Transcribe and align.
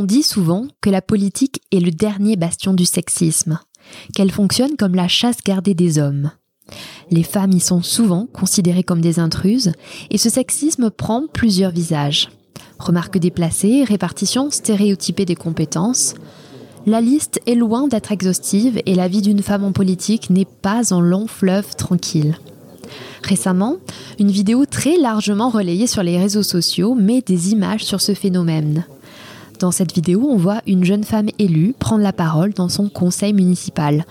On 0.00 0.04
dit 0.04 0.22
souvent 0.22 0.68
que 0.80 0.90
la 0.90 1.02
politique 1.02 1.60
est 1.72 1.80
le 1.80 1.90
dernier 1.90 2.36
bastion 2.36 2.72
du 2.72 2.84
sexisme, 2.84 3.58
qu'elle 4.14 4.30
fonctionne 4.30 4.76
comme 4.76 4.94
la 4.94 5.08
chasse 5.08 5.38
gardée 5.44 5.74
des 5.74 5.98
hommes. 5.98 6.30
Les 7.10 7.24
femmes 7.24 7.50
y 7.50 7.58
sont 7.58 7.82
souvent 7.82 8.28
considérées 8.32 8.84
comme 8.84 9.00
des 9.00 9.18
intruses, 9.18 9.72
et 10.12 10.16
ce 10.16 10.30
sexisme 10.30 10.90
prend 10.90 11.24
plusieurs 11.26 11.72
visages. 11.72 12.28
Remarques 12.78 13.18
déplacées, 13.18 13.82
répartition 13.82 14.52
stéréotypée 14.52 15.24
des 15.24 15.34
compétences. 15.34 16.14
La 16.86 17.00
liste 17.00 17.40
est 17.48 17.56
loin 17.56 17.88
d'être 17.88 18.12
exhaustive 18.12 18.80
et 18.86 18.94
la 18.94 19.08
vie 19.08 19.20
d'une 19.20 19.42
femme 19.42 19.64
en 19.64 19.72
politique 19.72 20.30
n'est 20.30 20.44
pas 20.62 20.94
un 20.94 21.00
long 21.00 21.26
fleuve 21.26 21.74
tranquille. 21.74 22.38
Récemment, 23.24 23.78
une 24.20 24.30
vidéo 24.30 24.64
très 24.64 24.96
largement 24.96 25.50
relayée 25.50 25.88
sur 25.88 26.04
les 26.04 26.18
réseaux 26.18 26.44
sociaux 26.44 26.94
met 26.94 27.20
des 27.20 27.50
images 27.50 27.84
sur 27.84 28.00
ce 28.00 28.14
phénomène. 28.14 28.86
Dans 29.58 29.72
cette 29.72 29.92
vidéo, 29.92 30.28
on 30.30 30.36
voit 30.36 30.62
une 30.68 30.84
jeune 30.84 31.02
femme 31.02 31.30
élue 31.40 31.74
prendre 31.76 32.02
la 32.02 32.12
parole 32.12 32.52
dans 32.52 32.68
son 32.68 32.88
conseil 32.88 33.32
municipal. 33.32 34.04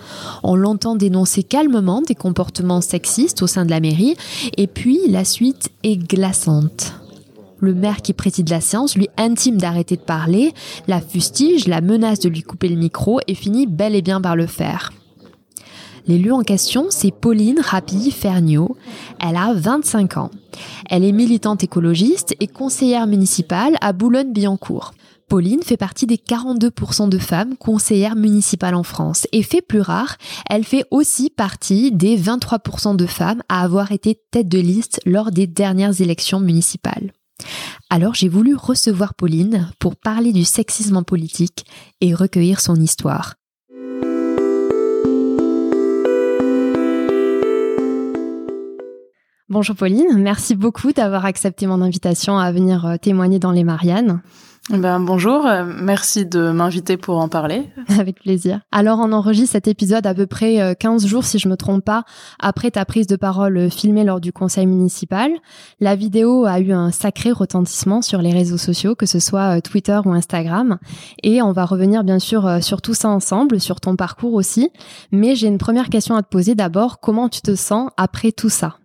On 0.44 0.56
l'entend 0.56 0.96
dénoncer 0.96 1.42
calmement 1.42 2.02
des 2.02 2.16
comportements 2.16 2.82
sexistes 2.82 3.42
au 3.42 3.48
sein 3.48 3.64
de 3.64 3.70
la 3.70 3.80
mairie, 3.80 4.18
et 4.58 4.68
puis 4.68 5.00
la 5.08 5.24
suite 5.24 5.70
est 5.84 5.96
glaçante. 5.96 6.94
Le 7.60 7.74
maire 7.74 8.02
qui 8.02 8.12
préside 8.14 8.50
la 8.50 8.60
séance 8.60 8.98
lui 8.98 9.08
intime 9.18 9.58
d'arrêter 9.58 9.96
de 9.96 10.02
parler, 10.02 10.54
la 10.88 11.00
fustige, 11.00 11.68
la 11.68 11.80
menace 11.80 12.20
de 12.20 12.30
lui 12.30 12.42
couper 12.42 12.68
le 12.68 12.76
micro 12.76 13.20
et 13.28 13.34
finit 13.34 13.68
bel 13.68 13.96
et 13.96 14.02
bien 14.02 14.20
par 14.20 14.36
le 14.36 14.48
faire. 14.48 14.92
L'élu 16.08 16.32
en 16.32 16.42
question, 16.42 16.88
c'est 16.90 17.12
Pauline 17.12 17.60
Rapi 17.60 18.12
Ferniaud. 18.12 18.78
Elle 19.20 19.36
a 19.36 19.54
25 19.54 20.18
ans. 20.18 20.32
Elle 20.90 21.04
est 21.04 21.12
militante 21.12 21.64
écologiste 21.64 22.36
et 22.40 22.48
conseillère 22.48 23.08
municipale 23.08 23.76
à 23.82 23.92
Boulogne-Billancourt. 23.92 24.94
Pauline 25.28 25.62
fait 25.62 25.76
partie 25.76 26.08
des 26.08 26.16
42% 26.16 27.10
de 27.10 27.18
femmes 27.18 27.58
conseillères 27.58 28.16
municipales 28.16 28.76
en 28.76 28.84
France 28.84 29.28
et 29.34 29.44
fait 29.44 29.62
plus 29.62 29.82
rare, 29.82 30.16
elle 30.50 30.64
fait 30.64 30.86
aussi 30.90 31.30
partie 31.30 31.92
des 31.92 32.18
23% 32.18 32.96
de 32.96 33.06
femmes 33.06 33.44
à 33.50 33.62
avoir 33.62 33.92
été 33.92 34.18
tête 34.32 34.48
de 34.48 34.60
liste 34.60 35.02
lors 35.06 35.32
des 35.32 35.46
dernières 35.46 36.00
élections 36.00 36.40
municipales. 36.40 37.12
Alors 37.90 38.14
j'ai 38.14 38.30
voulu 38.30 38.56
recevoir 38.56 39.16
Pauline 39.16 39.70
pour 39.80 39.98
parler 39.98 40.32
du 40.32 40.46
sexisme 40.46 40.96
en 40.96 41.04
politique 41.04 41.66
et 42.00 42.16
recueillir 42.16 42.62
son 42.62 42.78
histoire. 42.78 43.36
Bonjour 49.50 49.76
Pauline, 49.76 50.18
merci 50.18 50.56
beaucoup 50.56 50.94
d'avoir 50.94 51.26
accepté 51.26 51.68
mon 51.68 51.82
invitation 51.82 52.38
à 52.38 52.52
venir 52.52 52.86
euh, 52.86 52.98
témoigner 52.98 53.40
dans 53.40 53.52
les 53.52 53.64
Mariannes. 53.64 54.22
Ben, 54.70 55.00
bonjour, 55.00 55.46
euh, 55.46 55.64
merci 55.66 56.26
de 56.26 56.52
m'inviter 56.52 56.98
pour 56.98 57.20
en 57.20 57.30
parler. 57.30 57.70
Avec 58.00 58.20
plaisir. 58.20 58.60
Alors 58.74 59.00
on 59.00 59.14
enregistre 59.14 59.54
cet 59.54 59.68
épisode 59.70 60.06
à 60.06 60.14
peu 60.14 60.28
près 60.28 60.76
15 60.78 61.06
euh, 61.06 61.08
jours, 61.08 61.24
si 61.24 61.40
je 61.40 61.48
me 61.48 61.56
trompe 61.56 61.86
pas, 61.86 62.04
après 62.40 62.72
ta 62.72 62.84
prise 62.84 63.08
de 63.08 63.16
parole 63.16 63.58
euh, 63.58 63.70
filmée 63.70 64.04
lors 64.04 64.20
du 64.20 64.34
conseil 64.34 64.66
municipal. 64.66 65.32
La 65.80 65.96
vidéo 65.96 66.46
a 66.46 66.60
eu 66.60 66.74
un 66.74 66.92
sacré 66.92 67.32
retentissement 67.32 68.02
sur 68.02 68.22
les 68.22 68.34
réseaux 68.34 68.58
sociaux, 68.58 68.94
que 68.94 69.06
ce 69.06 69.20
soit 69.20 69.62
Twitter 69.62 70.00
ou 70.04 70.12
Instagram. 70.12 70.80
Et 71.24 71.42
on 71.42 71.54
va 71.54 71.64
revenir 71.64 72.04
bien 72.04 72.20
sûr 72.20 72.62
sur 72.62 72.82
tout 72.82 72.94
ça 72.94 73.08
ensemble, 73.08 73.62
sur 73.62 73.80
ton 73.80 73.96
parcours 73.96 74.34
aussi. 74.34 74.70
Mais 75.12 75.36
j'ai 75.36 75.48
une 75.48 75.60
première 75.60 75.90
question 75.90 76.16
à 76.16 76.24
te 76.24 76.28
poser 76.28 76.56
d'abord. 76.56 77.00
Comment 77.00 77.30
tu 77.30 77.42
te 77.42 77.56
sens 77.56 77.90
après 77.96 78.34
tout 78.34 78.50
ça? 78.50 78.78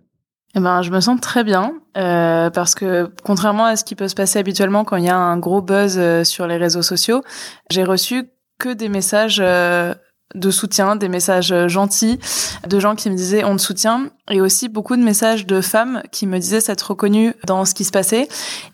Eh 0.54 0.60
ben, 0.60 0.82
je 0.82 0.90
me 0.90 1.00
sens 1.00 1.18
très 1.20 1.44
bien 1.44 1.74
euh, 1.96 2.50
parce 2.50 2.74
que 2.74 3.10
contrairement 3.24 3.64
à 3.64 3.76
ce 3.76 3.84
qui 3.84 3.94
peut 3.94 4.08
se 4.08 4.14
passer 4.14 4.38
habituellement 4.38 4.84
quand 4.84 4.96
il 4.96 5.04
y 5.04 5.08
a 5.08 5.16
un 5.16 5.38
gros 5.38 5.62
buzz 5.62 5.94
euh, 5.96 6.24
sur 6.24 6.46
les 6.46 6.58
réseaux 6.58 6.82
sociaux, 6.82 7.22
j'ai 7.70 7.84
reçu 7.84 8.28
que 8.58 8.68
des 8.68 8.90
messages 8.90 9.40
euh, 9.40 9.94
de 10.34 10.50
soutien, 10.50 10.96
des 10.96 11.08
messages 11.08 11.52
euh, 11.52 11.68
gentils, 11.68 12.18
de 12.66 12.80
gens 12.80 12.96
qui 12.96 13.08
me 13.08 13.16
disaient 13.16 13.44
on 13.44 13.56
te 13.56 13.62
soutient, 13.62 14.10
et 14.30 14.42
aussi 14.42 14.68
beaucoup 14.68 14.94
de 14.96 15.02
messages 15.02 15.46
de 15.46 15.62
femmes 15.62 16.02
qui 16.12 16.26
me 16.26 16.38
disaient 16.38 16.60
s'être 16.60 16.82
reconnues 16.82 17.32
dans 17.46 17.64
ce 17.64 17.72
qui 17.72 17.84
se 17.84 17.90
passait 17.90 18.28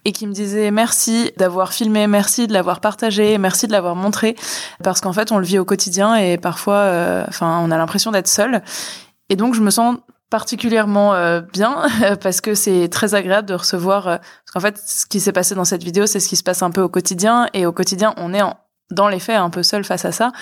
et 0.04 0.10
qui 0.10 0.26
me 0.26 0.32
disaient 0.32 0.72
merci 0.72 1.30
d'avoir 1.36 1.72
filmé, 1.72 2.08
merci 2.08 2.48
de 2.48 2.52
l'avoir 2.52 2.80
partagé, 2.80 3.38
merci 3.38 3.68
de 3.68 3.72
l'avoir 3.72 3.94
montré, 3.94 4.34
parce 4.82 5.00
qu'en 5.00 5.12
fait 5.12 5.30
on 5.30 5.38
le 5.38 5.44
vit 5.44 5.60
au 5.60 5.64
quotidien 5.64 6.16
et 6.16 6.38
parfois, 6.38 7.24
enfin, 7.28 7.60
on 7.62 7.70
a 7.70 7.78
l'impression 7.78 8.10
d'être 8.10 8.28
seul. 8.28 8.62
Et 9.30 9.36
donc 9.36 9.54
je 9.54 9.60
me 9.60 9.70
sens 9.70 9.96
particulièrement 10.30 11.14
euh, 11.14 11.40
bien 11.40 11.86
parce 12.20 12.40
que 12.40 12.54
c'est 12.54 12.88
très 12.88 13.14
agréable 13.14 13.48
de 13.48 13.54
recevoir 13.54 14.08
euh, 14.08 14.16
parce 14.16 14.52
qu'en 14.52 14.60
fait 14.60 14.78
ce 14.78 15.06
qui 15.06 15.20
s'est 15.20 15.32
passé 15.32 15.54
dans 15.54 15.64
cette 15.64 15.82
vidéo 15.82 16.06
c'est 16.06 16.20
ce 16.20 16.28
qui 16.28 16.36
se 16.36 16.42
passe 16.42 16.62
un 16.62 16.70
peu 16.70 16.82
au 16.82 16.88
quotidien 16.88 17.48
et 17.54 17.66
au 17.66 17.72
quotidien 17.72 18.14
on 18.16 18.34
est 18.34 18.42
en, 18.42 18.56
dans 18.90 19.08
les 19.08 19.20
faits 19.20 19.36
un 19.36 19.50
peu 19.50 19.62
seul 19.62 19.84
face 19.84 20.04
à 20.04 20.12
ça. 20.12 20.32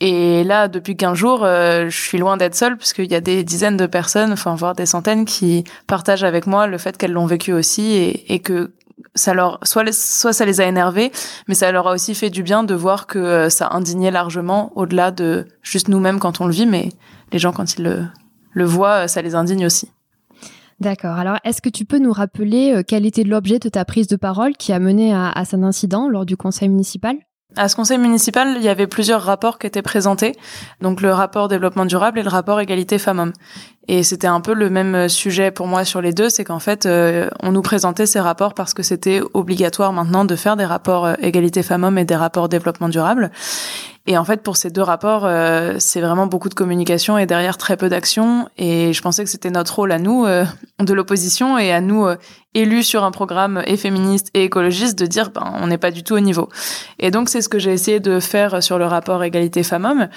Et 0.00 0.44
là 0.44 0.68
depuis 0.68 0.96
15 0.96 1.16
jours 1.16 1.44
euh, 1.44 1.88
je 1.88 1.98
suis 1.98 2.18
loin 2.18 2.36
d'être 2.36 2.54
seule 2.54 2.76
puisqu'il 2.76 3.10
y 3.10 3.14
a 3.14 3.20
des 3.20 3.44
dizaines 3.44 3.76
de 3.76 3.86
personnes 3.86 4.32
enfin 4.32 4.54
voire 4.54 4.74
des 4.74 4.86
centaines 4.86 5.24
qui 5.24 5.64
partagent 5.86 6.24
avec 6.24 6.46
moi 6.46 6.66
le 6.66 6.78
fait 6.78 6.96
qu'elles 6.96 7.12
l'ont 7.12 7.26
vécu 7.26 7.52
aussi 7.52 7.92
et, 7.92 8.34
et 8.34 8.40
que 8.40 8.74
ça 9.14 9.32
leur 9.32 9.58
soit 9.62 9.90
soit 9.92 10.34
ça 10.34 10.44
les 10.44 10.60
a 10.60 10.66
énervés 10.66 11.12
mais 11.48 11.54
ça 11.54 11.72
leur 11.72 11.88
a 11.88 11.92
aussi 11.92 12.14
fait 12.14 12.28
du 12.28 12.42
bien 12.42 12.62
de 12.62 12.74
voir 12.74 13.06
que 13.06 13.48
ça 13.48 13.70
indignait 13.72 14.10
largement 14.10 14.70
au-delà 14.76 15.10
de 15.10 15.46
juste 15.62 15.88
nous-mêmes 15.88 16.18
quand 16.20 16.42
on 16.42 16.46
le 16.46 16.52
vit 16.52 16.66
mais 16.66 16.90
les 17.32 17.38
gens 17.38 17.52
quand 17.52 17.78
ils 17.78 17.84
le 17.84 18.04
le 18.56 18.64
voient, 18.64 19.04
euh, 19.04 19.06
ça 19.06 19.22
les 19.22 19.34
indigne 19.34 19.66
aussi. 19.66 19.92
D'accord. 20.80 21.16
Alors, 21.16 21.36
est-ce 21.44 21.62
que 21.62 21.68
tu 21.68 21.84
peux 21.84 21.98
nous 21.98 22.12
rappeler 22.12 22.74
euh, 22.74 22.82
quel 22.86 23.06
était 23.06 23.22
l'objet 23.22 23.58
de 23.58 23.68
ta 23.68 23.84
prise 23.84 24.08
de 24.08 24.16
parole 24.16 24.54
qui 24.56 24.72
a 24.72 24.78
mené 24.78 25.12
à, 25.14 25.30
à 25.30 25.44
cet 25.44 25.62
incident 25.62 26.08
lors 26.08 26.26
du 26.26 26.36
conseil 26.36 26.68
municipal? 26.68 27.16
À 27.54 27.68
ce 27.68 27.76
conseil 27.76 27.96
municipal, 27.96 28.54
il 28.56 28.62
y 28.62 28.68
avait 28.68 28.86
plusieurs 28.86 29.22
rapports 29.22 29.58
qui 29.58 29.66
étaient 29.66 29.80
présentés, 29.80 30.32
donc 30.82 31.00
le 31.00 31.12
rapport 31.12 31.48
développement 31.48 31.86
durable 31.86 32.18
et 32.18 32.22
le 32.22 32.28
rapport 32.28 32.60
égalité 32.60 32.98
femmes-hommes. 32.98 33.32
Et 33.88 34.02
c'était 34.02 34.26
un 34.26 34.40
peu 34.40 34.52
le 34.52 34.68
même 34.68 35.08
sujet 35.08 35.50
pour 35.50 35.66
moi 35.66 35.84
sur 35.84 36.02
les 36.02 36.12
deux, 36.12 36.28
c'est 36.28 36.44
qu'en 36.44 36.58
fait, 36.58 36.84
euh, 36.84 37.30
on 37.42 37.52
nous 37.52 37.62
présentait 37.62 38.04
ces 38.04 38.20
rapports 38.20 38.52
parce 38.52 38.74
que 38.74 38.82
c'était 38.82 39.22
obligatoire 39.32 39.92
maintenant 39.92 40.24
de 40.24 40.36
faire 40.36 40.56
des 40.56 40.64
rapports 40.66 41.08
égalité 41.20 41.62
femmes-hommes 41.62 41.98
et 41.98 42.04
des 42.04 42.16
rapports 42.16 42.48
développement 42.48 42.88
durable. 42.88 43.30
Et 44.08 44.16
en 44.16 44.24
fait, 44.24 44.42
pour 44.42 44.56
ces 44.56 44.70
deux 44.70 44.82
rapports, 44.82 45.24
euh, 45.24 45.76
c'est 45.78 46.00
vraiment 46.00 46.28
beaucoup 46.28 46.48
de 46.48 46.54
communication 46.54 47.18
et 47.18 47.26
derrière 47.26 47.56
très 47.56 47.76
peu 47.76 47.88
d'action. 47.88 48.48
Et 48.56 48.92
je 48.92 49.02
pensais 49.02 49.24
que 49.24 49.30
c'était 49.30 49.50
notre 49.50 49.74
rôle 49.74 49.90
à 49.90 49.98
nous, 49.98 50.24
euh, 50.24 50.44
de 50.78 50.94
l'opposition, 50.94 51.58
et 51.58 51.72
à 51.72 51.80
nous, 51.80 52.06
euh, 52.06 52.16
élus 52.54 52.84
sur 52.84 53.02
un 53.02 53.10
programme 53.10 53.62
et 53.66 53.76
féministe 53.76 54.30
et 54.34 54.44
écologiste, 54.44 54.96
de 54.96 55.06
dire, 55.06 55.30
ben, 55.30 55.52
on 55.60 55.66
n'est 55.66 55.78
pas 55.78 55.90
du 55.90 56.04
tout 56.04 56.14
au 56.14 56.20
niveau. 56.20 56.48
Et 57.00 57.10
donc, 57.10 57.28
c'est 57.28 57.42
ce 57.42 57.48
que 57.48 57.58
j'ai 57.58 57.72
essayé 57.72 57.98
de 57.98 58.20
faire 58.20 58.62
sur 58.62 58.78
le 58.78 58.86
rapport 58.86 59.24
égalité 59.24 59.64
femmes-hommes, 59.64 60.08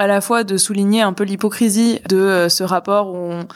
à 0.00 0.08
la 0.08 0.20
fois 0.20 0.42
de 0.42 0.56
souligner 0.56 1.02
un 1.02 1.12
peu 1.12 1.22
l'hypocrisie 1.22 2.00
de 2.08 2.48
ce 2.48 2.64
rapport 2.64 3.12
où 3.12 3.16
on 3.16 3.46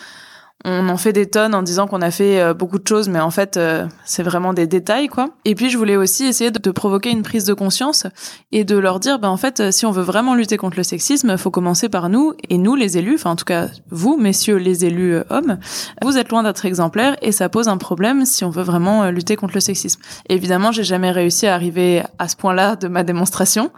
on 0.65 0.89
en 0.89 0.97
fait 0.97 1.13
des 1.13 1.27
tonnes 1.27 1.55
en 1.55 1.63
disant 1.63 1.87
qu'on 1.87 2.03
a 2.03 2.11
fait 2.11 2.41
euh, 2.41 2.55
beaucoup 2.55 2.79
de 2.79 2.87
choses, 2.87 3.09
mais 3.09 3.21
en 3.21 3.31
fait, 3.31 3.57
euh, 3.57 3.87
c'est 4.05 4.23
vraiment 4.23 4.53
des 4.53 4.67
détails, 4.67 5.09
quoi. 5.09 5.31
Et 5.45 5.55
puis, 5.55 5.71
je 5.71 5.79
voulais 5.79 5.97
aussi 5.97 6.25
essayer 6.25 6.51
de, 6.51 6.71
provoquer 6.71 7.11
une 7.11 7.23
prise 7.23 7.45
de 7.45 7.55
conscience 7.55 8.07
et 8.51 8.65
de 8.65 8.77
leur 8.77 9.01
dire, 9.01 9.19
ben 9.19 9.29
en 9.29 9.37
fait, 9.37 9.73
si 9.73 9.85
on 9.87 9.91
veut 9.91 10.03
vraiment 10.03 10.35
lutter 10.35 10.57
contre 10.57 10.77
le 10.77 10.83
sexisme, 10.83 11.37
faut 11.37 11.51
commencer 11.51 11.89
par 11.89 12.09
nous 12.09 12.33
et 12.49 12.59
nous, 12.59 12.75
les 12.77 12.97
élus. 12.97 13.15
Enfin, 13.15 13.31
en 13.31 13.37
tout 13.37 13.45
cas, 13.45 13.69
vous, 13.91 14.17
messieurs 14.17 14.57
les 14.57 14.85
élus 14.85 15.17
euh, 15.17 15.25
hommes, 15.31 15.59
vous 16.03 16.17
êtes 16.17 16.31
loin 16.31 16.43
d'être 16.43 16.65
exemplaires 16.65 17.17
et 17.23 17.33
ça 17.33 17.49
pose 17.49 17.69
un 17.69 17.77
problème 17.77 18.25
si 18.25 18.45
on 18.45 18.51
veut 18.51 18.63
vraiment 18.63 19.11
lutter 19.11 19.37
contre 19.37 19.55
le 19.55 19.61
sexisme. 19.61 20.01
évidemment, 20.29 20.73
j'ai 20.73 20.85
jamais 20.85 21.11
réussi 21.11 21.47
à 21.47 21.55
arriver 21.55 22.03
à 22.19 22.29
ce 22.29 22.37
point-là 22.37 22.77
de 22.77 22.89
ma 22.89 23.03
démonstration. 23.03 23.71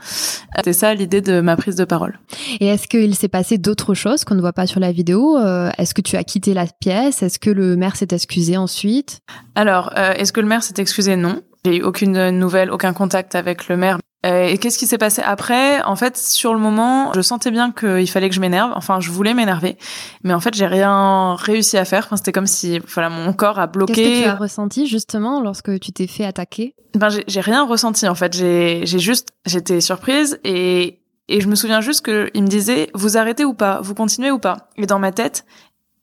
C'est 0.62 0.72
ça 0.72 0.94
l'idée 0.94 1.20
de 1.20 1.40
ma 1.40 1.56
prise 1.56 1.76
de 1.76 1.84
parole. 1.84 2.18
Et 2.60 2.66
est-ce 2.66 2.86
qu'il 2.86 3.14
s'est 3.14 3.28
passé 3.28 3.58
d'autres 3.58 3.94
choses 3.94 4.24
qu'on 4.24 4.34
ne 4.34 4.40
voit 4.40 4.52
pas 4.52 4.66
sur 4.66 4.80
la 4.80 4.92
vidéo? 4.92 5.38
Est-ce 5.78 5.94
que 5.94 6.02
tu 6.02 6.16
as 6.16 6.24
quitté 6.24 6.54
la 6.54 6.66
pièce 6.80 7.22
Est-ce 7.22 7.38
que 7.38 7.50
le 7.50 7.76
maire 7.76 7.96
s'est 7.96 8.08
excusé 8.10 8.56
ensuite? 8.56 9.20
Alors, 9.54 9.92
euh, 9.96 10.12
est-ce 10.14 10.32
que 10.32 10.40
le 10.40 10.46
maire 10.46 10.62
s'est 10.62 10.74
excusé? 10.78 11.16
Non. 11.16 11.42
J'ai 11.64 11.76
eu 11.76 11.82
aucune 11.82 12.30
nouvelle, 12.30 12.70
aucun 12.70 12.92
contact 12.92 13.34
avec 13.34 13.68
le 13.68 13.76
maire. 13.76 13.98
Euh, 14.24 14.46
et 14.46 14.58
qu'est-ce 14.58 14.78
qui 14.78 14.86
s'est 14.86 14.98
passé 14.98 15.22
après? 15.24 15.82
En 15.82 15.96
fait, 15.96 16.16
sur 16.16 16.54
le 16.54 16.60
moment, 16.60 17.12
je 17.14 17.20
sentais 17.20 17.50
bien 17.50 17.72
qu'il 17.72 18.08
fallait 18.08 18.28
que 18.28 18.34
je 18.34 18.40
m'énerve. 18.40 18.72
Enfin, 18.74 19.00
je 19.00 19.10
voulais 19.10 19.34
m'énerver, 19.34 19.76
mais 20.22 20.32
en 20.32 20.40
fait, 20.40 20.54
j'ai 20.54 20.66
rien 20.66 21.34
réussi 21.34 21.76
à 21.76 21.84
faire. 21.84 22.04
Enfin, 22.06 22.16
c'était 22.16 22.32
comme 22.32 22.46
si, 22.46 22.78
voilà, 22.78 23.10
mon 23.10 23.32
corps 23.34 23.58
a 23.58 23.66
bloqué. 23.66 23.92
Qu'est-ce 23.92 24.18
que 24.20 24.22
tu 24.24 24.28
as 24.28 24.34
ressenti 24.34 24.86
justement 24.86 25.42
lorsque 25.42 25.78
tu 25.78 25.92
t'es 25.92 26.06
fait 26.06 26.24
attaquer? 26.24 26.74
Ben, 26.94 27.08
j'ai 27.26 27.40
rien 27.40 27.66
ressenti 27.66 28.08
en 28.08 28.14
fait. 28.14 28.34
J'ai 28.34 28.86
juste, 28.86 29.28
j'étais 29.46 29.80
surprise 29.80 30.38
et 30.44 31.00
et 31.28 31.40
je 31.40 31.48
me 31.48 31.54
souviens 31.54 31.80
juste 31.80 32.04
qu'il 32.04 32.42
me 32.42 32.48
disait, 32.48 32.90
vous 32.94 33.16
arrêtez 33.16 33.44
ou 33.44 33.54
pas? 33.54 33.80
Vous 33.80 33.94
continuez 33.94 34.30
ou 34.30 34.38
pas? 34.38 34.68
Et 34.76 34.84
dans 34.86 34.98
ma 34.98 35.10
tête, 35.10 35.46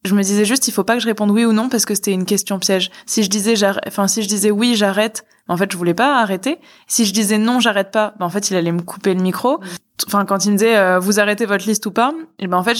je 0.03 0.15
me 0.15 0.23
disais 0.23 0.45
juste 0.45 0.67
il 0.67 0.71
faut 0.71 0.83
pas 0.83 0.95
que 0.95 0.99
je 0.99 1.07
réponde 1.07 1.29
oui 1.31 1.45
ou 1.45 1.53
non 1.53 1.69
parce 1.69 1.85
que 1.85 1.93
c'était 1.93 2.11
une 2.11 2.25
question 2.25 2.59
piège. 2.59 2.89
Si 3.05 3.23
je 3.23 3.29
disais 3.29 3.53
enfin 3.87 4.07
si 4.07 4.23
je 4.23 4.27
disais 4.27 4.49
oui, 4.49 4.75
j'arrête, 4.75 5.25
en 5.47 5.57
fait, 5.57 5.71
je 5.71 5.77
voulais 5.77 5.93
pas 5.93 6.19
arrêter. 6.19 6.59
Si 6.87 7.05
je 7.05 7.13
disais 7.13 7.37
non, 7.37 7.59
j'arrête 7.59 7.91
pas, 7.91 8.13
ben, 8.19 8.25
en 8.25 8.29
fait, 8.29 8.49
il 8.49 8.55
allait 8.55 8.71
me 8.71 8.81
couper 8.81 9.13
le 9.13 9.21
micro. 9.21 9.59
Enfin 10.07 10.25
quand 10.25 10.45
il 10.45 10.51
me 10.51 10.57
disait 10.57 10.77
euh, 10.77 10.99
vous 10.99 11.19
arrêtez 11.19 11.45
votre 11.45 11.67
liste 11.67 11.85
ou 11.85 11.91
pas, 11.91 12.13
et 12.39 12.47
ben 12.47 12.57
en 12.57 12.63
fait, 12.63 12.75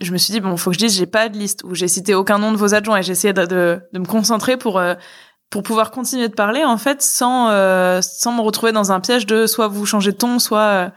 je, 0.00 0.12
me 0.12 0.18
suis 0.18 0.32
dit 0.32 0.40
bon, 0.40 0.56
faut 0.58 0.70
que 0.70 0.74
je 0.74 0.80
dise 0.80 0.96
j'ai 0.96 1.06
pas 1.06 1.30
de 1.30 1.38
liste 1.38 1.64
ou 1.64 1.74
j'ai 1.74 1.88
cité 1.88 2.14
aucun 2.14 2.38
nom 2.38 2.52
de 2.52 2.58
vos 2.58 2.74
adjoints 2.74 2.98
et 2.98 3.02
j'ai 3.02 3.12
essayé 3.12 3.32
de, 3.32 3.46
de, 3.46 3.98
me 3.98 4.04
concentrer 4.04 4.58
pour 4.58 4.78
euh, 4.78 4.94
pour 5.48 5.62
pouvoir 5.62 5.90
continuer 5.90 6.28
de 6.28 6.34
parler 6.34 6.62
en 6.62 6.76
fait 6.76 7.00
sans 7.00 7.48
euh, 7.48 8.02
sans 8.02 8.32
me 8.32 8.42
retrouver 8.42 8.72
dans 8.72 8.92
un 8.92 9.00
piège 9.00 9.24
de 9.24 9.46
soit 9.46 9.68
vous 9.68 9.86
changez 9.86 10.12
de 10.12 10.18
ton, 10.18 10.38
soit 10.38 10.92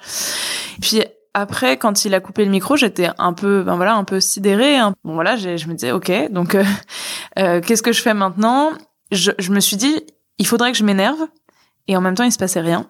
puis 0.81 1.01
après, 1.33 1.77
quand 1.77 2.05
il 2.05 2.13
a 2.13 2.19
coupé 2.19 2.43
le 2.43 2.51
micro, 2.51 2.75
j'étais 2.75 3.09
un 3.17 3.33
peu, 3.33 3.63
ben 3.63 3.75
voilà, 3.75 3.95
un 3.95 4.03
peu 4.03 4.19
sidérée. 4.19 4.77
Hein. 4.77 4.93
Bon 5.03 5.13
voilà, 5.13 5.37
je 5.37 5.67
me 5.67 5.73
disais, 5.73 5.91
ok, 5.91 6.11
donc 6.29 6.55
euh, 6.55 6.63
euh, 7.39 7.61
qu'est-ce 7.61 7.81
que 7.81 7.93
je 7.93 8.01
fais 8.01 8.13
maintenant? 8.13 8.71
Je, 9.11 9.31
je, 9.39 9.51
me 9.51 9.59
suis 9.59 9.77
dit, 9.77 10.03
il 10.37 10.47
faudrait 10.47 10.71
que 10.71 10.77
je 10.77 10.83
m'énerve, 10.83 11.27
et 11.87 11.95
en 11.95 12.01
même 12.01 12.15
temps, 12.15 12.23
il 12.23 12.31
se 12.31 12.37
passait 12.37 12.61
rien. 12.61 12.87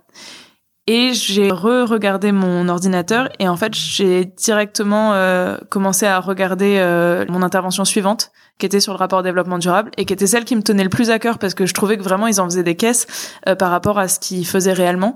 Et 0.93 1.13
j'ai 1.13 1.49
re-regardé 1.51 2.33
mon 2.33 2.67
ordinateur 2.67 3.29
et 3.39 3.47
en 3.47 3.55
fait 3.55 3.73
j'ai 3.73 4.25
directement 4.25 5.13
euh, 5.13 5.55
commencé 5.69 6.05
à 6.05 6.19
regarder 6.19 6.79
euh, 6.79 7.23
mon 7.29 7.43
intervention 7.43 7.85
suivante 7.85 8.33
qui 8.57 8.65
était 8.65 8.81
sur 8.81 8.91
le 8.91 8.97
rapport 8.97 9.23
développement 9.23 9.57
durable 9.57 9.91
et 9.95 10.03
qui 10.03 10.11
était 10.11 10.27
celle 10.27 10.43
qui 10.43 10.53
me 10.53 10.61
tenait 10.61 10.83
le 10.83 10.89
plus 10.89 11.09
à 11.09 11.17
cœur 11.17 11.39
parce 11.39 11.53
que 11.53 11.65
je 11.65 11.73
trouvais 11.73 11.97
que 11.97 12.03
vraiment 12.03 12.27
ils 12.27 12.41
en 12.41 12.43
faisaient 12.43 12.63
des 12.63 12.75
caisses 12.75 13.07
euh, 13.47 13.55
par 13.55 13.71
rapport 13.71 13.99
à 13.99 14.09
ce 14.09 14.19
qu'ils 14.19 14.45
faisaient 14.45 14.73
réellement. 14.73 15.15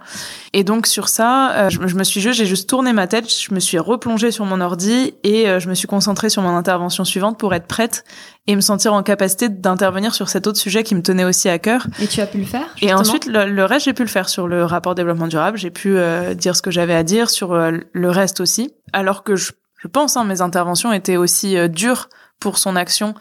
Et 0.53 0.63
donc 0.63 0.87
sur 0.87 1.09
ça, 1.09 1.67
je, 1.67 1.79
me 1.79 2.03
suis 2.05 2.21
juste, 2.21 2.37
j'ai 2.37 2.45
juste 2.45 2.69
tourné 2.69 2.93
ma 2.93 3.07
tête, 3.07 3.29
je 3.29 3.53
me 3.53 3.59
suis 3.59 3.77
replongée 3.77 4.31
sur 4.31 4.45
mon 4.45 4.61
ordi 4.61 5.15
et 5.23 5.59
je 5.59 5.67
me 5.67 5.73
suis 5.73 5.87
concentrée 5.87 6.29
sur 6.29 6.41
mon 6.41 6.55
intervention 6.55 7.03
suivante 7.03 7.37
pour 7.37 7.53
être 7.53 7.67
prête 7.67 8.05
et 8.47 8.55
me 8.55 8.61
sentir 8.61 8.93
en 8.93 9.01
capacité 9.01 9.49
d'intervenir 9.49 10.13
sur 10.13 10.29
cet 10.29 10.45
autre 10.45 10.59
sujet 10.59 10.83
qui 10.83 10.93
me 10.93 11.01
tenait 11.01 11.23
aussi 11.23 11.49
à 11.49 11.57
cœur. 11.57 11.87
Et 11.99 12.07
tu 12.07 12.21
as 12.21 12.27
pu 12.27 12.37
le 12.37 12.45
faire 12.45 12.67
Et 12.81 12.93
ensuite, 12.93 13.25
le, 13.25 13.63
reste, 13.63 13.85
j'ai 13.85 13.93
pu 13.93 14.03
le 14.03 14.09
faire 14.09 14.29
sur 14.29 14.47
le 14.47 14.63
rapport 14.63 14.93
développement 14.93 15.27
durable. 15.27 15.57
J'ai 15.57 15.71
pu 15.71 15.97
euh, 15.97 16.35
dire 16.35 16.55
ce 16.55 16.61
que 16.61 16.69
j'avais 16.69 16.93
à 16.93 17.03
dire 17.03 17.29
sur 17.29 17.53
euh, 17.53 17.71
le 17.91 18.09
reste 18.09 18.39
aussi. 18.39 18.73
Alors 18.93 19.23
que 19.23 19.35
je, 19.35 19.51
je 19.77 19.87
pense, 19.87 20.15
hein, 20.15 20.25
mes 20.25 20.41
interventions 20.41 20.93
étaient 20.93 21.17
aussi 21.17 21.57
euh, 21.57 21.67
dures 21.67 22.09
pour 22.39 22.57
son 22.57 22.75
action 22.75 23.15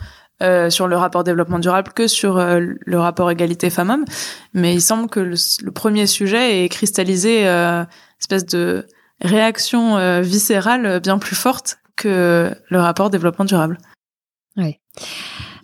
sur 0.68 0.88
le 0.88 0.96
rapport 0.98 1.24
développement 1.24 1.58
durable 1.58 1.92
que 1.94 2.06
sur 2.06 2.38
le 2.38 2.98
rapport 2.98 3.30
égalité 3.30 3.70
femmes-hommes. 3.70 4.04
Mais 4.52 4.74
il 4.74 4.82
semble 4.82 5.08
que 5.08 5.20
le, 5.20 5.70
premier 5.70 6.06
sujet 6.06 6.62
est 6.62 6.68
cristallisé 6.68 7.44
espèce 8.20 8.44
de 8.44 8.86
réaction 9.22 10.20
viscérale 10.20 11.00
bien 11.00 11.16
plus 11.16 11.36
forte 11.36 11.78
que 11.96 12.50
le 12.68 12.78
rapport 12.78 13.08
développement 13.08 13.46
durable. 13.46 13.78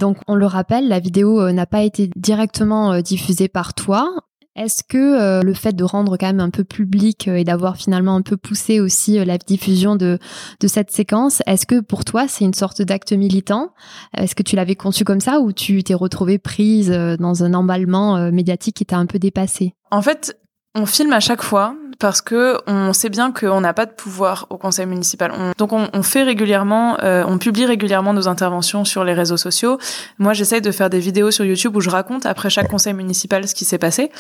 Donc 0.01 0.17
on 0.27 0.35
le 0.35 0.47
rappelle, 0.47 0.89
la 0.89 0.99
vidéo 0.99 1.41
euh, 1.41 1.53
n'a 1.53 1.67
pas 1.67 1.83
été 1.83 2.11
directement 2.17 2.93
euh, 2.93 3.01
diffusée 3.03 3.49
par 3.49 3.75
toi. 3.75 4.11
Est-ce 4.57 4.83
que 4.83 4.99
euh, 4.99 5.43
le 5.43 5.55
fait 5.55 5.75
de 5.75 5.85
rendre 5.85 6.17
quand 6.17 6.27
même 6.27 6.41
un 6.41 6.51
peu 6.51 6.65
public 6.65 7.29
et 7.29 7.45
d'avoir 7.45 7.77
finalement 7.77 8.17
un 8.17 8.23
peu 8.23 8.37
poussé 8.37 8.81
aussi 8.81 9.25
la 9.25 9.39
diffusion 9.39 9.95
de, 9.95 10.19
de 10.59 10.67
cette 10.67 10.91
séquence, 10.91 11.41
est-ce 11.47 11.67
que 11.67 11.81
pour 11.81 12.05
toi 12.05 12.27
c'est 12.27 12.45
une 12.45 12.55
sorte 12.55 12.83
d'acte 12.83 13.13
militant? 13.13 13.73
Est-ce 14.17 14.35
que 14.35 14.43
tu 14.43 14.57
l'avais 14.57 14.75
conçu 14.75 15.05
comme 15.05 15.21
ça 15.21 15.41
ou 15.41 15.53
tu 15.53 15.85
t'es 15.85 15.95
retrouvée 15.95 16.39
prise 16.39 16.91
dans 16.91 17.45
un 17.45 17.55
emballement 17.55 18.33
médiatique 18.33 18.77
qui 18.77 18.87
t'a 18.87 18.99
un 18.99 19.07
peu 19.07 19.21
dépassé 19.21 19.75
En 19.93 20.03
fait, 20.03 20.37
on 20.75 20.87
filme 20.87 21.13
à 21.13 21.21
chaque 21.21 21.43
fois 21.43 21.75
parce 22.01 22.23
que 22.23 22.59
on 22.67 22.93
sait 22.93 23.11
bien 23.11 23.31
qu'on 23.31 23.61
n'a 23.61 23.75
pas 23.75 23.85
de 23.87 23.93
pouvoir 23.93 24.47
au 24.49 24.57
conseil 24.57 24.87
municipal. 24.87 25.33
donc 25.59 25.73
on, 25.73 26.03
fait 26.03 26.23
régulièrement, 26.23 26.97
euh, 27.03 27.25
on 27.29 27.37
publie 27.37 27.67
régulièrement 27.67 28.15
nos 28.15 28.27
interventions 28.27 28.87
sur 28.87 29.05
les 29.05 29.13
réseaux 29.13 29.37
sociaux. 29.37 29.79
Moi, 30.19 30.33
j'essaye 30.33 30.63
de 30.63 30.73
faire 30.73 30.89
des 30.89 30.99
vidéos 30.99 31.31
sur 31.31 31.45
YouTube 31.45 31.77
où 31.77 31.81
je 31.81 31.91
raconte 31.91 32.25
après 32.25 32.49
chaque 32.49 32.69
conseil 32.69 32.95
municipal 32.95 33.47
ce 33.47 33.55
qui 33.55 33.67
s'est 33.67 33.79
passé. 33.79 34.11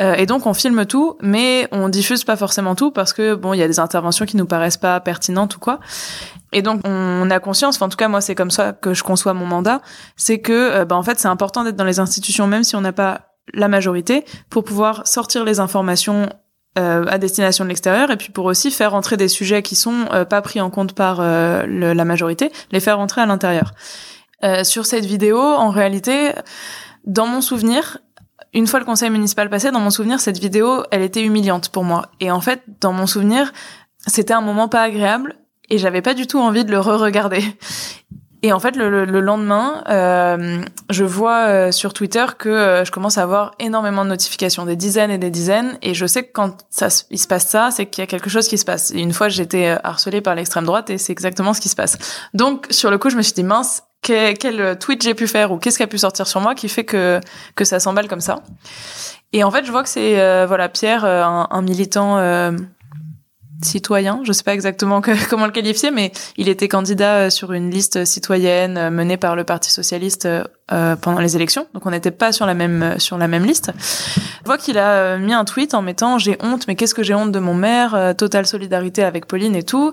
Euh, 0.00 0.14
et 0.14 0.26
donc 0.26 0.46
on 0.46 0.52
filme 0.52 0.84
tout, 0.84 1.16
mais 1.22 1.68
on 1.72 1.88
diffuse 1.88 2.22
pas 2.22 2.36
forcément 2.36 2.74
tout 2.74 2.90
parce 2.90 3.14
que 3.14 3.34
bon, 3.34 3.54
il 3.54 3.58
y 3.58 3.62
a 3.62 3.68
des 3.68 3.80
interventions 3.80 4.26
qui 4.26 4.36
nous 4.36 4.46
paraissent 4.46 4.76
pas 4.76 5.00
pertinentes 5.00 5.56
ou 5.56 5.58
quoi. 5.58 5.80
Et 6.52 6.60
donc 6.60 6.82
on 6.84 7.30
a 7.30 7.40
conscience, 7.40 7.76
enfin 7.76 7.86
en 7.86 7.88
tout 7.88 7.96
cas 7.96 8.08
moi 8.08 8.20
c'est 8.20 8.34
comme 8.34 8.50
ça 8.50 8.72
que 8.72 8.92
je 8.92 9.02
conçois 9.02 9.32
mon 9.32 9.46
mandat, 9.46 9.80
c'est 10.16 10.40
que 10.40 10.52
euh, 10.52 10.84
bah, 10.84 10.96
en 10.96 11.02
fait 11.02 11.18
c'est 11.18 11.28
important 11.28 11.64
d'être 11.64 11.76
dans 11.76 11.84
les 11.84 11.98
institutions 11.98 12.46
même 12.46 12.62
si 12.62 12.76
on 12.76 12.82
n'a 12.82 12.92
pas 12.92 13.31
la 13.52 13.68
majorité 13.68 14.24
pour 14.50 14.64
pouvoir 14.64 15.06
sortir 15.06 15.44
les 15.44 15.60
informations 15.60 16.28
euh, 16.78 17.04
à 17.06 17.18
destination 17.18 17.64
de 17.64 17.68
l'extérieur 17.68 18.10
et 18.10 18.16
puis 18.16 18.32
pour 18.32 18.46
aussi 18.46 18.70
faire 18.70 18.94
entrer 18.94 19.18
des 19.18 19.28
sujets 19.28 19.60
qui 19.62 19.76
sont 19.76 20.06
euh, 20.12 20.24
pas 20.24 20.40
pris 20.40 20.58
en 20.58 20.70
compte 20.70 20.94
par 20.94 21.18
euh, 21.20 21.66
la 21.66 22.04
majorité, 22.06 22.50
les 22.70 22.80
faire 22.80 22.98
entrer 22.98 23.20
à 23.20 23.26
l'intérieur. 23.26 23.74
sur 24.64 24.86
cette 24.86 25.04
vidéo, 25.04 25.38
en 25.38 25.70
réalité, 25.70 26.32
dans 27.04 27.26
mon 27.26 27.42
souvenir, 27.42 27.98
une 28.54 28.66
fois 28.66 28.80
le 28.80 28.86
conseil 28.86 29.10
municipal 29.10 29.50
passé, 29.50 29.70
dans 29.70 29.80
mon 29.80 29.90
souvenir, 29.90 30.18
cette 30.18 30.38
vidéo, 30.38 30.82
elle 30.90 31.02
était 31.02 31.22
humiliante 31.22 31.68
pour 31.68 31.84
moi. 31.84 32.08
Et 32.20 32.30
en 32.30 32.40
fait, 32.40 32.62
dans 32.80 32.92
mon 32.92 33.06
souvenir, 33.06 33.52
c'était 34.06 34.34
un 34.34 34.40
moment 34.40 34.68
pas 34.68 34.82
agréable 34.82 35.36
et 35.68 35.78
j'avais 35.78 36.02
pas 36.02 36.14
du 36.14 36.26
tout 36.26 36.40
envie 36.40 36.64
de 36.64 36.70
le 36.70 36.80
re-regarder. 36.80 37.44
Et 38.44 38.52
en 38.52 38.58
fait, 38.58 38.74
le, 38.74 39.04
le, 39.04 39.20
lendemain, 39.20 39.84
euh, 39.88 40.60
je 40.90 41.04
vois 41.04 41.46
euh, 41.46 41.70
sur 41.70 41.94
Twitter 41.94 42.24
que 42.36 42.48
euh, 42.48 42.84
je 42.84 42.90
commence 42.90 43.16
à 43.16 43.22
avoir 43.22 43.52
énormément 43.60 44.04
de 44.04 44.10
notifications, 44.10 44.66
des 44.66 44.74
dizaines 44.74 45.12
et 45.12 45.18
des 45.18 45.30
dizaines. 45.30 45.78
Et 45.80 45.94
je 45.94 46.06
sais 46.06 46.24
que 46.24 46.32
quand 46.32 46.56
ça, 46.68 46.88
il 47.10 47.18
se 47.18 47.28
passe 47.28 47.46
ça, 47.46 47.70
c'est 47.70 47.86
qu'il 47.86 48.02
y 48.02 48.04
a 48.04 48.08
quelque 48.08 48.28
chose 48.28 48.48
qui 48.48 48.58
se 48.58 48.64
passe. 48.64 48.90
Et 48.90 48.98
une 48.98 49.12
fois, 49.12 49.28
j'étais 49.28 49.68
euh, 49.68 49.76
harcelée 49.84 50.20
par 50.20 50.34
l'extrême 50.34 50.64
droite 50.64 50.90
et 50.90 50.98
c'est 50.98 51.12
exactement 51.12 51.54
ce 51.54 51.60
qui 51.60 51.68
se 51.68 51.76
passe. 51.76 51.96
Donc, 52.34 52.66
sur 52.70 52.90
le 52.90 52.98
coup, 52.98 53.10
je 53.10 53.16
me 53.16 53.22
suis 53.22 53.32
dit, 53.32 53.44
mince, 53.44 53.84
quel, 54.02 54.36
quel 54.36 54.76
tweet 54.76 55.02
j'ai 55.02 55.14
pu 55.14 55.28
faire 55.28 55.52
ou 55.52 55.58
qu'est-ce 55.58 55.76
qui 55.76 55.84
a 55.84 55.86
pu 55.86 55.98
sortir 55.98 56.26
sur 56.26 56.40
moi 56.40 56.56
qui 56.56 56.68
fait 56.68 56.84
que, 56.84 57.20
que 57.54 57.64
ça 57.64 57.78
s'emballe 57.78 58.08
comme 58.08 58.20
ça. 58.20 58.42
Et 59.32 59.44
en 59.44 59.52
fait, 59.52 59.64
je 59.64 59.70
vois 59.70 59.84
que 59.84 59.88
c'est 59.88 60.46
voilà 60.46 60.68
Pierre, 60.68 61.04
un, 61.04 61.46
un 61.48 61.62
militant 61.62 62.18
citoyen, 63.62 64.20
je 64.24 64.32
sais 64.32 64.42
pas 64.42 64.54
exactement 64.54 65.00
comment 65.30 65.46
le 65.46 65.52
qualifier, 65.52 65.90
mais 65.90 66.12
il 66.36 66.48
était 66.48 66.68
candidat 66.68 67.14
euh, 67.16 67.30
sur 67.30 67.52
une 67.52 67.70
liste 67.70 68.04
citoyenne 68.04 68.76
euh, 68.78 68.90
menée 68.90 69.16
par 69.16 69.36
le 69.36 69.44
Parti 69.44 69.70
socialiste 69.70 70.26
euh, 70.26 70.96
pendant 70.96 71.20
les 71.20 71.36
élections. 71.36 71.66
Donc 71.74 71.86
on 71.86 71.90
n'était 71.90 72.10
pas 72.10 72.32
sur 72.32 72.46
la 72.46 72.54
même 72.54 72.98
sur 72.98 73.18
la 73.18 73.28
même 73.28 73.44
liste. 73.44 73.72
Je 74.16 74.44
vois 74.46 74.58
qu'il 74.58 74.78
a 74.78 75.18
mis 75.18 75.32
un 75.32 75.44
tweet 75.44 75.74
en 75.74 75.82
mettant 75.82 76.18
j'ai 76.18 76.36
honte, 76.40 76.66
mais 76.66 76.74
qu'est-ce 76.74 76.94
que 76.94 77.02
j'ai 77.02 77.14
honte 77.14 77.32
de 77.32 77.38
mon 77.38 77.54
maire, 77.54 78.14
totale 78.16 78.46
solidarité 78.46 79.02
avec 79.02 79.26
Pauline 79.26 79.54
et 79.54 79.62
tout. 79.62 79.92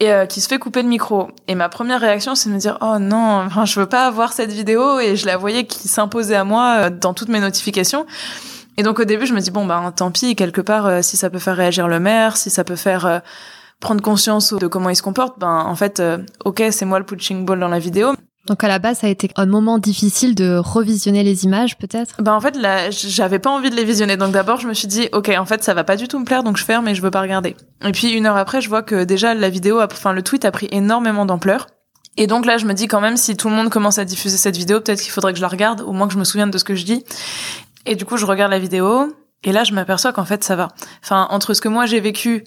Et 0.00 0.10
qui 0.28 0.40
se 0.40 0.48
fait 0.48 0.58
couper 0.58 0.82
le 0.82 0.88
micro. 0.88 1.28
Et 1.46 1.54
ma 1.54 1.68
première 1.68 2.00
réaction, 2.00 2.34
c'est 2.34 2.48
de 2.48 2.54
me 2.54 2.58
dire 2.58 2.78
oh 2.80 2.98
non, 2.98 3.44
enfin, 3.46 3.66
je 3.66 3.78
veux 3.78 3.86
pas 3.86 4.06
avoir 4.06 4.32
cette 4.32 4.50
vidéo. 4.50 4.98
Et 4.98 5.14
je 5.14 5.26
la 5.26 5.36
voyais 5.36 5.64
qui 5.64 5.88
s'imposait 5.88 6.36
à 6.36 6.44
moi 6.44 6.90
dans 6.90 7.14
toutes 7.14 7.28
mes 7.28 7.40
notifications. 7.40 8.06
Et 8.76 8.82
donc 8.82 8.98
au 8.98 9.04
début, 9.04 9.26
je 9.26 9.34
me 9.34 9.40
dis 9.40 9.50
bon 9.50 9.66
ben 9.66 9.92
tant 9.92 10.10
pis, 10.10 10.36
quelque 10.36 10.60
part 10.60 10.86
euh, 10.86 11.02
si 11.02 11.16
ça 11.16 11.30
peut 11.30 11.38
faire 11.38 11.56
réagir 11.56 11.88
le 11.88 12.00
maire, 12.00 12.36
si 12.36 12.50
ça 12.50 12.64
peut 12.64 12.76
faire 12.76 13.06
euh, 13.06 13.18
prendre 13.80 14.02
conscience 14.02 14.52
de 14.52 14.66
comment 14.66 14.90
il 14.90 14.96
se 14.96 15.02
comporte, 15.02 15.38
ben 15.38 15.64
en 15.66 15.74
fait 15.74 16.00
euh, 16.00 16.18
OK, 16.44 16.62
c'est 16.70 16.84
moi 16.84 16.98
le 16.98 17.04
punching 17.04 17.44
ball 17.44 17.60
dans 17.60 17.68
la 17.68 17.78
vidéo. 17.78 18.14
Donc 18.46 18.64
à 18.64 18.68
la 18.68 18.78
base, 18.78 18.98
ça 19.00 19.06
a 19.06 19.10
été 19.10 19.30
un 19.36 19.46
moment 19.46 19.78
difficile 19.78 20.34
de 20.34 20.56
revisionner 20.56 21.22
les 21.22 21.44
images, 21.44 21.76
peut-être? 21.76 22.22
Ben 22.22 22.32
en 22.32 22.40
fait, 22.40 22.56
là, 22.56 22.90
j'avais 22.90 23.38
pas 23.38 23.50
envie 23.50 23.68
de 23.68 23.76
les 23.76 23.84
visionner. 23.84 24.16
Donc 24.16 24.32
d'abord, 24.32 24.58
je 24.58 24.66
me 24.66 24.72
suis 24.72 24.88
dit, 24.88 25.08
ok, 25.12 25.30
en 25.38 25.44
fait, 25.44 25.62
ça 25.62 25.74
va 25.74 25.84
pas 25.84 25.96
du 25.96 26.08
tout 26.08 26.18
me 26.18 26.24
plaire, 26.24 26.42
donc 26.42 26.56
je 26.56 26.64
ferme 26.64 26.88
et 26.88 26.94
je 26.94 27.02
veux 27.02 27.10
pas 27.10 27.20
regarder. 27.20 27.54
Et 27.84 27.92
puis 27.92 28.10
une 28.12 28.26
heure 28.26 28.38
après, 28.38 28.60
je 28.60 28.68
vois 28.68 28.82
que 28.82 29.04
déjà 29.04 29.34
la 29.34 29.50
vidéo, 29.50 29.80
enfin 29.80 30.12
le 30.12 30.22
tweet 30.22 30.44
a 30.46 30.50
pris 30.50 30.68
énormément 30.72 31.26
d'ampleur. 31.26 31.66
Et 32.16 32.26
donc 32.26 32.44
là, 32.44 32.58
je 32.58 32.66
me 32.66 32.72
dis 32.72 32.88
quand 32.88 33.00
même, 33.00 33.16
si 33.16 33.36
tout 33.36 33.48
le 33.48 33.54
monde 33.54 33.70
commence 33.70 33.98
à 33.98 34.04
diffuser 34.04 34.36
cette 34.36 34.56
vidéo, 34.56 34.80
peut-être 34.80 35.00
qu'il 35.00 35.12
faudrait 35.12 35.32
que 35.32 35.38
je 35.38 35.42
la 35.42 35.48
regarde, 35.48 35.82
au 35.82 35.92
moins 35.92 36.08
que 36.08 36.14
je 36.14 36.18
me 36.18 36.24
souvienne 36.24 36.50
de 36.50 36.58
ce 36.58 36.64
que 36.64 36.74
je 36.74 36.84
dis. 36.84 37.04
Et 37.86 37.94
du 37.96 38.04
coup, 38.04 38.16
je 38.16 38.26
regarde 38.26 38.50
la 38.50 38.58
vidéo, 38.58 39.14
et 39.42 39.52
là, 39.52 39.64
je 39.64 39.72
m'aperçois 39.72 40.12
qu'en 40.12 40.24
fait, 40.24 40.44
ça 40.44 40.56
va. 40.56 40.68
Enfin, 41.02 41.26
entre 41.30 41.54
ce 41.54 41.60
que 41.60 41.68
moi 41.68 41.86
j'ai 41.86 42.00
vécu 42.00 42.44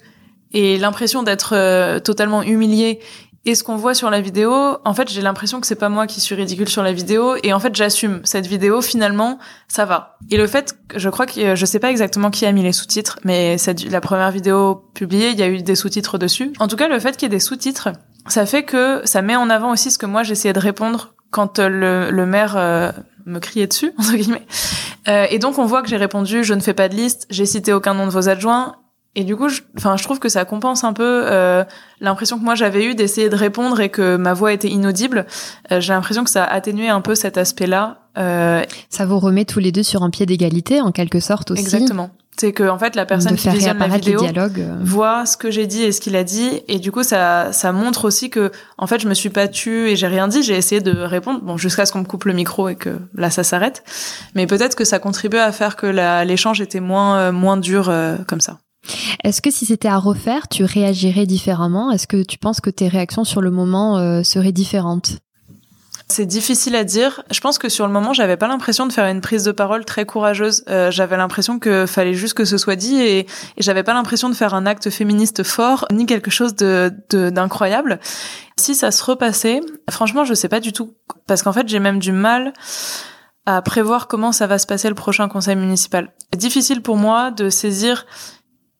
et 0.52 0.78
l'impression 0.78 1.22
d'être 1.22 1.54
euh, 1.56 1.98
totalement 1.98 2.42
humiliée 2.42 3.00
et 3.46 3.54
ce 3.54 3.62
qu'on 3.62 3.76
voit 3.76 3.94
sur 3.94 4.08
la 4.08 4.22
vidéo, 4.22 4.78
en 4.84 4.94
fait, 4.94 5.10
j'ai 5.10 5.20
l'impression 5.20 5.60
que 5.60 5.66
c'est 5.66 5.74
pas 5.74 5.90
moi 5.90 6.06
qui 6.06 6.20
suis 6.22 6.34
ridicule 6.34 6.68
sur 6.68 6.82
la 6.82 6.92
vidéo, 6.92 7.36
et 7.42 7.52
en 7.52 7.60
fait, 7.60 7.74
j'assume 7.74 8.22
cette 8.24 8.46
vidéo. 8.46 8.80
Finalement, 8.80 9.38
ça 9.68 9.84
va. 9.84 10.16
Et 10.30 10.38
le 10.38 10.46
fait, 10.46 10.74
je 10.94 11.10
crois 11.10 11.26
que 11.26 11.54
je 11.54 11.66
sais 11.66 11.78
pas 11.78 11.90
exactement 11.90 12.30
qui 12.30 12.46
a 12.46 12.52
mis 12.52 12.62
les 12.62 12.72
sous-titres, 12.72 13.18
mais 13.22 13.58
cette, 13.58 13.84
la 13.90 14.00
première 14.00 14.30
vidéo 14.30 14.76
publiée, 14.94 15.30
il 15.30 15.38
y 15.38 15.42
a 15.42 15.48
eu 15.48 15.62
des 15.62 15.74
sous-titres 15.74 16.16
dessus. 16.16 16.52
En 16.58 16.68
tout 16.68 16.76
cas, 16.76 16.88
le 16.88 16.98
fait 16.98 17.18
qu'il 17.18 17.24
y 17.24 17.26
ait 17.26 17.36
des 17.36 17.40
sous-titres, 17.40 17.90
ça 18.28 18.46
fait 18.46 18.62
que 18.62 19.02
ça 19.04 19.20
met 19.20 19.36
en 19.36 19.50
avant 19.50 19.72
aussi 19.72 19.90
ce 19.90 19.98
que 19.98 20.06
moi 20.06 20.22
j'essayais 20.22 20.54
de 20.54 20.60
répondre 20.60 21.12
quand 21.30 21.58
euh, 21.58 21.68
le, 21.68 22.10
le 22.10 22.26
maire 22.26 22.56
euh, 22.56 22.92
me 23.26 23.38
criait 23.38 23.66
dessus 23.66 23.92
entre 23.98 24.14
guillemets. 24.16 24.46
Euh, 25.08 25.26
et 25.30 25.38
donc 25.38 25.58
on 25.58 25.66
voit 25.66 25.82
que 25.82 25.88
j'ai 25.88 25.96
répondu 25.96 26.44
je 26.44 26.54
ne 26.54 26.60
fais 26.60 26.74
pas 26.74 26.88
de 26.88 26.94
liste, 26.94 27.26
j'ai 27.30 27.46
cité 27.46 27.72
aucun 27.72 27.94
nom 27.94 28.06
de 28.06 28.10
vos 28.12 28.28
adjoints 28.28 28.76
et 29.16 29.24
du 29.24 29.36
coup, 29.36 29.48
je, 29.48 29.60
enfin, 29.76 29.96
je 29.96 30.02
trouve 30.02 30.18
que 30.18 30.28
ça 30.28 30.44
compense 30.44 30.82
un 30.82 30.92
peu 30.92 31.22
euh, 31.26 31.64
l'impression 32.00 32.38
que 32.38 32.44
moi 32.44 32.56
j'avais 32.56 32.84
eu 32.84 32.94
d'essayer 32.94 33.28
de 33.28 33.36
répondre 33.36 33.80
et 33.80 33.88
que 33.88 34.16
ma 34.16 34.34
voix 34.34 34.52
était 34.52 34.68
inaudible. 34.68 35.26
Euh, 35.70 35.80
j'ai 35.80 35.92
l'impression 35.92 36.24
que 36.24 36.30
ça 36.30 36.44
a 36.44 36.52
atténué 36.52 36.88
un 36.88 37.00
peu 37.00 37.14
cet 37.14 37.38
aspect-là. 37.38 37.98
Euh, 38.18 38.64
ça 38.90 39.06
vous 39.06 39.20
remet 39.20 39.44
tous 39.44 39.60
les 39.60 39.70
deux 39.70 39.82
sur 39.84 40.02
un 40.02 40.10
pied 40.10 40.26
d'égalité, 40.26 40.80
en 40.80 40.90
quelque 40.90 41.20
sorte 41.20 41.52
aussi. 41.52 41.62
Exactement. 41.62 42.10
C'est 42.36 42.52
que 42.52 42.68
en 42.68 42.78
fait 42.78 42.96
la 42.96 43.06
personne 43.06 43.36
qui 43.36 43.48
visionne 43.48 43.78
la 43.78 43.88
vidéo 43.88 44.20
voit 44.80 45.24
ce 45.26 45.36
que 45.36 45.50
j'ai 45.50 45.66
dit 45.66 45.82
et 45.82 45.92
ce 45.92 46.00
qu'il 46.00 46.16
a 46.16 46.24
dit. 46.24 46.62
Et 46.68 46.78
du 46.78 46.90
coup 46.90 47.02
ça 47.02 47.52
ça 47.52 47.72
montre 47.72 48.04
aussi 48.04 48.30
que 48.30 48.50
en 48.78 48.86
fait 48.86 49.00
je 49.00 49.08
me 49.08 49.14
suis 49.14 49.30
pas 49.30 49.48
tue 49.48 49.88
et 49.88 49.96
j'ai 49.96 50.08
rien 50.08 50.28
dit. 50.28 50.42
J'ai 50.42 50.56
essayé 50.56 50.80
de 50.80 50.96
répondre 50.96 51.40
bon 51.42 51.56
jusqu'à 51.56 51.86
ce 51.86 51.92
qu'on 51.92 52.00
me 52.00 52.04
coupe 52.04 52.24
le 52.24 52.32
micro 52.32 52.68
et 52.68 52.76
que 52.76 52.98
là 53.14 53.30
ça 53.30 53.44
s'arrête. 53.44 53.84
Mais 54.34 54.46
peut-être 54.46 54.74
que 54.74 54.84
ça 54.84 54.98
contribue 54.98 55.38
à 55.38 55.52
faire 55.52 55.76
que 55.76 55.86
l'échange 56.24 56.60
était 56.60 56.80
moins 56.80 57.30
moins 57.30 57.56
dur 57.56 57.92
comme 58.26 58.40
ça. 58.40 58.58
Est-ce 59.22 59.40
que 59.40 59.50
si 59.50 59.66
c'était 59.66 59.88
à 59.88 59.98
refaire, 59.98 60.48
tu 60.48 60.64
réagirais 60.64 61.26
différemment? 61.26 61.90
Est-ce 61.90 62.06
que 62.06 62.22
tu 62.22 62.38
penses 62.38 62.60
que 62.60 62.70
tes 62.70 62.88
réactions 62.88 63.24
sur 63.24 63.40
le 63.40 63.50
moment 63.50 63.98
euh, 63.98 64.22
seraient 64.22 64.52
différentes? 64.52 65.18
C'est 66.08 66.26
difficile 66.26 66.76
à 66.76 66.84
dire. 66.84 67.22
Je 67.30 67.40
pense 67.40 67.58
que 67.58 67.68
sur 67.68 67.86
le 67.86 67.92
moment, 67.92 68.12
j'avais 68.12 68.36
pas 68.36 68.46
l'impression 68.46 68.86
de 68.86 68.92
faire 68.92 69.06
une 69.06 69.20
prise 69.20 69.42
de 69.44 69.52
parole 69.52 69.84
très 69.84 70.04
courageuse. 70.04 70.64
Euh, 70.68 70.90
j'avais 70.90 71.16
l'impression 71.16 71.58
que 71.58 71.86
fallait 71.86 72.14
juste 72.14 72.34
que 72.34 72.44
ce 72.44 72.58
soit 72.58 72.76
dit 72.76 73.00
et, 73.00 73.26
j'avais 73.58 73.82
pas 73.82 73.94
l'impression 73.94 74.28
de 74.28 74.34
faire 74.34 74.54
un 74.54 74.66
acte 74.66 74.90
féministe 74.90 75.42
fort 75.42 75.86
ni 75.92 76.06
quelque 76.06 76.30
chose 76.30 76.54
de 76.54 76.92
d'incroyable. 77.10 78.00
Si 78.58 78.74
ça 78.74 78.90
se 78.90 79.02
repassait, 79.02 79.60
franchement, 79.90 80.24
je 80.24 80.34
sais 80.34 80.48
pas 80.48 80.60
du 80.60 80.72
tout 80.72 80.94
parce 81.26 81.42
qu'en 81.42 81.52
fait, 81.52 81.68
j'ai 81.68 81.80
même 81.80 81.98
du 81.98 82.12
mal 82.12 82.52
à 83.46 83.62
prévoir 83.62 84.06
comment 84.06 84.32
ça 84.32 84.46
va 84.46 84.58
se 84.58 84.66
passer 84.66 84.88
le 84.88 84.94
prochain 84.94 85.28
conseil 85.28 85.56
municipal. 85.56 86.12
Difficile 86.36 86.82
pour 86.82 86.96
moi 86.96 87.30
de 87.30 87.48
saisir 87.48 88.06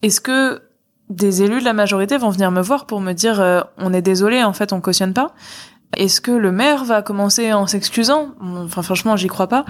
est-ce 0.02 0.20
que 0.20 0.62
des 1.10 1.42
élus 1.42 1.60
de 1.60 1.64
la 1.64 1.74
majorité 1.74 2.16
vont 2.16 2.30
venir 2.30 2.50
me 2.50 2.62
voir 2.62 2.86
pour 2.86 3.00
me 3.00 3.12
dire 3.12 3.40
euh, 3.40 3.60
on 3.78 3.92
est 3.92 4.02
désolé, 4.02 4.42
en 4.42 4.52
fait, 4.52 4.72
on 4.72 4.80
cautionne 4.80 5.12
pas 5.12 5.34
Est-ce 5.96 6.20
que 6.20 6.30
le 6.30 6.52
maire 6.52 6.84
va 6.84 7.02
commencer 7.02 7.52
en 7.52 7.66
s'excusant? 7.66 8.34
Enfin, 8.40 8.82
franchement, 8.82 9.16
j'y 9.16 9.28
crois 9.28 9.48
pas. 9.48 9.64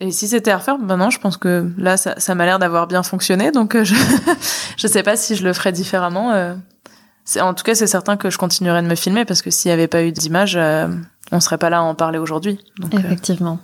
Et 0.00 0.10
si 0.12 0.28
c'était 0.28 0.50
à 0.50 0.58
refaire, 0.58 0.78
ben 0.78 0.96
non, 0.96 1.10
je 1.10 1.18
pense 1.18 1.36
que 1.36 1.70
là, 1.76 1.96
ça, 1.96 2.14
ça 2.18 2.34
m'a 2.34 2.46
l'air 2.46 2.58
d'avoir 2.58 2.86
bien 2.86 3.02
fonctionné, 3.02 3.50
donc 3.50 3.74
euh, 3.74 3.84
je 3.84 3.94
je 4.76 4.86
sais 4.86 5.02
pas 5.02 5.16
si 5.16 5.36
je 5.36 5.44
le 5.44 5.52
ferais 5.52 5.72
différemment. 5.72 6.32
Euh. 6.32 6.54
En 7.40 7.52
tout 7.52 7.64
cas, 7.64 7.74
c'est 7.74 7.86
certain 7.86 8.16
que 8.16 8.30
je 8.30 8.38
continuerais 8.38 8.82
de 8.82 8.88
me 8.88 8.94
filmer 8.94 9.24
parce 9.24 9.42
que 9.42 9.50
s'il 9.50 9.68
n'y 9.68 9.74
avait 9.74 9.88
pas 9.88 10.02
eu 10.02 10.10
d'image, 10.10 10.58
on 11.32 11.40
serait 11.40 11.58
pas 11.58 11.70
là 11.70 11.78
à 11.78 11.82
en 11.82 11.94
parler 11.94 12.18
aujourd'hui. 12.18 12.58
Euh, 12.82 12.98
Effectivement. 12.98 13.58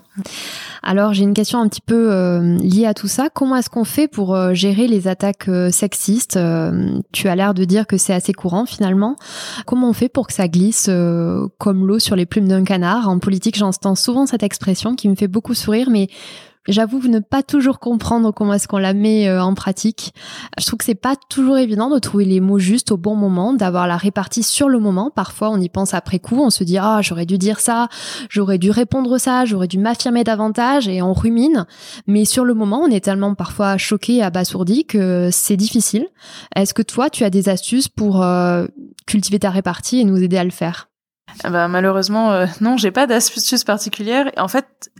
Alors 0.82 1.12
j'ai 1.12 1.24
une 1.24 1.34
question 1.34 1.60
un 1.60 1.68
petit 1.68 1.80
peu 1.80 2.12
euh, 2.12 2.56
liée 2.58 2.86
à 2.86 2.94
tout 2.94 3.08
ça. 3.08 3.28
Comment 3.28 3.56
est-ce 3.56 3.70
qu'on 3.70 3.84
fait 3.84 4.08
pour 4.08 4.34
euh, 4.34 4.54
gérer 4.54 4.86
les 4.86 5.08
attaques 5.08 5.50
sexistes 5.70 6.38
Tu 7.12 7.28
as 7.28 7.36
l'air 7.36 7.54
de 7.54 7.64
dire 7.64 7.86
que 7.86 7.96
c'est 7.96 8.14
assez 8.14 8.32
courant 8.32 8.66
finalement. 8.66 9.16
Comment 9.66 9.90
on 9.90 9.92
fait 9.92 10.08
pour 10.08 10.26
que 10.26 10.32
ça 10.32 10.48
glisse 10.48 10.90
comme 11.58 11.86
l'eau 11.86 11.98
sur 11.98 12.16
les 12.16 12.26
plumes 12.26 12.48
d'un 12.48 12.64
canard? 12.64 13.08
En 13.08 13.18
politique, 13.18 13.56
j'entends 13.56 13.94
souvent 13.94 14.26
cette 14.26 14.42
expression 14.42 14.94
qui 14.94 15.08
me 15.08 15.14
fait 15.14 15.28
beaucoup 15.28 15.54
sourire, 15.54 15.90
mais 15.90 16.08
J'avoue 16.68 17.06
ne 17.08 17.20
pas 17.20 17.42
toujours 17.42 17.78
comprendre 17.78 18.32
comment 18.32 18.54
est-ce 18.54 18.68
qu'on 18.68 18.78
la 18.78 18.94
met 18.94 19.28
euh, 19.28 19.42
en 19.42 19.54
pratique. 19.54 20.12
Je 20.58 20.66
trouve 20.66 20.78
que 20.78 20.84
c'est 20.84 20.94
pas 20.94 21.14
toujours 21.28 21.58
évident 21.58 21.90
de 21.90 21.98
trouver 21.98 22.24
les 22.24 22.40
mots 22.40 22.58
justes 22.58 22.92
au 22.92 22.96
bon 22.96 23.14
moment, 23.14 23.52
d'avoir 23.52 23.86
la 23.86 23.96
répartie 23.96 24.42
sur 24.42 24.68
le 24.68 24.78
moment. 24.78 25.10
Parfois, 25.10 25.50
on 25.50 25.60
y 25.60 25.68
pense 25.68 25.94
après 25.94 26.18
coup, 26.18 26.40
on 26.40 26.50
se 26.50 26.64
dit 26.64 26.78
ah 26.78 27.00
j'aurais 27.02 27.26
dû 27.26 27.38
dire 27.38 27.60
ça, 27.60 27.88
j'aurais 28.28 28.58
dû 28.58 28.70
répondre 28.70 29.18
ça, 29.18 29.44
j'aurais 29.44 29.68
dû 29.68 29.78
m'affirmer 29.78 30.24
davantage 30.24 30.88
et 30.88 31.02
on 31.02 31.12
rumine. 31.12 31.66
Mais 32.06 32.24
sur 32.24 32.44
le 32.44 32.54
moment, 32.54 32.80
on 32.80 32.90
est 32.90 33.04
tellement 33.04 33.34
parfois 33.34 33.76
choqué, 33.76 34.22
abasourdi 34.22 34.84
que 34.84 35.28
c'est 35.30 35.56
difficile. 35.56 36.06
Est-ce 36.54 36.74
que 36.74 36.82
toi, 36.82 37.10
tu 37.10 37.24
as 37.24 37.30
des 37.30 37.48
astuces 37.48 37.88
pour 37.88 38.22
euh, 38.22 38.66
cultiver 39.06 39.38
ta 39.38 39.50
répartie 39.50 40.00
et 40.00 40.04
nous 40.04 40.22
aider 40.22 40.36
à 40.36 40.44
le 40.44 40.50
faire? 40.50 40.88
Bah, 41.44 41.68
malheureusement, 41.68 42.32
euh, 42.32 42.46
non, 42.60 42.76
j'ai 42.76 42.90
pas 42.90 43.06
d'astuces 43.06 43.64
particulières. 43.64 44.30
En 44.36 44.48
fait, 44.48 44.90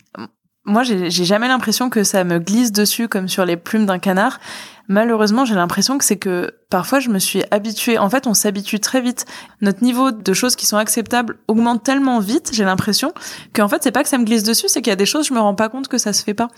moi, 0.67 0.83
j'ai 0.83 1.11
jamais 1.11 1.47
l'impression 1.47 1.91
que 1.91 2.03
ça 2.03 2.25
me 2.25 2.39
glisse 2.41 2.73
dessus 2.73 3.07
comme 3.07 3.29
sur 3.29 3.45
les 3.45 3.57
plumes 3.57 3.87
d'un 3.87 4.01
canard. 4.01 4.41
Malheureusement, 4.89 5.45
j'ai 5.45 5.55
l'impression 5.55 5.97
que 5.97 6.05
c'est 6.05 6.17
que 6.17 6.55
parfois 6.71 6.99
je 6.99 7.09
me 7.09 7.21
suis 7.21 7.45
habituée. 7.53 7.99
En 7.99 8.11
fait, 8.11 8.27
on 8.27 8.35
s'habitue 8.35 8.81
très 8.81 9.01
vite. 9.01 9.27
Notre 9.61 9.83
niveau 9.85 10.11
de 10.11 10.33
choses 10.33 10.57
qui 10.57 10.67
sont 10.67 10.77
acceptables 10.77 11.39
augmente 11.47 11.85
tellement 11.85 12.19
vite, 12.19 12.51
j'ai 12.53 12.65
l'impression, 12.65 13.13
qu'en 13.53 13.69
fait, 13.69 13.83
c'est 13.83 13.93
pas 13.93 14.03
que 14.03 14.09
ça 14.09 14.19
me 14.19 14.25
glisse 14.25 14.43
dessus, 14.43 14.67
c'est 14.69 14.83
qu'il 14.83 14.91
y 14.91 14.93
a 14.93 14.97
des 14.97 15.07
choses, 15.07 15.29
je 15.29 15.35
me 15.35 15.41
rends 15.41 15.55
pas 15.55 15.69
compte 15.69 15.87
que 15.87 15.99
ça 15.99 16.13
se 16.13 16.25
fait 16.25 16.35
pas. 16.35 16.49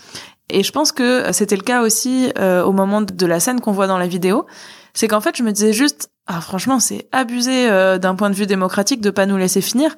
Et 0.49 0.63
je 0.63 0.71
pense 0.71 0.91
que 0.91 1.31
c'était 1.31 1.55
le 1.55 1.63
cas 1.63 1.81
aussi 1.81 2.31
euh, 2.39 2.63
au 2.63 2.71
moment 2.71 3.01
de 3.01 3.25
la 3.25 3.39
scène 3.39 3.61
qu'on 3.61 3.71
voit 3.71 3.87
dans 3.87 3.99
la 3.99 4.07
vidéo. 4.07 4.47
C'est 4.93 5.07
qu'en 5.07 5.21
fait, 5.21 5.37
je 5.37 5.43
me 5.43 5.51
disais 5.51 5.73
juste, 5.73 6.09
ah 6.25 6.41
franchement, 6.41 6.79
c'est 6.79 7.07
abusé 7.11 7.69
euh, 7.69 7.99
d'un 7.99 8.15
point 8.15 8.31
de 8.31 8.35
vue 8.35 8.47
démocratique 8.47 9.01
de 9.01 9.11
pas 9.11 9.27
nous 9.27 9.37
laisser 9.37 9.61
finir. 9.61 9.95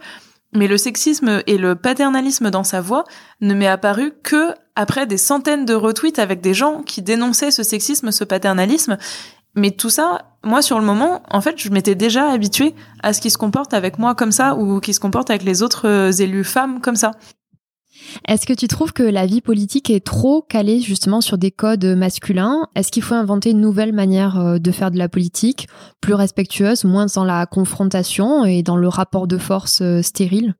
Mais 0.54 0.68
le 0.68 0.78
sexisme 0.78 1.42
et 1.48 1.58
le 1.58 1.76
paternalisme 1.76 2.50
dans 2.50 2.64
sa 2.64 2.82
voix 2.82 3.06
ne 3.40 3.54
m'est 3.54 3.68
apparu 3.68 4.14
que 4.24 4.54
après 4.76 5.06
des 5.06 5.18
centaines 5.18 5.66
de 5.66 5.74
retweets 5.74 6.20
avec 6.20 6.42
des 6.42 6.54
gens 6.54 6.82
qui 6.82 7.02
dénonçaient 7.02 7.52
ce 7.52 7.64
sexisme, 7.64 8.12
ce 8.12 8.24
paternalisme. 8.24 8.98
Mais 9.56 9.72
tout 9.72 9.90
ça, 9.90 10.24
moi 10.44 10.62
sur 10.62 10.80
le 10.80 10.86
moment, 10.86 11.24
en 11.30 11.42
fait, 11.42 11.58
je 11.58 11.70
m'étais 11.70 11.96
déjà 11.96 12.30
habituée 12.30 12.74
à 13.04 13.14
ce 13.14 13.22
qui 13.22 13.30
se 13.30 13.38
comporte 13.38 13.74
avec 13.74 14.00
moi 14.00 14.16
comme 14.16 14.32
ça 14.32 14.56
ou 14.56 14.80
qui 14.80 14.94
se 14.94 15.00
comporte 15.00 15.30
avec 15.30 15.44
les 15.44 15.62
autres 15.64 16.22
élus 16.22 16.44
femmes 16.44 16.82
comme 16.82 16.96
ça. 16.96 17.12
Est-ce 18.28 18.46
que 18.46 18.54
tu 18.54 18.68
trouves 18.68 18.94
que 18.94 19.04
la 19.04 19.26
vie 19.26 19.42
politique 19.42 19.90
est 19.90 20.06
trop 20.06 20.42
calée 20.42 20.80
justement 20.80 21.22
sur 21.22 21.38
des 21.38 21.52
codes 21.52 21.86
masculins? 21.86 22.68
Est-ce 22.76 22.92
qu'il 22.92 23.04
faut 23.04 23.16
inventer 23.16 23.52
une 23.52 23.62
nouvelle 23.62 23.94
manière 23.94 24.40
euh, 24.40 24.58
de 24.58 24.72
faire 24.72 24.92
de 24.92 24.98
la 24.98 25.10
politique, 25.10 25.68
plus 26.02 26.14
respectueuse, 26.14 26.84
moins 26.84 27.06
dans 27.16 27.26
la 27.26 27.46
confrontation 27.46 28.46
et 28.46 28.64
dans 28.64 28.78
le 28.78 28.88
rapport 28.88 29.28
de 29.28 29.38
force 29.38 29.82
euh, 29.82 30.02
stérile? 30.02 30.56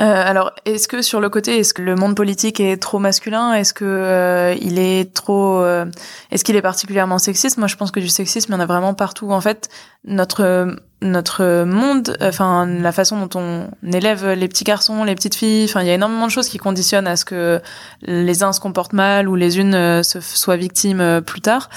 Euh, 0.00 0.22
alors, 0.26 0.50
est-ce 0.64 0.88
que 0.88 1.02
sur 1.02 1.20
le 1.20 1.28
côté, 1.28 1.58
est-ce 1.58 1.72
que 1.72 1.82
le 1.82 1.94
monde 1.94 2.16
politique 2.16 2.58
est 2.58 2.78
trop 2.78 2.98
masculin? 2.98 3.54
Est-ce 3.54 3.72
que 3.72 3.84
euh, 3.84 4.54
il 4.60 4.78
est 4.80 5.14
trop 5.14 5.60
euh, 5.60 5.84
Est-ce 6.32 6.42
qu'il 6.42 6.56
est 6.56 6.62
particulièrement 6.62 7.18
sexiste? 7.18 7.58
Moi, 7.58 7.68
je 7.68 7.76
pense 7.76 7.92
que 7.92 8.00
du 8.00 8.08
sexisme, 8.08 8.52
il 8.52 8.54
y 8.56 8.58
en 8.58 8.60
a 8.60 8.66
vraiment 8.66 8.94
partout. 8.94 9.30
En 9.30 9.40
fait, 9.40 9.68
notre 10.04 10.76
notre 11.00 11.64
monde, 11.64 12.16
enfin 12.22 12.66
la 12.66 12.90
façon 12.90 13.26
dont 13.26 13.38
on 13.38 13.68
élève 13.92 14.30
les 14.30 14.48
petits 14.48 14.64
garçons, 14.64 15.04
les 15.04 15.14
petites 15.14 15.34
filles, 15.34 15.66
enfin 15.68 15.82
il 15.82 15.86
y 15.86 15.90
a 15.90 15.94
énormément 15.94 16.24
de 16.24 16.30
choses 16.30 16.48
qui 16.48 16.56
conditionnent 16.56 17.06
à 17.06 17.16
ce 17.16 17.26
que 17.26 17.60
les 18.00 18.42
uns 18.42 18.54
se 18.54 18.60
comportent 18.60 18.94
mal 18.94 19.28
ou 19.28 19.34
les 19.34 19.58
unes 19.58 20.02
se 20.02 20.20
soient 20.20 20.56
victimes 20.56 21.20
plus 21.20 21.42
tard. 21.42 21.68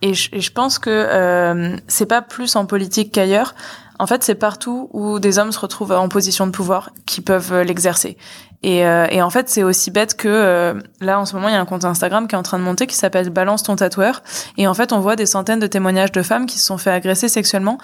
Et 0.00 0.14
je, 0.14 0.30
et 0.32 0.40
je 0.40 0.50
pense 0.50 0.80
que 0.80 1.78
c'est 1.86 2.06
pas 2.06 2.22
plus 2.22 2.56
en 2.56 2.66
politique 2.66 3.12
qu'ailleurs. 3.12 3.54
En 4.02 4.06
fait, 4.08 4.24
c'est 4.24 4.34
partout 4.34 4.88
où 4.92 5.20
des 5.20 5.38
hommes 5.38 5.52
se 5.52 5.60
retrouvent 5.60 5.92
en 5.92 6.08
position 6.08 6.44
de 6.48 6.50
pouvoir 6.50 6.90
qui 7.06 7.20
peuvent 7.20 7.52
euh, 7.52 7.62
l'exercer. 7.62 8.16
Et, 8.64 8.84
euh, 8.84 9.06
et, 9.10 9.22
en 9.22 9.30
fait, 9.30 9.48
c'est 9.48 9.62
aussi 9.62 9.92
bête 9.92 10.16
que 10.16 10.26
euh, 10.26 10.74
là, 11.00 11.20
en 11.20 11.24
ce 11.24 11.36
moment, 11.36 11.46
il 11.46 11.52
y 11.52 11.54
a 11.54 11.60
un 11.60 11.64
compte 11.64 11.84
Instagram 11.84 12.26
qui 12.26 12.34
est 12.34 12.38
en 12.38 12.42
train 12.42 12.58
de 12.58 12.64
monter 12.64 12.88
qui 12.88 12.96
s'appelle 12.96 13.30
Balance 13.30 13.62
ton 13.62 13.76
tatoueur. 13.76 14.24
Et 14.58 14.66
en 14.66 14.74
fait, 14.74 14.92
on 14.92 14.98
voit 14.98 15.14
des 15.14 15.26
centaines 15.26 15.60
de 15.60 15.68
témoignages 15.68 16.10
de 16.10 16.22
femmes 16.22 16.46
qui 16.46 16.58
se 16.58 16.66
sont 16.66 16.78
fait 16.78 16.90
agresser 16.90 17.28
sexuellement 17.28 17.78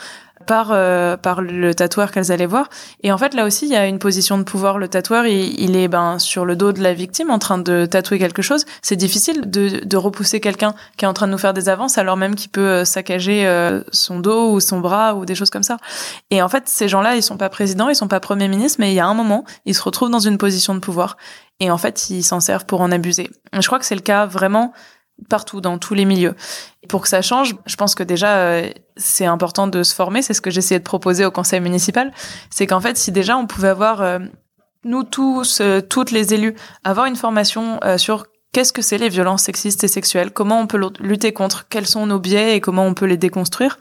par 0.46 0.70
euh, 0.72 1.16
par 1.16 1.40
le 1.40 1.74
tatoueur 1.74 2.10
qu'elles 2.10 2.32
allaient 2.32 2.46
voir. 2.46 2.68
Et 3.02 3.12
en 3.12 3.18
fait, 3.18 3.34
là 3.34 3.44
aussi, 3.44 3.66
il 3.66 3.72
y 3.72 3.76
a 3.76 3.86
une 3.86 3.98
position 3.98 4.38
de 4.38 4.42
pouvoir. 4.42 4.78
Le 4.78 4.88
tatoueur, 4.88 5.26
il, 5.26 5.60
il, 5.60 5.76
est 5.76 5.88
ben 5.88 6.18
sur 6.18 6.44
le 6.44 6.56
dos 6.56 6.72
de 6.72 6.82
la 6.82 6.94
victime 6.94 7.30
en 7.30 7.38
train 7.38 7.58
de 7.58 7.86
tatouer 7.86 8.18
quelque 8.18 8.42
chose. 8.42 8.64
C'est 8.82 8.96
difficile 8.96 9.50
de, 9.50 9.84
de 9.84 9.96
repousser 9.96 10.40
quelqu'un 10.40 10.74
qui 10.96 11.04
est 11.04 11.08
en 11.08 11.14
train 11.14 11.26
de 11.26 11.32
nous 11.32 11.38
faire 11.38 11.54
des 11.54 11.68
avances 11.68 11.98
alors 11.98 12.16
même 12.16 12.34
qu'il 12.34 12.50
peut 12.50 12.60
euh, 12.60 12.84
saccager 12.84 13.46
euh, 13.46 13.82
son 13.92 14.20
dos 14.20 14.52
ou 14.52 14.60
son 14.60 14.80
bras 14.80 15.14
ou 15.14 15.24
des 15.24 15.34
choses 15.34 15.50
comme 15.50 15.62
ça. 15.62 15.76
Et 16.30 16.42
en 16.42 16.48
fait, 16.48 16.68
ces 16.68 16.88
gens-là, 16.88 17.16
ils 17.16 17.22
sont 17.22 17.36
pas 17.36 17.48
présidents, 17.48 17.88
ils 17.88 17.96
sont 17.96 18.08
pas 18.08 18.20
premiers 18.20 18.48
ministres, 18.48 18.78
mais 18.80 18.92
il 18.92 18.94
y 18.94 19.00
a 19.00 19.06
un 19.06 19.14
moment, 19.14 19.44
ils 19.64 19.74
se 19.74 19.82
retrouvent 19.82 20.10
dans 20.10 20.18
une 20.18 20.38
position 20.38 20.74
de 20.74 20.80
pouvoir. 20.80 21.16
Et 21.60 21.70
en 21.70 21.78
fait, 21.78 22.10
ils 22.10 22.22
s'en 22.22 22.40
servent 22.40 22.66
pour 22.66 22.80
en 22.80 22.92
abuser. 22.92 23.30
Je 23.52 23.66
crois 23.66 23.78
que 23.78 23.84
c'est 23.84 23.94
le 23.94 24.00
cas 24.00 24.26
vraiment 24.26 24.72
partout, 25.28 25.60
dans 25.60 25.78
tous 25.78 25.94
les 25.94 26.04
milieux. 26.04 26.34
Pour 26.88 27.02
que 27.02 27.08
ça 27.08 27.22
change, 27.22 27.56
je 27.66 27.76
pense 27.76 27.94
que 27.94 28.02
déjà, 28.02 28.36
euh, 28.36 28.70
c'est 28.96 29.26
important 29.26 29.66
de 29.66 29.82
se 29.82 29.94
former. 29.94 30.22
C'est 30.22 30.34
ce 30.34 30.40
que 30.40 30.50
j'essayais 30.50 30.78
de 30.78 30.84
proposer 30.84 31.24
au 31.24 31.30
conseil 31.30 31.60
municipal. 31.60 32.12
C'est 32.50 32.66
qu'en 32.66 32.80
fait, 32.80 32.96
si 32.96 33.12
déjà 33.12 33.36
on 33.36 33.46
pouvait 33.46 33.68
avoir, 33.68 34.00
euh, 34.02 34.18
nous 34.84 35.04
tous, 35.04 35.60
euh, 35.60 35.80
toutes 35.80 36.10
les 36.10 36.34
élus, 36.34 36.54
avoir 36.84 37.06
une 37.06 37.16
formation 37.16 37.80
sur 37.96 38.26
qu'est-ce 38.52 38.72
que 38.72 38.82
c'est 38.82 38.98
les 38.98 39.08
violences 39.08 39.42
sexistes 39.42 39.84
et 39.84 39.88
sexuelles, 39.88 40.30
comment 40.30 40.60
on 40.60 40.66
peut 40.66 40.80
lutter 41.00 41.32
contre, 41.32 41.68
quels 41.68 41.86
sont 41.86 42.06
nos 42.06 42.18
biais 42.18 42.56
et 42.56 42.60
comment 42.60 42.86
on 42.86 42.94
peut 42.94 43.06
les 43.06 43.16
déconstruire, 43.16 43.78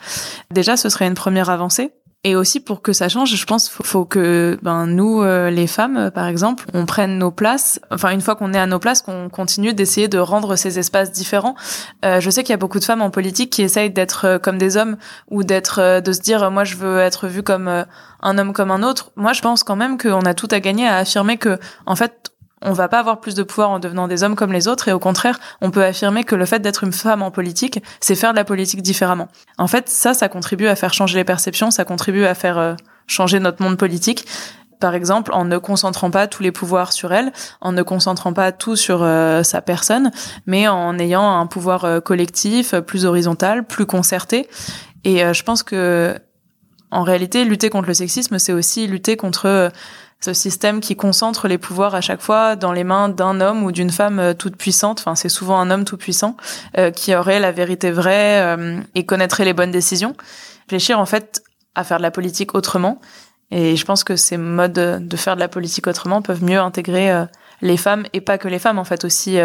déjà, 0.51 0.75
ce 0.75 0.89
serait 0.89 1.07
une 1.07 1.13
première 1.13 1.49
avancée. 1.49 1.93
Et 2.27 2.35
aussi 2.35 2.59
pour 2.59 2.81
que 2.81 2.91
ça 2.91 3.07
change, 3.07 3.33
je 3.33 3.45
pense 3.45 3.69
faut, 3.69 3.85
faut 3.85 4.03
que 4.03 4.59
ben 4.61 4.85
nous 4.85 5.21
euh, 5.21 5.49
les 5.49 5.65
femmes 5.65 5.95
euh, 5.95 6.11
par 6.11 6.27
exemple, 6.27 6.65
on 6.73 6.85
prenne 6.85 7.17
nos 7.17 7.31
places. 7.31 7.79
Enfin 7.89 8.09
une 8.09 8.19
fois 8.19 8.35
qu'on 8.35 8.53
est 8.53 8.59
à 8.59 8.65
nos 8.65 8.79
places, 8.79 9.01
qu'on 9.01 9.29
continue 9.29 9.73
d'essayer 9.73 10.09
de 10.09 10.17
rendre 10.17 10.57
ces 10.57 10.77
espaces 10.77 11.13
différents. 11.13 11.55
Euh, 12.03 12.19
je 12.19 12.29
sais 12.29 12.43
qu'il 12.43 12.51
y 12.51 12.53
a 12.53 12.57
beaucoup 12.57 12.79
de 12.79 12.83
femmes 12.83 13.01
en 13.01 13.11
politique 13.11 13.49
qui 13.49 13.61
essayent 13.61 13.91
d'être 13.91 14.25
euh, 14.25 14.39
comme 14.39 14.57
des 14.57 14.75
hommes 14.75 14.97
ou 15.29 15.45
d'être 15.45 16.01
de 16.01 16.11
se 16.11 16.19
dire 16.19 16.51
moi 16.51 16.65
je 16.65 16.75
veux 16.75 16.99
être 16.99 17.27
vue 17.27 17.43
comme 17.43 17.85
un 18.21 18.37
homme 18.37 18.51
comme 18.51 18.71
un 18.71 18.83
autre. 18.83 19.11
Moi 19.15 19.31
je 19.31 19.41
pense 19.41 19.63
quand 19.63 19.77
même 19.77 19.97
qu'on 19.97 20.19
a 20.19 20.33
tout 20.33 20.49
à 20.51 20.59
gagner 20.59 20.85
à 20.85 20.97
affirmer 20.97 21.37
que 21.37 21.57
en 21.85 21.95
fait 21.95 22.26
on 22.61 22.73
va 22.73 22.87
pas 22.87 22.99
avoir 22.99 23.19
plus 23.19 23.35
de 23.35 23.43
pouvoir 23.43 23.69
en 23.69 23.79
devenant 23.79 24.07
des 24.07 24.23
hommes 24.23 24.35
comme 24.35 24.51
les 24.51 24.67
autres 24.67 24.87
et 24.87 24.93
au 24.93 24.99
contraire, 24.99 25.39
on 25.61 25.71
peut 25.71 25.83
affirmer 25.83 26.23
que 26.23 26.35
le 26.35 26.45
fait 26.45 26.59
d'être 26.59 26.83
une 26.83 26.93
femme 26.93 27.21
en 27.21 27.31
politique, 27.31 27.83
c'est 27.99 28.15
faire 28.15 28.31
de 28.31 28.37
la 28.37 28.45
politique 28.45 28.81
différemment. 28.81 29.27
En 29.57 29.67
fait, 29.67 29.89
ça, 29.89 30.13
ça 30.13 30.27
contribue 30.29 30.67
à 30.67 30.75
faire 30.75 30.93
changer 30.93 31.17
les 31.17 31.23
perceptions, 31.23 31.69
ça 31.71 31.85
contribue 31.85 32.25
à 32.25 32.33
faire 32.33 32.57
euh, 32.57 32.73
changer 33.05 33.39
notre 33.39 33.61
monde 33.61 33.77
politique. 33.77 34.25
Par 34.79 34.93
exemple, 34.93 35.33
en 35.33 35.45
ne 35.45 35.57
concentrant 35.57 36.11
pas 36.11 36.27
tous 36.27 36.43
les 36.43 36.51
pouvoirs 36.51 36.93
sur 36.93 37.11
elle, 37.11 37.31
en 37.61 37.71
ne 37.71 37.81
concentrant 37.81 38.33
pas 38.33 38.51
tout 38.51 38.75
sur 38.75 39.01
euh, 39.01 39.41
sa 39.41 39.61
personne, 39.61 40.11
mais 40.45 40.67
en 40.67 40.97
ayant 40.99 41.39
un 41.39 41.47
pouvoir 41.47 41.85
euh, 41.85 41.99
collectif, 41.99 42.75
plus 42.81 43.05
horizontal, 43.05 43.65
plus 43.65 43.87
concerté. 43.87 44.47
Et 45.03 45.19
je 45.33 45.43
pense 45.43 45.63
que, 45.63 46.17
en 46.91 47.03
réalité, 47.03 47.45
lutter 47.45 47.69
contre 47.69 47.87
le 47.87 47.93
sexisme, 47.93 48.39
c'est 48.39 48.51
aussi 48.51 48.87
lutter 48.87 49.15
contre 49.15 49.71
ce 50.19 50.33
système 50.33 50.79
qui 50.79 50.95
concentre 50.95 51.47
les 51.47 51.57
pouvoirs 51.57 51.95
à 51.95 52.01
chaque 52.01 52.21
fois 52.21 52.55
dans 52.55 52.71
les 52.71 52.83
mains 52.83 53.09
d'un 53.09 53.39
homme 53.39 53.63
ou 53.63 53.71
d'une 53.71 53.91
femme 53.91 54.19
euh, 54.19 54.33
toute 54.33 54.55
puissante. 54.55 54.99
Enfin, 54.99 55.15
c'est 55.15 55.29
souvent 55.29 55.59
un 55.59 55.69
homme 55.69 55.85
tout 55.85 55.97
puissant 55.97 56.35
euh, 56.77 56.91
qui 56.91 57.15
aurait 57.15 57.39
la 57.39 57.51
vérité 57.51 57.91
vraie 57.91 58.41
euh, 58.41 58.79
et 58.95 59.05
connaîtrait 59.05 59.45
les 59.45 59.53
bonnes 59.53 59.71
décisions. 59.71 60.15
Réfléchir 60.67 60.99
en 60.99 61.05
fait 61.05 61.43
à 61.75 61.83
faire 61.83 61.97
de 61.97 62.03
la 62.03 62.11
politique 62.11 62.55
autrement. 62.55 62.99
Et 63.51 63.75
je 63.75 63.85
pense 63.85 64.03
que 64.03 64.15
ces 64.15 64.37
modes 64.37 64.73
de 64.73 65.17
faire 65.17 65.35
de 65.35 65.39
la 65.39 65.47
politique 65.47 65.87
autrement 65.87 66.21
peuvent 66.21 66.43
mieux 66.43 66.59
intégrer 66.59 67.25
les 67.61 67.77
femmes 67.77 68.05
et 68.13 68.21
pas 68.21 68.37
que 68.37 68.47
les 68.47 68.59
femmes 68.59 68.79
en 68.79 68.83
fait 68.83 69.03
aussi 69.05 69.37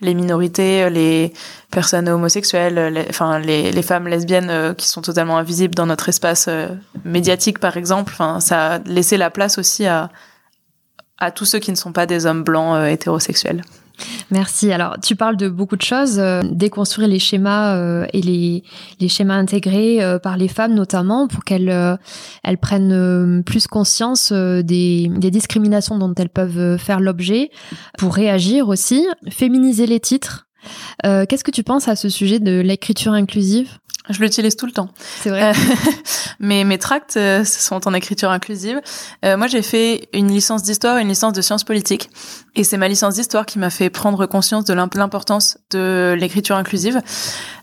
les 0.00 0.14
minorités, 0.14 0.90
les 0.90 1.32
personnes 1.70 2.08
homosexuelles, 2.08 2.92
les, 2.92 3.06
enfin 3.08 3.38
les, 3.38 3.72
les 3.72 3.82
femmes 3.82 4.06
lesbiennes 4.06 4.74
qui 4.74 4.88
sont 4.88 5.02
totalement 5.02 5.38
invisibles 5.38 5.74
dans 5.74 5.86
notre 5.86 6.08
espace 6.08 6.48
médiatique 7.04 7.58
par 7.58 7.76
exemple. 7.76 8.12
Enfin, 8.14 8.40
ça 8.40 8.74
a 8.74 8.78
laissé 8.80 9.16
la 9.16 9.30
place 9.30 9.58
aussi 9.58 9.86
à 9.86 10.10
à 11.18 11.30
tous 11.30 11.44
ceux 11.44 11.58
qui 11.58 11.70
ne 11.70 11.76
sont 11.76 11.92
pas 11.92 12.06
des 12.06 12.26
hommes 12.26 12.42
blancs 12.42 12.88
hétérosexuels. 12.88 13.62
Merci. 14.30 14.72
Alors, 14.72 14.96
tu 15.00 15.16
parles 15.16 15.36
de 15.36 15.48
beaucoup 15.48 15.76
de 15.76 15.82
choses, 15.82 16.18
euh, 16.18 16.42
déconstruire 16.44 17.08
les 17.08 17.18
schémas 17.18 17.76
euh, 17.76 18.06
et 18.12 18.20
les, 18.20 19.08
schémas 19.08 19.36
intégrés 19.36 20.02
euh, 20.02 20.18
par 20.18 20.36
les 20.36 20.48
femmes 20.48 20.74
notamment 20.74 21.28
pour 21.28 21.44
qu'elles 21.44 21.98
elles 22.42 22.58
prennent 22.58 23.42
plus 23.44 23.66
conscience 23.66 24.32
des, 24.32 25.08
des, 25.08 25.30
discriminations 25.30 25.98
dont 25.98 26.14
elles 26.14 26.28
peuvent 26.28 26.78
faire 26.78 27.00
l'objet, 27.00 27.50
pour 27.98 28.14
réagir 28.14 28.68
aussi, 28.68 29.06
féminiser 29.28 29.86
les 29.86 30.00
titres. 30.00 30.46
Qu'est-ce 31.02 31.44
que 31.44 31.50
tu 31.50 31.62
penses 31.62 31.88
à 31.88 31.96
ce 31.96 32.08
sujet 32.08 32.40
de 32.40 32.60
l'écriture 32.60 33.12
inclusive? 33.12 33.78
Je 34.10 34.20
l'utilise 34.20 34.54
tout 34.56 34.66
le 34.66 34.72
temps. 34.72 34.90
C'est 35.22 35.30
vrai. 35.30 35.50
Euh, 35.50 35.52
mes, 36.40 36.64
mes 36.64 36.76
tracts 36.76 37.16
euh, 37.16 37.42
sont 37.42 37.88
en 37.88 37.94
écriture 37.94 38.30
inclusive. 38.30 38.82
Euh, 39.24 39.38
moi, 39.38 39.46
j'ai 39.46 39.62
fait 39.62 40.08
une 40.12 40.28
licence 40.28 40.62
d'histoire 40.62 40.98
et 40.98 41.02
une 41.02 41.08
licence 41.08 41.32
de 41.32 41.40
sciences 41.40 41.64
politiques. 41.64 42.10
Et 42.54 42.64
c'est 42.64 42.76
ma 42.76 42.88
licence 42.88 43.14
d'histoire 43.14 43.46
qui 43.46 43.58
m'a 43.58 43.70
fait 43.70 43.88
prendre 43.88 44.26
conscience 44.26 44.64
de 44.64 44.74
l'importance 44.74 45.56
de 45.70 46.14
l'écriture 46.18 46.56
inclusive. 46.56 47.00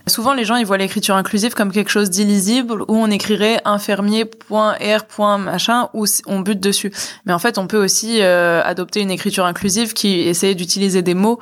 Souvent, 0.08 0.34
les 0.34 0.44
gens, 0.44 0.56
ils 0.56 0.66
voient 0.66 0.80
l'écriture 0.80 1.16
inclusive 1.16 1.54
comme 1.54 1.72
quelque 1.72 1.92
chose 1.92 2.10
d'illisible 2.10 2.82
où 2.88 2.96
on 2.98 3.12
écrirait 3.12 3.62
infirmier.r. 3.64 5.38
machin 5.38 5.90
où 5.94 6.06
on 6.26 6.40
bute 6.40 6.60
dessus. 6.60 6.92
Mais 7.26 7.34
en 7.34 7.40
fait, 7.40 7.60
on 7.60 7.68
peut 7.68 7.82
aussi 7.82 8.22
adopter 8.22 9.00
une 9.00 9.12
écriture 9.12 9.46
inclusive 9.46 9.94
qui 9.94 10.22
essaie 10.22 10.56
d'utiliser 10.56 11.04
des 11.04 11.14
mots 11.14 11.40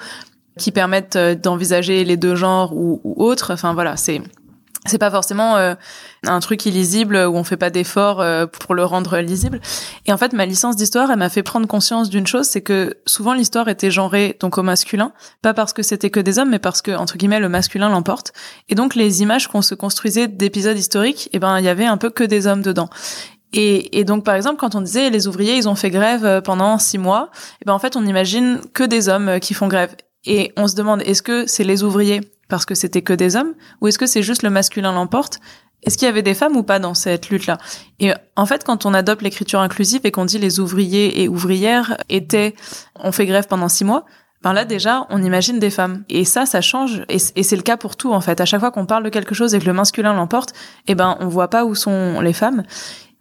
qui 0.59 0.71
permettent 0.71 1.17
d'envisager 1.17 2.03
les 2.03 2.17
deux 2.17 2.35
genres 2.35 2.75
ou, 2.75 2.99
ou 3.03 3.23
autres. 3.23 3.53
Enfin, 3.53 3.73
voilà, 3.73 3.95
c'est 3.95 4.21
c'est 4.85 4.97
pas 4.97 5.11
forcément 5.11 5.57
euh, 5.57 5.75
un 6.25 6.39
truc 6.39 6.65
illisible 6.65 7.17
où 7.17 7.35
on 7.35 7.43
fait 7.43 7.57
pas 7.57 7.69
d'effort 7.69 8.21
euh, 8.21 8.45
pour 8.45 8.75
le 8.75 8.85
rendre 8.85 9.17
lisible. 9.17 9.59
Et 10.05 10.13
en 10.13 10.17
fait, 10.17 10.31
ma 10.33 10.45
licence 10.45 10.75
d'histoire, 10.77 11.11
elle 11.11 11.19
m'a 11.19 11.29
fait 11.29 11.43
prendre 11.43 11.67
conscience 11.67 12.09
d'une 12.09 12.25
chose, 12.25 12.47
c'est 12.47 12.61
que 12.61 12.97
souvent 13.05 13.33
l'histoire 13.33 13.67
était 13.67 13.91
genrée 13.91 14.37
donc 14.39 14.57
au 14.57 14.63
masculin, 14.63 15.11
pas 15.41 15.53
parce 15.53 15.73
que 15.73 15.83
c'était 15.83 16.09
que 16.09 16.19
des 16.19 16.39
hommes, 16.39 16.49
mais 16.49 16.59
parce 16.59 16.81
que 16.81 16.91
entre 16.91 17.17
guillemets 17.17 17.41
le 17.41 17.49
masculin 17.49 17.89
l'emporte. 17.89 18.31
Et 18.69 18.75
donc 18.75 18.95
les 18.95 19.21
images 19.21 19.47
qu'on 19.47 19.61
se 19.61 19.75
construisait 19.75 20.27
d'épisodes 20.27 20.77
historiques, 20.77 21.29
eh 21.33 21.39
ben 21.39 21.59
il 21.59 21.65
y 21.65 21.69
avait 21.69 21.85
un 21.85 21.97
peu 21.97 22.09
que 22.09 22.23
des 22.23 22.47
hommes 22.47 22.61
dedans. 22.61 22.89
Et, 23.51 23.99
et, 23.99 24.03
donc, 24.03 24.23
par 24.23 24.35
exemple, 24.35 24.57
quand 24.57 24.75
on 24.75 24.81
disait 24.81 25.09
les 25.09 25.27
ouvriers, 25.27 25.55
ils 25.55 25.67
ont 25.67 25.73
fait 25.73 25.89
grève 25.89 26.23
euh, 26.23 26.39
pendant 26.39 26.77
six 26.77 26.99
mois, 26.99 27.31
eh 27.61 27.65
ben 27.65 27.73
en 27.73 27.79
fait, 27.79 27.95
on 27.95 28.05
imagine 28.05 28.61
que 28.75 28.83
des 28.83 29.09
hommes 29.09 29.39
qui 29.39 29.55
font 29.55 29.67
grève. 29.67 29.95
Et 30.25 30.53
on 30.55 30.67
se 30.67 30.75
demande, 30.75 31.01
est-ce 31.01 31.23
que 31.23 31.47
c'est 31.47 31.63
les 31.63 31.81
ouvriers 31.81 32.21
parce 32.49 32.65
que 32.65 32.75
c'était 32.75 33.01
que 33.01 33.13
des 33.13 33.35
hommes 33.35 33.53
ou 33.79 33.87
est-ce 33.87 33.97
que 33.97 34.07
c'est 34.07 34.23
juste 34.23 34.43
le 34.43 34.49
masculin 34.49 34.91
l'emporte? 34.91 35.39
Est-ce 35.83 35.97
qu'il 35.97 36.07
y 36.07 36.09
avait 36.09 36.23
des 36.23 36.33
femmes 36.33 36.57
ou 36.57 36.63
pas 36.63 36.79
dans 36.79 36.93
cette 36.93 37.29
lutte-là? 37.29 37.57
Et 37.99 38.11
en 38.35 38.45
fait, 38.45 38.65
quand 38.65 38.85
on 38.85 38.93
adopte 38.93 39.21
l'écriture 39.21 39.61
inclusive 39.61 40.01
et 40.03 40.11
qu'on 40.11 40.25
dit 40.25 40.37
les 40.37 40.59
ouvriers 40.59 41.21
et 41.23 41.29
ouvrières 41.29 41.95
étaient, 42.09 42.53
on 42.95 43.13
fait 43.13 43.25
grève 43.25 43.47
pendant 43.47 43.69
six 43.69 43.85
mois, 43.85 44.05
ben 44.41 44.53
là 44.53 44.65
déjà, 44.65 45.05
on 45.09 45.23
imagine 45.23 45.59
des 45.59 45.69
femmes. 45.69 46.03
Et 46.09 46.25
ça, 46.25 46.45
ça 46.45 46.61
change. 46.61 47.03
Et, 47.07 47.19
c'est 47.19 47.55
le 47.55 47.61
cas 47.61 47.77
pour 47.77 47.95
tout 47.95 48.13
en 48.13 48.21
fait. 48.21 48.41
À 48.41 48.45
chaque 48.45 48.59
fois 48.59 48.71
qu'on 48.71 48.85
parle 48.85 49.03
de 49.03 49.09
quelque 49.09 49.35
chose 49.35 49.55
et 49.55 49.59
que 49.59 49.65
le 49.65 49.73
masculin 49.73 50.13
l'emporte, 50.13 50.53
eh 50.87 50.95
ben 50.95 51.17
on 51.19 51.27
voit 51.27 51.49
pas 51.49 51.65
où 51.65 51.75
sont 51.75 52.19
les 52.19 52.33
femmes. 52.33 52.63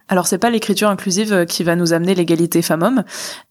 Alors 0.09 0.27
c'est 0.27 0.37
pas 0.37 0.49
l'écriture 0.49 0.89
inclusive 0.89 1.45
qui 1.45 1.63
va 1.63 1.75
nous 1.75 1.93
amener 1.93 2.15
l'égalité 2.15 2.61
femmes-hommes, 2.61 3.03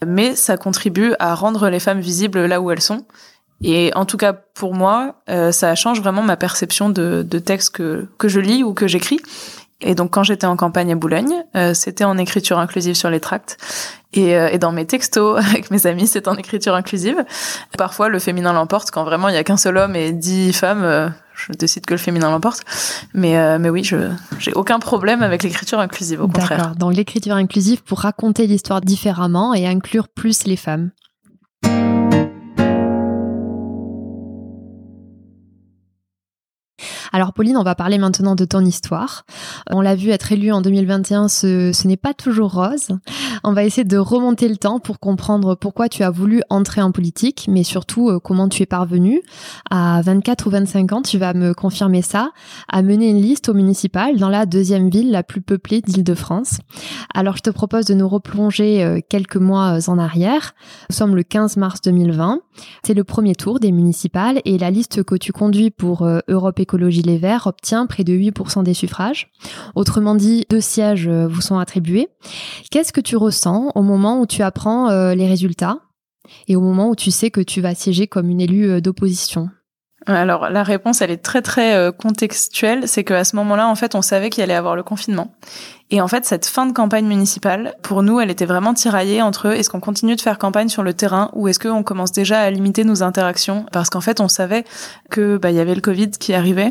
mais 0.05 0.35
ça 0.35 0.57
contribue 0.57 1.15
à 1.19 1.35
rendre 1.35 1.69
les 1.69 1.79
femmes 1.79 2.01
visibles 2.01 2.47
là 2.47 2.61
où 2.61 2.71
elles 2.71 2.83
sont 2.83 3.07
et 3.63 3.93
en 3.95 4.05
tout 4.05 4.17
cas, 4.17 4.33
pour 4.33 4.75
moi, 4.75 5.17
euh, 5.29 5.53
ça 5.53 5.75
change 5.75 6.01
vraiment 6.01 6.23
ma 6.23 6.37
perception 6.37 6.91
de, 6.91 7.27
de 7.29 7.39
texte 7.39 7.71
que, 7.71 8.07
que 8.19 8.29
je 8.29 8.41
lis 8.41 8.63
ou 8.63 8.73
que 8.73 8.87
j'écris. 8.87 9.21
Et 9.81 9.95
donc, 9.95 10.11
quand 10.11 10.25
j'étais 10.25 10.47
en 10.47 10.57
campagne 10.57 10.91
à 10.91 10.97
Boulogne, 10.97 11.33
euh, 11.57 11.73
c'était 11.73 12.05
en 12.05 12.19
écriture 12.19 12.59
inclusive 12.59 12.95
sur 12.95 13.11
les 13.11 13.21
tracts. 13.21 13.57
Et, 14.13 14.37
euh, 14.37 14.49
et, 14.49 14.59
dans 14.59 14.73
mes 14.73 14.87
textos 14.87 15.39
avec 15.51 15.71
mes 15.71 15.87
amis, 15.87 16.07
c'est 16.07 16.29
en 16.29 16.37
écriture 16.37 16.75
inclusive. 16.75 17.25
Parfois, 17.77 18.09
le 18.09 18.19
féminin 18.19 18.53
l'emporte 18.53 18.91
quand 18.91 19.05
vraiment 19.05 19.29
il 19.29 19.35
y 19.35 19.39
a 19.39 19.45
qu'un 19.45 19.57
seul 19.57 19.77
homme 19.77 19.95
et 19.95 20.13
dix 20.13 20.53
femmes. 20.53 21.13
je 21.35 21.53
décide 21.53 21.87
que 21.87 21.95
le 21.95 21.99
féminin 21.99 22.31
l'emporte. 22.31 22.63
Mais, 23.15 23.59
mais 23.59 23.71
oui, 23.71 23.85
je 23.85 24.11
j'ai 24.41 24.53
aucun 24.55 24.81
problème 24.81 25.23
avec 25.23 25.45
l'écriture 25.45 25.79
inclusive, 25.79 26.23
au 26.23 26.29
contraire. 26.29 26.59
D'accord. 26.59 26.77
Donc, 26.77 26.95
l'écriture 26.95 27.37
inclusive 27.37 27.83
pour 27.85 28.01
raconter 28.01 28.47
l'histoire 28.49 28.81
différemment 28.81 29.55
et 29.55 29.67
inclure 29.67 30.09
plus 30.09 30.45
les 30.45 30.57
femmes. 30.57 30.91
Alors 37.13 37.33
Pauline, 37.33 37.57
on 37.57 37.63
va 37.63 37.75
parler 37.75 37.99
maintenant 37.99 38.35
de 38.35 38.45
ton 38.45 38.65
histoire. 38.65 39.25
On 39.71 39.81
l'a 39.81 39.95
vu 39.95 40.11
être 40.11 40.33
élue 40.33 40.53
en 40.53 40.61
2021, 40.61 41.29
ce, 41.29 41.73
ce 41.73 41.87
n'est 41.87 41.97
pas 41.97 42.15
toujours 42.15 42.53
rose. 42.53 42.89
On 43.45 43.53
va 43.53 43.65
essayer 43.65 43.85
de 43.85 43.97
remonter 43.97 44.49
le 44.49 44.57
temps 44.57 44.79
pour 44.79 44.99
comprendre 44.99 45.55
pourquoi 45.55 45.89
tu 45.89 46.03
as 46.03 46.11
voulu 46.11 46.43
entrer 46.51 46.83
en 46.83 46.93
politique, 46.93 47.47
mais 47.49 47.63
surtout 47.63 48.11
euh, 48.11 48.19
comment 48.19 48.49
tu 48.49 48.63
es 48.63 48.67
parvenue 48.67 49.23
à 49.71 50.01
24 50.03 50.47
ou 50.47 50.51
25 50.51 50.93
ans, 50.93 51.03
tu 51.03 51.19
vas 51.19 51.35
me 51.35 51.55
confirmer 51.55 52.03
ça, 52.03 52.31
à 52.69 52.83
mener 52.83 53.11
une 53.11 53.21
liste 53.21 53.49
au 53.49 53.55
municipal 53.55 54.17
dans 54.17 54.29
la 54.29 54.47
deuxième 54.47 54.91
ville 54.91 55.11
la 55.11 55.23
plus 55.23 55.41
peuplée 55.41 55.81
d'Île-de-France. 55.81 56.59
Alors 57.15 57.37
je 57.37 57.43
te 57.43 57.51
propose 57.51 57.87
de 57.87 57.95
nous 57.95 58.09
replonger 58.09 58.83
euh, 58.85 59.01
quelques 59.09 59.37
mois 59.37 59.79
en 59.89 59.99
arrière. 59.99 60.55
Nous 60.91 60.97
sommes 60.97 61.17
le 61.17 61.23
15 61.23 61.57
mars 61.57 61.81
2020. 61.83 62.41
C'est 62.85 62.95
le 62.95 63.05
premier 63.05 63.35
tour 63.35 63.61
des 63.61 63.73
municipales 63.73 64.41
et 64.45 64.59
la 64.59 64.71
liste 64.71 65.03
que 65.05 65.15
tu 65.15 65.33
conduis 65.33 65.71
pour 65.71 66.03
euh, 66.03 66.21
Europe 66.29 66.61
Écologie 66.61 66.98
les 67.03 67.19
Verts 67.19 67.47
obtient 67.47 67.87
près 67.87 68.05
de 68.05 68.13
8% 68.13 68.63
des 68.63 68.75
suffrages. 68.75 69.31
Autrement 69.75 70.15
dit, 70.15 70.45
deux 70.51 70.61
sièges 70.61 71.09
euh, 71.09 71.27
vous 71.27 71.41
sont 71.41 71.59
attribués. 71.59 72.09
Qu'est-ce 72.71 72.93
que 72.93 73.01
tu 73.01 73.17
ressens 73.17 73.73
au 73.75 73.83
moment 73.83 74.21
où 74.21 74.27
tu 74.27 74.43
apprends 74.43 74.89
euh, 74.91 75.15
les 75.15 75.27
résultats 75.27 75.81
et 76.47 76.57
au 76.57 76.61
moment 76.61 76.91
où 76.91 76.97
tu 76.97 77.11
sais 77.11 77.31
que 77.31 77.41
tu 77.41 77.61
vas 77.61 77.75
siéger 77.75 78.07
comme 78.07 78.31
une 78.31 78.41
élue 78.41 78.71
euh, 78.71 78.81
d'opposition? 78.81 79.49
Alors 80.07 80.49
la 80.49 80.63
réponse, 80.63 81.03
elle 81.03 81.11
est 81.11 81.23
très 81.23 81.43
très 81.43 81.75
euh, 81.75 81.93
contextuelle. 81.93 82.89
C'est 82.89 83.05
qu'à 83.05 83.25
ce 83.25 83.37
moment-là, 83.37 83.69
en 83.69 83.75
fait, 83.75 83.95
on 83.95 84.03
savait 84.03 84.31
qu'il 84.31 84.43
allait 84.43 84.55
avoir 84.55 84.77
le 84.77 84.83
confinement. 84.83 85.33
Et 85.91 86.01
en 86.01 86.09
fait, 86.09 86.25
cette 86.25 86.47
fin 86.47 86.67
de 86.67 86.73
campagne 86.73 87.07
municipale, 87.07 87.75
pour 87.83 88.03
nous, 88.03 88.21
elle 88.21 88.31
était 88.31 88.47
vraiment 88.47 88.75
tiraillée 88.75 89.23
entre 89.23 89.47
est-ce 89.47 89.71
qu'on 89.71 89.81
continue 89.81 90.17
de 90.17 90.21
faire 90.21 90.39
campagne 90.39 90.69
sur 90.69 90.83
le 90.83 90.93
terrain 90.93 91.31
ou 91.35 91.49
est-ce 91.49 91.59
qu'on 91.59 91.83
commence 91.83 92.13
déjà 92.13 92.41
à 92.41 92.51
limiter 92.51 92.85
nos 92.85 93.03
interactions? 93.03 93.67
Parce 93.73 93.91
qu'en 93.91 94.01
fait, 94.01 94.21
on 94.21 94.29
savait 94.29 94.65
que 95.11 95.39
bah 95.39 95.51
il 95.51 95.57
y 95.57 95.61
avait 95.61 95.75
le 95.75 95.81
Covid 95.81 96.11
qui 96.11 96.35
arrivait 96.35 96.71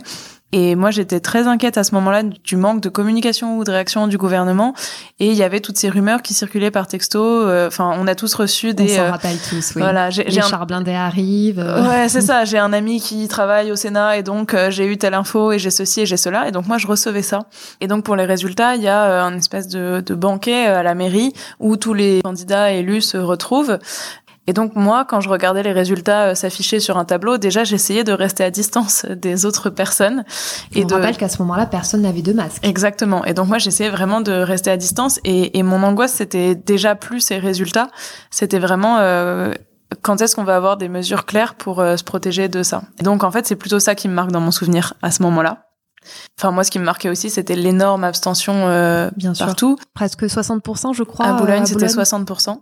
et 0.54 0.76
moi, 0.76 0.92
j'étais 0.92 1.20
très 1.20 1.46
inquiète 1.46 1.78
à 1.78 1.84
ce 1.84 1.94
moment-là 1.96 2.24
du 2.24 2.56
manque 2.56 2.80
de 2.80 2.88
communication 2.88 3.58
ou 3.58 3.66
de 3.66 3.72
réaction 3.72 4.08
du 4.08 4.18
gouvernement. 4.18 4.74
Et 5.20 5.28
il 5.28 5.36
y 5.36 5.44
avait 5.44 5.60
toutes 5.60 5.78
ces 5.78 5.90
rumeurs 5.90 6.22
qui 6.22 6.34
circulaient 6.34 6.72
par 6.72 6.88
texto. 6.88 7.22
Euh, 7.22 7.68
enfin, 7.68 7.94
on 8.00 8.08
a 8.08 8.16
tous 8.16 8.34
reçu 8.34 8.74
des. 8.74 8.86
On 8.86 8.96
s'en 8.96 9.02
euh, 9.02 9.12
rappelle 9.12 9.38
tous, 9.38 9.74
oui. 9.76 9.82
Voilà, 9.82 10.10
j'ai, 10.10 10.24
Les 10.24 10.40
un... 10.40 10.44
chars 10.44 10.66
blindés 10.66 10.94
arrivent. 10.94 11.60
Euh. 11.60 11.90
Ouais, 11.90 12.08
c'est 12.08 12.22
ça. 12.22 12.46
J'ai 12.48 12.60
un 12.60 12.72
ami 12.72 13.02
qui 13.02 13.28
travaille 13.28 13.74
au 13.74 13.76
Sénat 13.76 14.18
et 14.18 14.24
donc 14.24 14.56
j'ai 14.70 14.86
eu 14.86 14.98
telle 14.98 15.16
info 15.16 15.52
et 15.52 15.60
j'ai 15.60 15.70
ceci 15.70 16.02
et 16.02 16.06
j'ai 16.06 16.16
cela. 16.16 16.48
Et 16.48 16.52
donc 16.52 16.66
moi, 16.68 16.78
je 16.78 16.88
recevais 16.88 17.22
ça. 17.22 17.48
Et 17.82 17.88
donc 17.88 18.06
pour 18.06 18.16
les 18.16 18.26
résultats, 18.26 18.76
il 18.76 18.82
y 18.82 18.88
a 18.88 19.24
un 19.24 19.36
espèce 19.36 19.68
de, 19.68 20.02
de 20.06 20.16
banquet 20.16 20.68
à 20.68 20.82
la 20.82 20.96
mairie 20.96 21.34
où 21.60 21.76
tous 21.76 21.94
les 21.94 22.22
candidats 22.24 22.72
élus 22.72 23.02
se 23.02 23.18
retrouvent. 23.18 23.80
Et 24.48 24.54
donc 24.54 24.76
moi, 24.76 25.06
quand 25.06 25.22
je 25.22 25.30
regardais 25.30 25.62
les 25.62 25.74
résultats 25.74 26.30
euh, 26.30 26.36
s'afficher 26.36 26.80
sur 26.80 26.98
un 26.98 27.06
tableau, 27.06 27.38
déjà 27.38 27.64
j'essayais 27.64 28.04
de 28.04 28.14
rester 28.14 28.44
à 28.44 28.52
distance 28.52 29.06
des 29.10 29.46
autres 29.46 29.70
personnes. 29.70 30.24
Et 30.74 30.84
On 30.84 30.88
de... 30.88 30.94
rappelle 30.94 31.18
qu'à 31.18 31.30
ce 31.30 31.42
moment-là, 31.42 31.66
personne 31.66 32.02
n'avait 32.02 32.22
de 32.22 32.34
masque. 32.34 32.66
Exactement. 32.66 33.26
Et 33.26 33.34
donc 33.34 33.48
moi, 33.48 33.58
j'essayais 33.58 33.90
vraiment 33.90 34.22
de 34.22 34.32
rester 34.32 34.72
à 34.72 34.78
distance. 34.78 35.20
Et, 35.24 35.58
et 35.58 35.64
mon 35.64 35.84
angoisse, 35.84 36.14
c'était 36.14 36.56
déjà 36.56 36.96
plus 36.96 37.22
ces 37.22 37.38
résultats. 37.38 37.90
C'était 38.32 38.60
vraiment 38.60 38.98
euh, 39.00 39.54
quand 40.02 40.22
est-ce 40.22 40.36
qu'on 40.36 40.44
va 40.44 40.56
avoir 40.56 40.78
des 40.78 40.90
mesures 40.90 41.26
claires 41.26 41.56
pour 41.56 41.80
euh, 41.80 41.98
se 41.98 42.04
protéger 42.04 42.48
de 42.48 42.64
ça. 42.64 42.84
Et 43.00 43.04
donc 43.04 43.24
en 43.24 43.32
fait, 43.32 43.48
c'est 43.48 43.56
plutôt 43.56 43.80
ça 43.80 43.96
qui 43.96 44.08
me 44.08 44.14
marque 44.14 44.32
dans 44.32 44.42
mon 44.42 44.52
souvenir 44.52 44.94
à 45.02 45.12
ce 45.12 45.24
moment-là. 45.24 45.64
Enfin, 46.40 46.52
moi, 46.52 46.64
ce 46.64 46.72
qui 46.72 46.80
me 46.80 46.86
marquait 46.86 47.10
aussi, 47.10 47.30
c'était 47.30 47.56
l'énorme 47.56 48.04
abstention 48.04 48.54
euh, 48.68 49.10
Bien 49.18 49.34
partout. 49.34 49.76
Sûr. 49.78 49.88
Presque 49.94 50.24
60%, 50.24 50.94
je 50.94 51.04
crois. 51.04 51.26
À 51.26 51.34
Boulogne, 51.34 51.66
c'était 51.66 51.88
60%. 51.88 52.60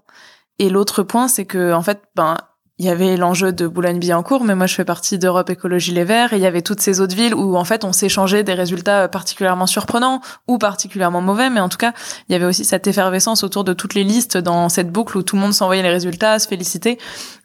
Et 0.60 0.70
l'autre 0.70 1.04
point, 1.04 1.28
c'est 1.28 1.46
que 1.46 1.74
en 1.74 1.82
fait, 1.82 2.02
ben 2.16 2.38
il 2.78 2.86
y 2.86 2.90
avait 2.90 3.16
l'enjeu 3.16 3.54
de 3.54 3.68
Boulogne-Billancourt, 3.68 4.44
mais 4.44 4.54
moi 4.54 4.68
je 4.68 4.76
fais 4.76 4.84
partie 4.84 5.18
d'Europe 5.18 5.50
Écologie 5.50 5.94
Les 5.94 6.04
Verts, 6.04 6.34
et 6.34 6.38
il 6.38 6.42
y 6.42 6.46
avait 6.46 6.62
toutes 6.62 6.82
ces 6.82 7.00
autres 7.00 7.16
villes 7.16 7.34
où 7.34 7.56
en 7.56 7.64
fait 7.64 7.86
on 7.86 7.94
s'échangeait 7.94 8.44
des 8.44 8.54
résultats 8.54 9.08
particulièrement 9.08 9.66
surprenants 9.66 10.20
ou 10.50 10.58
particulièrement 10.58 11.22
mauvais, 11.22 11.50
mais 11.50 11.62
en 11.62 11.70
tout 11.70 11.78
cas 11.78 11.94
il 12.28 12.34
y 12.34 12.36
avait 12.36 12.46
aussi 12.46 12.66
cette 12.66 12.86
effervescence 12.88 13.46
autour 13.46 13.64
de 13.64 13.72
toutes 13.72 13.94
les 13.94 14.04
listes 14.04 14.38
dans 14.38 14.68
cette 14.68 14.92
boucle 14.92 15.18
où 15.18 15.24
tout 15.24 15.38
le 15.38 15.42
monde 15.42 15.54
s'envoyait 15.54 15.84
les 15.84 15.90
résultats, 15.90 16.38
se 16.38 16.50
félicitait. 16.50 16.98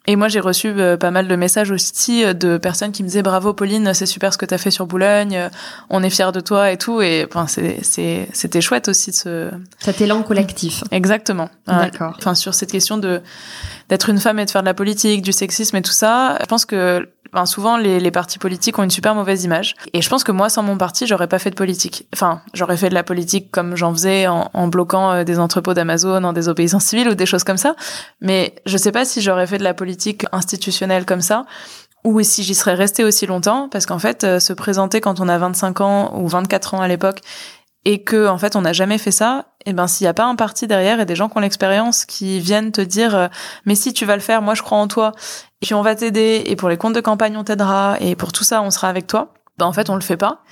Et 0.07 0.15
moi 0.15 0.29
j'ai 0.29 0.39
reçu 0.39 0.69
euh, 0.69 0.97
pas 0.97 1.11
mal 1.11 1.27
de 1.27 1.35
messages 1.35 1.69
aussi 1.69 2.23
euh, 2.23 2.33
de 2.33 2.57
personnes 2.57 2.91
qui 2.91 3.03
me 3.03 3.07
disaient 3.07 3.21
bravo 3.21 3.53
Pauline, 3.53 3.93
c'est 3.93 4.07
super 4.07 4.33
ce 4.33 4.37
que 4.39 4.47
t'as 4.47 4.57
fait 4.57 4.71
sur 4.71 4.87
Boulogne, 4.87 5.37
euh, 5.37 5.49
on 5.91 6.01
est 6.01 6.09
fiers 6.09 6.31
de 6.33 6.39
toi 6.39 6.71
et 6.71 6.77
tout, 6.77 7.01
et 7.01 7.27
enfin 7.29 7.45
c'est 7.47 8.27
c'était 8.33 8.61
chouette 8.61 8.87
aussi 8.87 9.11
de 9.11 9.15
ce 9.15 9.51
cet 9.77 10.01
élan 10.01 10.23
collectif. 10.23 10.83
Exactement. 10.89 11.49
D'accord. 11.67 12.15
Enfin 12.17 12.33
sur 12.33 12.55
cette 12.55 12.71
question 12.71 12.97
de 12.97 13.21
d'être 13.89 14.09
une 14.09 14.19
femme 14.19 14.39
et 14.39 14.45
de 14.45 14.49
faire 14.49 14.63
de 14.63 14.67
la 14.67 14.73
politique, 14.73 15.21
du 15.21 15.33
sexisme 15.33 15.75
et 15.75 15.81
tout 15.83 15.91
ça, 15.91 16.37
je 16.41 16.45
pense 16.47 16.65
que 16.65 17.07
ben, 17.33 17.45
souvent 17.45 17.77
les, 17.77 17.99
les, 17.99 18.11
partis 18.11 18.39
politiques 18.39 18.77
ont 18.77 18.83
une 18.83 18.91
super 18.91 19.15
mauvaise 19.15 19.43
image. 19.43 19.75
Et 19.93 20.01
je 20.01 20.09
pense 20.09 20.23
que 20.23 20.31
moi, 20.31 20.49
sans 20.49 20.63
mon 20.63 20.77
parti, 20.77 21.07
j'aurais 21.07 21.27
pas 21.27 21.39
fait 21.39 21.49
de 21.49 21.55
politique. 21.55 22.07
Enfin, 22.13 22.41
j'aurais 22.53 22.75
fait 22.75 22.89
de 22.89 22.93
la 22.93 23.03
politique 23.03 23.51
comme 23.51 23.75
j'en 23.77 23.93
faisais 23.93 24.27
en, 24.27 24.49
en, 24.53 24.67
bloquant 24.67 25.11
euh, 25.11 25.23
des 25.23 25.39
entrepôts 25.39 25.73
d'Amazon 25.73 26.23
en 26.23 26.33
désobéissance 26.33 26.83
civile 26.83 27.09
ou 27.09 27.15
des 27.15 27.25
choses 27.25 27.43
comme 27.43 27.57
ça. 27.57 27.75
Mais 28.19 28.55
je 28.65 28.77
sais 28.77 28.91
pas 28.91 29.05
si 29.05 29.21
j'aurais 29.21 29.47
fait 29.47 29.57
de 29.57 29.63
la 29.63 29.73
politique 29.73 29.90
institutionnelle 30.31 31.05
comme 31.05 31.21
ça 31.21 31.45
ou 32.03 32.21
si 32.23 32.43
j'y 32.43 32.55
serais 32.55 32.73
restée 32.73 33.03
aussi 33.03 33.27
longtemps, 33.27 33.69
parce 33.69 33.85
qu'en 33.85 33.99
fait, 33.99 34.23
euh, 34.23 34.39
se 34.39 34.53
présenter 34.53 35.01
quand 35.01 35.19
on 35.19 35.27
a 35.27 35.37
25 35.37 35.81
ans 35.81 36.19
ou 36.19 36.27
24 36.27 36.73
ans 36.73 36.81
à 36.81 36.87
l'époque 36.87 37.21
et 37.83 38.03
que 38.03 38.27
en 38.27 38.37
fait 38.37 38.55
on 38.55 38.61
n'a 38.61 38.73
jamais 38.73 38.99
fait 38.99 39.11
ça, 39.11 39.45
et 39.65 39.71
eh 39.71 39.73
ben 39.73 39.87
s'il 39.87 40.05
n'y 40.05 40.09
a 40.09 40.13
pas 40.13 40.25
un 40.25 40.35
parti 40.35 40.67
derrière 40.67 40.99
et 40.99 41.05
des 41.05 41.15
gens 41.15 41.29
qui 41.29 41.37
ont 41.37 41.41
l'expérience 41.41 42.05
qui 42.05 42.39
viennent 42.39 42.71
te 42.71 42.81
dire 42.81 43.15
euh, 43.15 43.27
mais 43.65 43.73
si 43.73 43.91
tu 43.91 44.05
vas 44.05 44.15
le 44.15 44.21
faire, 44.21 44.41
moi 44.41 44.53
je 44.53 44.61
crois 44.61 44.77
en 44.77 44.87
toi 44.87 45.13
et 45.61 45.65
puis 45.65 45.73
on 45.73 45.81
va 45.81 45.95
t'aider 45.95 46.43
et 46.45 46.55
pour 46.55 46.69
les 46.69 46.77
comptes 46.77 46.93
de 46.93 47.01
campagne 47.01 47.37
on 47.37 47.43
t'aidera 47.43 47.97
et 47.99 48.15
pour 48.15 48.31
tout 48.31 48.43
ça 48.43 48.61
on 48.61 48.69
sera 48.69 48.87
avec 48.87 49.07
toi. 49.07 49.33
Ben 49.57 49.65
en 49.65 49.73
fait 49.73 49.89
on 49.89 49.95
le 49.95 50.01
fait 50.01 50.17
pas. 50.17 50.43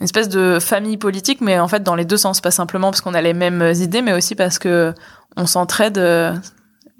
Une 0.00 0.04
espèce 0.04 0.30
de 0.30 0.58
famille 0.60 0.96
politique 0.96 1.42
mais 1.42 1.58
en 1.60 1.68
fait 1.68 1.82
dans 1.82 1.94
les 1.94 2.06
deux 2.06 2.16
sens, 2.16 2.40
pas 2.40 2.50
simplement 2.50 2.90
parce 2.90 3.02
qu'on 3.02 3.14
a 3.14 3.20
les 3.20 3.34
mêmes 3.34 3.72
idées 3.76 4.00
mais 4.00 4.14
aussi 4.14 4.34
parce 4.34 4.58
que 4.58 4.94
on 5.36 5.46
s'entraide 5.46 5.98
euh, 5.98 6.34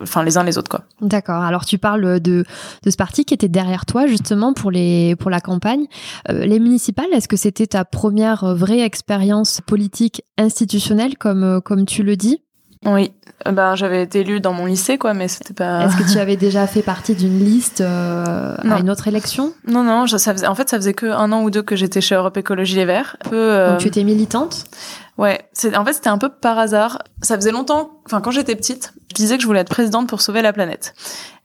enfin 0.03 0.23
les 0.23 0.37
uns 0.39 0.45
les 0.45 0.59
autres 0.59 0.71
quoi. 0.71 0.83
D'accord. 1.01 1.43
Alors 1.43 1.65
tu 1.65 1.79
parles 1.79 2.21
de, 2.21 2.45
de 2.85 2.91
ce 2.91 2.97
parti 2.97 3.25
qui 3.25 3.35
était 3.35 3.49
derrière 3.49 3.87
toi 3.87 4.07
justement 4.07 4.53
pour 4.53 4.71
les 4.71 5.17
pour 5.17 5.31
la 5.31 5.41
campagne. 5.41 5.87
Euh, 6.31 6.45
les 6.45 6.61
municipales, 6.61 7.09
est-ce 7.13 7.29
que 7.29 7.37
c'était 7.37 7.67
ta 7.67 7.85
première 7.85 8.55
vraie 8.55 8.81
expérience 8.81 9.61
politique 9.67 10.23
institutionnelle 10.39 11.17
comme 11.19 11.45
euh, 11.45 11.61
comme 11.61 11.87
tu 11.87 12.03
le 12.03 12.17
dis? 12.17 12.43
Oui. 12.85 13.11
Ben 13.45 13.75
j'avais 13.77 14.03
été 14.03 14.21
élue 14.21 14.41
dans 14.41 14.53
mon 14.53 14.67
lycée 14.67 14.99
quoi, 14.99 15.15
mais 15.15 15.27
c'était 15.29 15.55
pas. 15.55 15.85
Est-ce 15.85 15.97
que 15.97 16.13
tu 16.13 16.19
avais 16.21 16.37
déjà 16.37 16.67
fait 16.67 16.83
partie 16.83 17.15
d'une 17.15 17.39
liste 17.39 17.81
euh, 17.81 18.57
à 18.57 18.79
une 18.81 18.91
autre 18.91 19.09
élection? 19.09 19.53
Non 19.67 19.83
non, 19.83 20.07
ça 20.07 20.33
faisait 20.33 20.47
en 20.47 20.55
fait 20.55 20.69
ça 20.69 20.77
faisait 20.77 20.95
que 20.95 21.07
un 21.07 21.31
an 21.33 21.43
ou 21.43 21.51
deux 21.51 21.63
que 21.63 21.77
j'étais 21.77 22.01
chez 22.01 22.15
Europe 22.15 22.37
Écologie 22.37 22.77
Les 22.77 22.85
Verts. 22.85 23.17
peu, 23.31 23.69
Donc 23.69 23.79
tu 23.79 23.89
étais 23.89 24.05
militante? 24.05 24.65
Ouais, 25.19 25.49
c'est 25.53 25.77
en 25.77 25.85
fait 25.85 25.95
c'était 25.95 26.09
un 26.09 26.19
peu 26.19 26.29
par 26.29 26.59
hasard. 26.59 27.03
Ça 27.23 27.35
faisait 27.35 27.51
longtemps, 27.51 27.91
enfin 28.07 28.21
quand 28.21 28.31
j'étais 28.31 28.55
petite, 28.55 28.95
je 29.11 29.15
disais 29.15 29.37
que 29.37 29.43
je 29.43 29.49
voulais 29.49 29.61
être 29.61 29.69
présidente 29.69 30.09
pour 30.09 30.21
sauver 30.21 30.43
la 30.43 30.53
planète. 30.53 30.95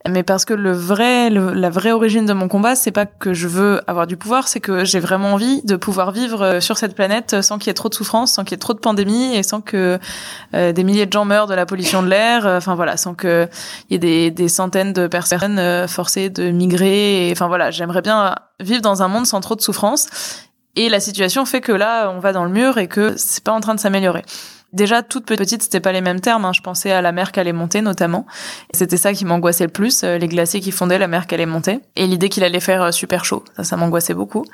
Mais 0.08 0.22
parce 0.22 0.44
que 0.44 0.52
le 0.52 0.70
vrai, 0.70 1.30
la 1.30 1.70
vraie 1.70 1.90
origine 1.90 2.26
de 2.26 2.34
mon 2.34 2.46
combat, 2.46 2.76
c'est 2.76 2.90
pas 2.90 3.06
que 3.06 3.32
je 3.32 3.48
veux 3.48 3.80
avoir 3.86 4.06
du 4.06 4.18
pouvoir, 4.18 4.48
c'est 4.48 4.60
que 4.60 4.84
j'ai 4.84 5.00
vraiment 5.00 5.32
envie 5.32 5.62
de 5.62 5.76
pouvoir 5.76 6.12
vivre 6.12 6.42
euh, 6.42 6.60
sur 6.60 6.76
cette 6.76 6.94
planète 6.94 7.40
sans 7.40 7.58
qu'il 7.58 7.68
y 7.68 7.70
ait 7.70 7.74
trop 7.74 7.88
de 7.88 7.94
souffrance, 7.94 8.32
sans 8.32 8.44
qu'il 8.44 8.52
y 8.52 8.54
ait 8.54 8.58
trop 8.58 8.74
de 8.74 8.80
pandémies 8.80 9.34
et 9.34 9.42
sans 9.42 9.62
que 9.62 9.98
euh, 10.54 10.72
des 10.72 10.84
milliers 10.84 11.06
de 11.06 11.12
gens 11.12 11.24
meurent 11.24 11.46
de 11.46 11.54
la 11.54 11.64
pollution 11.64 12.02
de 12.02 12.08
l'air. 12.08 12.46
Euh, 12.46 12.58
enfin 12.58 12.74
voilà, 12.74 12.98
sans 12.98 13.14
que 13.14 13.48
il 13.88 13.94
y 13.94 13.96
ait 13.96 13.98
des, 13.98 14.30
des 14.30 14.48
centaines 14.48 14.92
de 14.92 15.06
personnes 15.06 15.88
forcées 15.88 16.28
de 16.28 16.50
migrer. 16.50 17.30
Enfin 17.32 17.48
voilà, 17.48 17.70
j'aimerais 17.70 18.02
bien 18.02 18.34
vivre 18.60 18.82
dans 18.82 19.02
un 19.02 19.08
monde 19.08 19.26
sans 19.26 19.40
trop 19.40 19.56
de 19.56 19.62
souffrance. 19.62 20.06
Et 20.76 20.88
la 20.88 21.00
situation 21.00 21.44
fait 21.44 21.60
que 21.60 21.72
là, 21.72 22.10
on 22.10 22.18
va 22.18 22.32
dans 22.32 22.44
le 22.44 22.50
mur 22.50 22.78
et 22.78 22.88
que 22.88 23.14
c'est 23.16 23.44
pas 23.44 23.52
en 23.52 23.60
train 23.60 23.74
de 23.74 23.80
s'améliorer. 23.80 24.22
Déjà, 24.72 25.04
toute 25.04 25.24
petite, 25.24 25.62
c'était 25.62 25.78
pas 25.78 25.92
les 25.92 26.00
mêmes 26.00 26.20
termes. 26.20 26.44
Hein. 26.44 26.52
Je 26.52 26.60
pensais 26.60 26.90
à 26.90 27.00
la 27.00 27.12
mer 27.12 27.30
qui 27.30 27.38
allait 27.38 27.52
monter, 27.52 27.80
notamment. 27.80 28.26
C'était 28.72 28.96
ça 28.96 29.12
qui 29.12 29.24
m'angoissait 29.24 29.64
le 29.64 29.70
plus. 29.70 30.02
Euh, 30.02 30.18
les 30.18 30.26
glaciers 30.26 30.60
qui 30.60 30.72
fondaient, 30.72 30.98
la 30.98 31.06
mer 31.06 31.28
qui 31.28 31.34
allait 31.36 31.46
monter. 31.46 31.78
Et 31.94 32.08
l'idée 32.08 32.28
qu'il 32.28 32.42
allait 32.42 32.58
faire 32.58 32.82
euh, 32.82 32.90
super 32.90 33.24
chaud. 33.24 33.44
Ça, 33.56 33.62
ça 33.62 33.76
m'angoissait 33.76 34.14
beaucoup. 34.14 34.44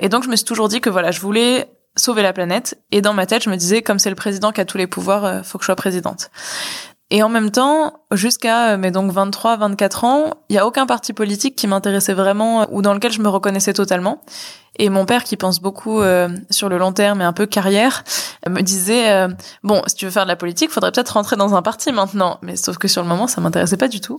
Et 0.00 0.10
donc, 0.10 0.22
je 0.24 0.28
me 0.28 0.36
suis 0.36 0.44
toujours 0.44 0.68
dit 0.68 0.82
que 0.82 0.90
voilà, 0.90 1.12
je 1.12 1.20
voulais 1.20 1.66
sauver 1.96 2.22
la 2.22 2.34
planète. 2.34 2.78
Et 2.92 3.00
dans 3.00 3.14
ma 3.14 3.24
tête, 3.24 3.42
je 3.42 3.48
me 3.48 3.56
disais, 3.56 3.80
comme 3.80 3.98
c'est 3.98 4.10
le 4.10 4.16
président 4.16 4.52
qui 4.52 4.60
a 4.60 4.66
tous 4.66 4.76
les 4.76 4.86
pouvoirs, 4.86 5.24
euh, 5.24 5.42
faut 5.42 5.56
que 5.56 5.64
je 5.64 5.66
sois 5.66 5.76
présidente. 5.76 6.30
Et 7.10 7.22
en 7.22 7.30
même 7.30 7.50
temps, 7.50 7.94
jusqu'à 8.12 8.76
mes 8.76 8.90
donc 8.90 9.10
23, 9.10 9.56
24 9.56 10.04
ans, 10.04 10.34
il 10.50 10.56
y 10.56 10.58
a 10.58 10.66
aucun 10.66 10.84
parti 10.84 11.14
politique 11.14 11.56
qui 11.56 11.66
m'intéressait 11.66 12.12
vraiment 12.12 12.66
ou 12.70 12.82
dans 12.82 12.92
lequel 12.92 13.12
je 13.12 13.22
me 13.22 13.28
reconnaissais 13.28 13.72
totalement. 13.72 14.20
Et 14.76 14.90
mon 14.90 15.06
père, 15.06 15.24
qui 15.24 15.36
pense 15.36 15.60
beaucoup 15.60 16.00
euh, 16.00 16.28
sur 16.50 16.68
le 16.68 16.78
long 16.78 16.92
terme 16.92 17.20
et 17.20 17.24
un 17.24 17.32
peu 17.32 17.46
carrière, 17.46 18.04
me 18.48 18.60
disait 18.60 19.10
euh, 19.10 19.28
bon, 19.64 19.82
si 19.86 19.94
tu 19.96 20.04
veux 20.04 20.10
faire 20.10 20.24
de 20.24 20.28
la 20.28 20.36
politique, 20.36 20.70
faudrait 20.70 20.92
peut-être 20.92 21.10
rentrer 21.10 21.36
dans 21.36 21.54
un 21.54 21.62
parti 21.62 21.92
maintenant. 21.92 22.38
Mais 22.42 22.56
sauf 22.56 22.76
que 22.76 22.88
sur 22.88 23.02
le 23.02 23.08
moment, 23.08 23.26
ça 23.26 23.40
m'intéressait 23.40 23.78
pas 23.78 23.88
du 23.88 24.00
tout. 24.00 24.18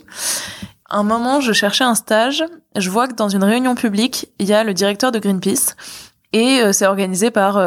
Un 0.90 1.04
moment, 1.04 1.40
je 1.40 1.54
cherchais 1.54 1.84
un 1.84 1.96
stage. 1.96 2.44
Je 2.76 2.90
vois 2.90 3.08
que 3.08 3.14
dans 3.14 3.30
une 3.30 3.44
réunion 3.44 3.76
publique, 3.76 4.30
il 4.40 4.48
y 4.48 4.54
a 4.54 4.64
le 4.64 4.74
directeur 4.74 5.12
de 5.12 5.20
Greenpeace. 5.20 5.76
Et 6.34 6.62
euh, 6.62 6.74
c'est 6.74 6.88
organisé 6.88 7.30
par 7.30 7.58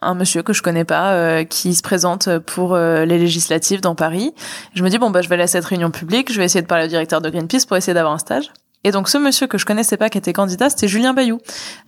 un 0.00 0.14
monsieur 0.14 0.42
que 0.42 0.52
je 0.52 0.62
connais 0.62 0.84
pas 0.84 1.44
qui 1.44 1.74
se 1.74 1.82
présente 1.82 2.38
pour 2.38 2.76
les 2.76 3.18
législatives 3.18 3.80
dans 3.80 3.94
Paris. 3.94 4.32
Je 4.74 4.82
me 4.82 4.88
dis 4.88 4.98
bon 4.98 5.10
bah 5.10 5.22
je 5.22 5.28
vais 5.28 5.34
aller 5.34 5.44
à 5.44 5.48
cette 5.48 5.64
réunion 5.64 5.90
publique, 5.90 6.32
je 6.32 6.38
vais 6.38 6.44
essayer 6.44 6.62
de 6.62 6.66
parler 6.66 6.86
au 6.86 6.88
directeur 6.88 7.20
de 7.20 7.30
Greenpeace 7.30 7.66
pour 7.66 7.76
essayer 7.76 7.94
d'avoir 7.94 8.14
un 8.14 8.18
stage. 8.18 8.50
Et 8.84 8.90
donc 8.90 9.08
ce 9.08 9.18
monsieur 9.18 9.46
que 9.46 9.58
je 9.58 9.64
connaissais 9.64 9.96
pas 9.96 10.10
qui 10.10 10.18
était 10.18 10.32
candidat, 10.32 10.70
c'était 10.70 10.88
Julien 10.88 11.14
Bayou, 11.14 11.38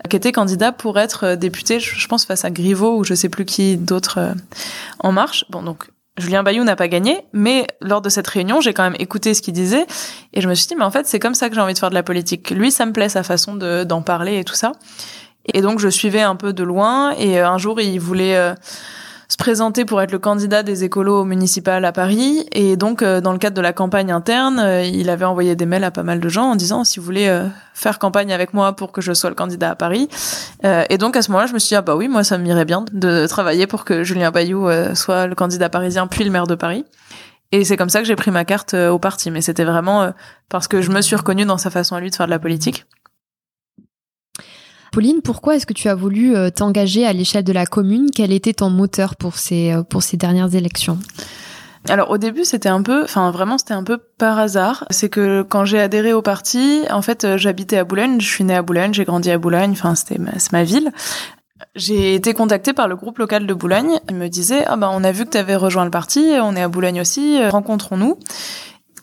qui 0.09 0.17
était 0.17 0.33
candidat 0.33 0.73
pour 0.73 0.99
être 0.99 1.25
euh, 1.25 1.37
député, 1.37 1.81
je 1.81 2.07
pense 2.07 2.25
face 2.25 2.45
à 2.45 2.51
Griveaux 2.51 2.97
ou 2.99 3.05
je 3.05 3.15
sais 3.15 3.29
plus 3.29 3.45
qui 3.45 3.77
d'autre 3.77 4.19
euh, 4.19 4.35
en 5.01 5.11
marche. 5.11 5.45
Bon 5.51 5.63
donc 5.63 5.89
Julien 6.17 6.45
Bayou 6.45 6.63
n'a 6.63 6.77
pas 6.77 6.87
gagné, 6.87 7.25
mais 7.33 7.67
lors 7.81 8.01
de 8.01 8.09
cette 8.09 8.29
réunion, 8.29 8.61
j'ai 8.61 8.73
quand 8.73 8.85
même 8.85 8.95
écouté 9.01 9.35
ce 9.35 9.43
qu'il 9.43 9.55
disait 9.55 9.87
et 10.33 10.41
je 10.41 10.49
me 10.49 10.55
suis 10.55 10.69
dit 10.69 10.77
mais 10.77 10.85
en 10.85 10.91
fait 10.93 11.07
c'est 11.09 11.19
comme 11.19 11.35
ça 11.35 11.49
que 11.49 11.57
j'ai 11.57 11.61
envie 11.61 11.75
de 11.75 11.79
faire 11.79 11.91
de 11.91 11.95
la 11.95 12.05
politique. 12.05 12.51
Lui 12.51 12.71
ça 12.71 12.87
me 12.87 12.93
plaît 12.93 13.09
sa 13.09 13.25
façon 13.25 13.57
de 13.57 13.83
d'en 13.83 14.03
parler 14.03 14.39
et 14.39 14.45
tout 14.45 14.55
ça. 14.55 14.73
Et 15.53 15.61
donc 15.61 15.79
je 15.79 15.89
suivais 15.89 16.23
un 16.23 16.37
peu 16.37 16.53
de 16.53 16.63
loin 16.63 17.13
et 17.19 17.41
euh, 17.41 17.49
un 17.49 17.59
jour 17.59 17.81
il 17.81 17.99
voulait 18.01 18.55
se 19.29 19.37
présenter 19.37 19.85
pour 19.85 20.01
être 20.01 20.13
le 20.13 20.19
candidat 20.19 20.63
des 20.63 20.85
écolos 20.85 21.25
municipales 21.25 21.85
à 21.85 21.93
Paris. 21.93 22.47
Et 22.53 22.77
donc, 22.77 23.03
euh, 23.03 23.21
dans 23.21 23.33
le 23.33 23.39
cadre 23.39 23.57
de 23.57 23.61
la 23.61 23.73
campagne 23.73 24.13
interne, 24.13 24.61
euh, 24.61 24.85
il 24.85 25.11
avait 25.11 25.25
envoyé 25.25 25.57
des 25.57 25.67
mails 25.67 25.83
à 25.83 25.91
pas 25.91 26.03
mal 26.03 26.21
de 26.21 26.29
gens 26.29 26.45
en 26.45 26.57
disant 26.57 26.85
si 26.85 27.01
vous 27.01 27.05
voulez 27.05 27.27
euh, 27.27 27.47
faire 27.75 27.99
campagne 27.99 28.33
avec 28.33 28.55
moi 28.55 28.75
pour 28.75 28.93
que 28.93 29.01
je 29.01 29.13
sois 29.13 29.31
le 29.31 29.37
candidat 29.37 29.71
à 29.71 29.75
Paris. 29.75 30.09
et 30.63 30.99
donc, 30.99 31.17
à 31.17 31.23
ce 31.23 31.31
moment-là, 31.31 31.47
je 31.47 31.55
me 31.55 31.59
suis 31.59 31.71
dit 31.71 31.75
ah 31.75 31.83
bah 31.83 31.97
oui, 31.97 32.09
moi 32.09 32.23
ça 32.23 32.39
m'irait 32.39 32.65
bien 32.65 32.85
de 32.93 33.27
travailler 33.27 33.67
pour 33.67 33.85
que 33.85 34.05
Julien 34.05 34.31
Bayou 34.31 34.69
soit 34.95 35.27
le 35.27 35.35
candidat 35.35 35.69
parisien 35.69 36.07
puis 36.07 36.25
le 36.25 36.31
maire 36.31 36.47
de 36.47 36.55
Paris. 36.55 36.85
Et 37.53 37.65
c'est 37.65 37.77
comme 37.77 37.89
ça 37.89 38.01
que 38.01 38.07
j'ai 38.07 38.17
pris 38.17 38.31
ma 38.31 38.45
carte 38.45 38.75
au 38.75 38.99
parti. 38.99 39.31
Mais 39.31 39.41
c'était 39.41 39.65
vraiment 39.65 40.13
parce 40.49 40.69
que 40.69 40.81
je 40.81 40.91
me 40.91 41.01
suis 41.01 41.17
reconnue 41.17 41.45
dans 41.45 41.59
sa 41.59 41.71
façon 41.71 41.97
à 41.97 42.01
lui 42.01 42.11
de 42.11 42.15
faire 42.15 42.27
de 42.27 42.31
la 42.31 42.39
politique. 42.39 42.87
Pauline, 44.95 45.23
pourquoi 45.23 45.57
est-ce 45.57 45.67
que 45.67 45.73
tu 45.73 45.89
as 45.89 45.97
voulu 45.97 46.37
euh, 46.37 46.51
t'engager 46.51 47.05
à 47.05 47.13
l'échelle 47.13 47.43
de 47.43 47.53
la 47.53 47.67
commune? 47.67 48.11
Quel 48.15 48.33
était 48.33 48.53
ton 48.53 48.71
moteur 48.71 49.17
pour 49.17 49.39
ces, 49.39 49.73
euh, 49.73 49.83
pour 49.83 50.05
ces 50.05 50.17
dernières 50.17 50.55
élections? 50.55 51.01
Alors 51.89 52.11
au 52.11 52.17
début 52.17 52.45
c'était 52.45 52.69
un 52.69 52.81
peu, 52.81 53.03
enfin 53.03 53.33
vraiment 53.33 53.59
c'était 53.59 53.75
un 53.75 53.83
peu 53.83 53.99
par 53.99 54.39
hasard. 54.39 54.85
C'est 54.91 55.09
que 55.09 55.43
quand 55.43 55.65
j'ai 55.65 55.81
adhéré 55.81 56.13
au 56.13 56.23
parti, 56.23 56.85
en 56.93 57.03
fait 57.03 57.25
euh, 57.25 57.37
j'habitais 57.37 57.77
à 57.77 57.83
Boulogne, 57.83 58.21
je 58.21 58.29
suis 58.29 58.45
née 58.45 58.55
à 58.55 58.63
Boulogne, 58.63 58.95
j'ai 58.95 59.05
grandi 59.05 59.33
à 59.33 59.39
Boulogne, 59.39 59.73
enfin 59.73 59.97
c'était 59.97 60.21
ma, 60.21 60.31
ma 60.53 60.63
ville. 60.63 60.93
J'ai 61.75 62.15
été 62.15 62.33
contactée 62.33 62.73
par 62.73 62.87
le 62.87 62.95
groupe 62.95 63.19
local 63.19 63.49
de 63.49 63.55
Boulogne. 63.55 63.99
Ils 64.09 64.15
me 64.15 64.29
disaient 64.29 64.63
ah 64.65 64.77
ben 64.77 64.91
on 64.93 65.03
a 65.03 65.11
vu 65.11 65.25
que 65.25 65.31
tu 65.31 65.39
avais 65.39 65.57
rejoint 65.57 65.85
le 65.85 65.91
parti, 65.91 66.25
on 66.41 66.55
est 66.55 66.63
à 66.63 66.69
Boulogne 66.69 67.01
aussi, 67.01 67.45
rencontrons-nous. 67.49 68.17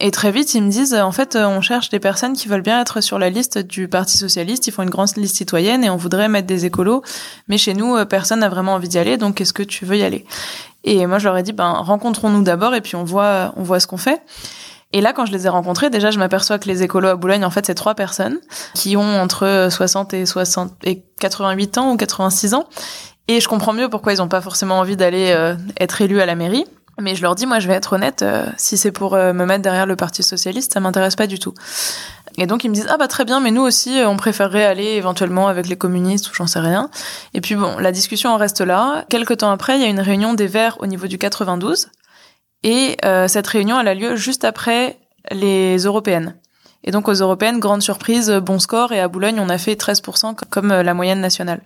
Et 0.04 0.10
très 0.10 0.32
vite, 0.32 0.56
ils 0.56 0.64
me 0.64 0.72
disent, 0.72 0.96
en 0.96 1.12
fait, 1.12 1.36
on 1.36 1.62
cherche 1.62 1.90
des 1.90 2.00
personnes 2.00 2.34
qui 2.34 2.48
veulent 2.48 2.64
bien 2.64 2.82
être 2.82 3.02
sur 3.02 3.20
la 3.20 3.30
liste 3.30 3.60
du 3.60 3.88
Parti 3.88 4.18
socialiste. 4.18 4.66
Ils 4.66 4.72
font 4.72 4.82
une 4.82 4.90
grande 4.90 5.16
liste 5.16 5.36
citoyenne 5.36 5.84
et 5.84 5.92
on 5.92 5.96
voudrait 5.96 6.28
mettre 6.28 6.48
des 6.48 6.66
écolos. 6.66 7.04
Mais 7.48 7.60
chez 7.60 7.76
nous, 7.76 7.96
euh, 7.96 8.04
personne 8.04 8.40
n'a 8.40 8.50
vraiment 8.50 8.74
envie 8.74 8.90
d'y 8.90 8.98
aller. 8.98 9.18
Donc, 9.18 9.40
est-ce 9.42 9.54
que 9.54 9.62
tu 9.62 9.86
veux 9.86 9.98
y 9.98 10.04
aller? 10.04 10.26
Et 10.84 11.06
moi, 11.06 11.20
je 11.20 11.26
leur 11.26 11.38
ai 11.38 11.44
dit, 11.44 11.54
ben, 11.54 11.70
rencontrons-nous 11.70 12.42
d'abord 12.42 12.74
et 12.74 12.82
puis 12.82 12.96
on 12.96 13.04
voit, 13.04 13.54
on 13.58 13.62
voit 13.62 13.80
ce 13.80 13.86
qu'on 13.86 13.98
fait. 13.98 14.24
Et 14.92 15.02
là, 15.02 15.14
quand 15.14 15.28
je 15.28 15.32
les 15.32 15.46
ai 15.46 15.50
rencontrés, 15.50 15.92
déjà, 15.92 16.10
je 16.10 16.18
m'aperçois 16.18 16.58
que 16.58 16.68
les 16.68 16.82
écolos 16.82 17.10
à 17.10 17.16
Boulogne, 17.16 17.46
en 17.46 17.52
fait, 17.52 17.68
c'est 17.68 17.76
trois 17.76 17.94
personnes 17.94 18.40
qui 18.74 18.98
ont 18.98 19.22
entre 19.22 19.68
60 19.70 20.16
et 20.16 20.26
60 20.26 20.74
et 20.84 21.04
88 21.20 21.78
ans 21.78 21.92
ou 21.94 21.98
86 21.98 22.56
ans. 22.56 22.66
Et 23.28 23.40
je 23.40 23.48
comprends 23.48 23.74
mieux 23.74 23.88
pourquoi 23.88 24.14
ils 24.14 24.18
n'ont 24.18 24.28
pas 24.28 24.42
forcément 24.42 24.80
envie 24.80 24.98
d'aller 24.98 25.32
euh, 25.32 25.56
être 25.80 26.02
élus 26.02 26.22
à 26.22 26.26
la 26.26 26.34
mairie. 26.34 26.66
Mais 27.02 27.16
je 27.16 27.22
leur 27.22 27.36
dis, 27.36 27.46
moi, 27.46 27.60
je 27.60 27.68
vais 27.68 27.74
être 27.74 27.94
honnête, 27.94 28.22
euh, 28.22 28.46
si 28.58 28.78
c'est 28.78 28.92
pour 28.92 29.16
euh, 29.16 29.34
me 29.34 29.46
mettre 29.46 29.64
derrière 29.64 29.86
le 29.86 29.96
Parti 29.96 30.24
socialiste, 30.24 30.74
ça 30.74 30.80
m'intéresse 30.80 31.16
pas 31.16 31.28
du 31.28 31.40
tout. 31.40 31.54
Et 32.38 32.46
donc 32.46 32.64
ils 32.64 32.70
me 32.70 32.74
disent 32.74 32.88
ah 32.90 32.96
bah 32.96 33.10
très 33.10 33.26
bien, 33.26 33.42
mais 33.42 33.52
nous 33.52 33.62
aussi 33.62 34.00
euh, 34.00 34.08
on 34.08 34.16
préférerait 34.16 34.64
aller 34.64 34.86
éventuellement 34.86 35.50
avec 35.50 35.68
les 35.68 35.76
communistes 35.76 36.30
ou 36.30 36.34
j'en 36.34 36.48
sais 36.48 36.62
rien. 36.62 36.90
Et 37.34 37.42
puis 37.42 37.56
bon, 37.56 37.78
la 37.78 37.92
discussion 37.92 38.30
en 38.30 38.38
reste 38.38 38.62
là. 38.62 39.04
Quelques 39.10 39.40
temps 39.40 39.52
après, 39.52 39.76
il 39.78 39.82
y 39.82 39.84
a 39.84 39.90
une 39.90 40.00
réunion 40.00 40.34
des 40.34 40.48
Verts 40.48 40.78
au 40.80 40.88
niveau 40.88 41.08
du 41.08 41.18
92, 41.18 41.90
et 42.64 42.96
cette 43.28 43.48
réunion 43.48 43.82
elle 43.82 43.90
a 43.90 43.96
lieu 43.96 44.16
juste 44.16 44.46
après 44.46 44.98
les 45.30 45.80
européennes. 45.80 46.36
Et 46.86 46.92
donc 46.92 47.10
aux 47.10 47.14
européennes, 47.14 47.60
grande 47.60 47.82
surprise, 47.82 48.32
bon 48.32 48.60
score, 48.60 48.94
et 48.94 49.02
à 49.02 49.10
Boulogne 49.10 49.42
on 49.42 49.50
a 49.50 49.58
fait 49.58 49.74
13% 49.74 50.34
comme 50.50 50.70
la 50.70 50.94
moyenne 50.94 51.20
nationale. 51.20 51.60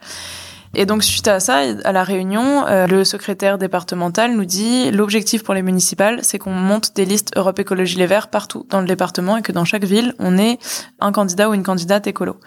Et 0.75 0.85
donc 0.85 1.03
suite 1.03 1.27
à 1.29 1.39
ça, 1.39 1.61
à 1.85 1.91
la 1.93 2.03
réunion, 2.03 2.67
euh, 2.67 2.85
le 2.85 3.05
secrétaire 3.05 3.57
départemental 3.57 4.35
nous 4.35 4.43
dit 4.43 4.91
l'objectif 4.91 5.41
pour 5.41 5.53
les 5.53 5.61
municipales, 5.61 6.19
c'est 6.21 6.37
qu'on 6.37 6.51
monte 6.51 6.93
des 6.95 7.05
listes 7.05 7.31
Europe 7.37 7.57
Écologie 7.59 7.97
Les 7.97 8.07
Verts 8.07 8.27
partout 8.27 8.65
dans 8.69 8.81
le 8.81 8.87
département 8.87 9.37
et 9.37 9.41
que 9.41 9.53
dans 9.53 9.63
chaque 9.63 9.85
ville, 9.85 10.13
on 10.19 10.37
ait 10.37 10.59
un 10.99 11.13
candidat 11.13 11.49
ou 11.49 11.53
une 11.53 11.63
candidate 11.63 12.07
écolo. 12.07 12.37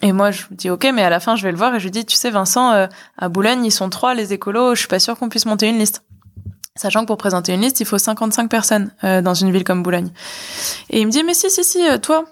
Et 0.00 0.12
moi, 0.12 0.30
je 0.30 0.44
dis 0.50 0.70
ok, 0.70 0.88
mais 0.94 1.02
à 1.02 1.10
la 1.10 1.20
fin, 1.20 1.36
je 1.36 1.42
vais 1.42 1.52
le 1.52 1.58
voir 1.58 1.74
et 1.74 1.78
je 1.78 1.84
lui 1.84 1.90
dis, 1.90 2.06
tu 2.06 2.16
sais, 2.16 2.30
Vincent, 2.30 2.72
euh, 2.72 2.86
à 3.18 3.28
Boulogne, 3.28 3.64
ils 3.64 3.72
sont 3.72 3.90
trois 3.90 4.14
les 4.14 4.32
écolos. 4.32 4.74
Je 4.74 4.80
suis 4.80 4.88
pas 4.88 5.00
sûre 5.00 5.18
qu'on 5.18 5.28
puisse 5.28 5.44
monter 5.44 5.68
une 5.68 5.78
liste. 5.78 6.04
Sachant 6.76 7.02
que 7.02 7.06
pour 7.06 7.16
présenter 7.16 7.52
une 7.52 7.60
liste, 7.60 7.80
il 7.80 7.86
faut 7.86 7.98
55 7.98 8.48
personnes 8.48 8.92
euh, 9.04 9.20
dans 9.20 9.34
une 9.34 9.50
ville 9.50 9.64
comme 9.64 9.82
Boulogne. 9.82 10.10
Et 10.90 11.00
il 11.00 11.06
me 11.06 11.10
dit, 11.10 11.24
mais 11.24 11.34
si, 11.34 11.50
si, 11.50 11.64
si, 11.64 11.80
toi, 12.00 12.24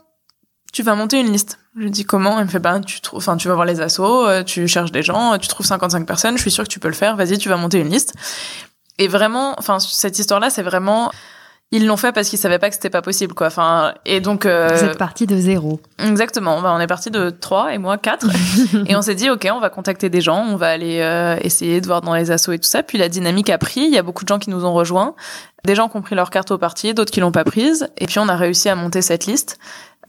tu 0.76 0.82
vas 0.82 0.94
monter 0.94 1.18
une 1.18 1.32
liste. 1.32 1.58
Je 1.74 1.84
lui 1.84 1.90
dis 1.90 2.04
comment? 2.04 2.38
Il 2.38 2.44
me 2.44 2.50
fait 2.50 2.58
ben 2.58 2.82
tu 2.82 3.00
trouves, 3.00 3.16
enfin 3.16 3.38
tu 3.38 3.48
vas 3.48 3.54
voir 3.54 3.64
les 3.64 3.80
assos, 3.80 4.26
euh, 4.26 4.42
tu 4.42 4.68
cherches 4.68 4.92
des 4.92 5.02
gens, 5.02 5.38
tu 5.38 5.48
trouves 5.48 5.64
55 5.64 6.06
personnes. 6.06 6.36
Je 6.36 6.42
suis 6.42 6.50
sûre 6.50 6.64
que 6.64 6.68
tu 6.68 6.80
peux 6.80 6.88
le 6.88 6.94
faire. 6.94 7.16
Vas-y, 7.16 7.38
tu 7.38 7.48
vas 7.48 7.56
monter 7.56 7.78
une 7.78 7.88
liste. 7.88 8.12
Et 8.98 9.08
vraiment, 9.08 9.54
enfin 9.56 9.78
cette 9.78 10.18
histoire-là, 10.18 10.50
c'est 10.50 10.62
vraiment 10.62 11.10
ils 11.72 11.86
l'ont 11.86 11.96
fait 11.96 12.12
parce 12.12 12.28
qu'ils 12.28 12.38
savaient 12.38 12.58
pas 12.58 12.68
que 12.68 12.74
c'était 12.74 12.90
pas 12.90 13.00
possible 13.00 13.32
quoi. 13.32 13.46
Enfin 13.46 13.94
et 14.04 14.20
donc 14.20 14.44
euh, 14.44 14.68
vous 14.68 14.84
êtes 14.84 14.98
parti 14.98 15.26
de 15.26 15.38
zéro. 15.38 15.80
Exactement. 15.98 16.58
on 16.58 16.78
est 16.78 16.86
parti 16.86 17.10
de 17.10 17.30
trois 17.30 17.72
et 17.72 17.78
moi 17.78 17.96
quatre 17.96 18.26
et 18.86 18.94
on 18.94 19.00
s'est 19.00 19.14
dit 19.14 19.30
ok 19.30 19.48
on 19.50 19.60
va 19.60 19.70
contacter 19.70 20.10
des 20.10 20.20
gens, 20.20 20.44
on 20.46 20.56
va 20.56 20.68
aller 20.68 21.00
euh, 21.00 21.38
essayer 21.40 21.80
de 21.80 21.86
voir 21.86 22.02
dans 22.02 22.14
les 22.14 22.30
assos 22.30 22.52
et 22.52 22.58
tout 22.58 22.68
ça. 22.68 22.82
Puis 22.82 22.98
la 22.98 23.08
dynamique 23.08 23.48
a 23.48 23.56
pris. 23.56 23.80
Il 23.80 23.94
y 23.94 23.98
a 23.98 24.02
beaucoup 24.02 24.24
de 24.24 24.28
gens 24.28 24.38
qui 24.38 24.50
nous 24.50 24.66
ont 24.66 24.74
rejoints, 24.74 25.14
des 25.64 25.74
gens 25.74 25.88
qui 25.88 25.96
ont 25.96 26.02
pris 26.02 26.14
leur 26.14 26.28
carte 26.28 26.50
au 26.50 26.58
parti, 26.58 26.92
d'autres 26.92 27.10
qui 27.10 27.20
l'ont 27.20 27.32
pas 27.32 27.44
prise. 27.44 27.88
Et 27.96 28.06
puis 28.06 28.18
on 28.18 28.28
a 28.28 28.36
réussi 28.36 28.68
à 28.68 28.74
monter 28.74 29.00
cette 29.00 29.24
liste. 29.24 29.58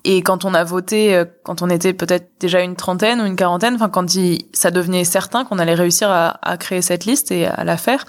Et 0.04 0.22
quand 0.22 0.46
on 0.46 0.54
a 0.54 0.64
voté, 0.64 1.16
euh, 1.16 1.26
quand 1.44 1.62
on 1.62 1.70
était 1.70 1.94
peut-être 1.94 2.30
déjà 2.40 2.62
une 2.62 2.76
trentaine 2.76 3.22
ou 3.22 3.26
une 3.26 3.36
quarantaine, 3.36 3.76
enfin 3.76 3.90
quand 3.90 4.10
ça 4.54 4.72
devenait 4.72 5.04
certain 5.04 5.44
qu'on 5.44 5.60
allait 5.60 5.74
réussir 5.74 6.10
à, 6.10 6.58
créer 6.58 6.82
cette 6.82 7.06
liste 7.06 7.32
et 7.32 7.46
à 7.46 7.64
la 7.64 7.78
faire, 7.78 8.06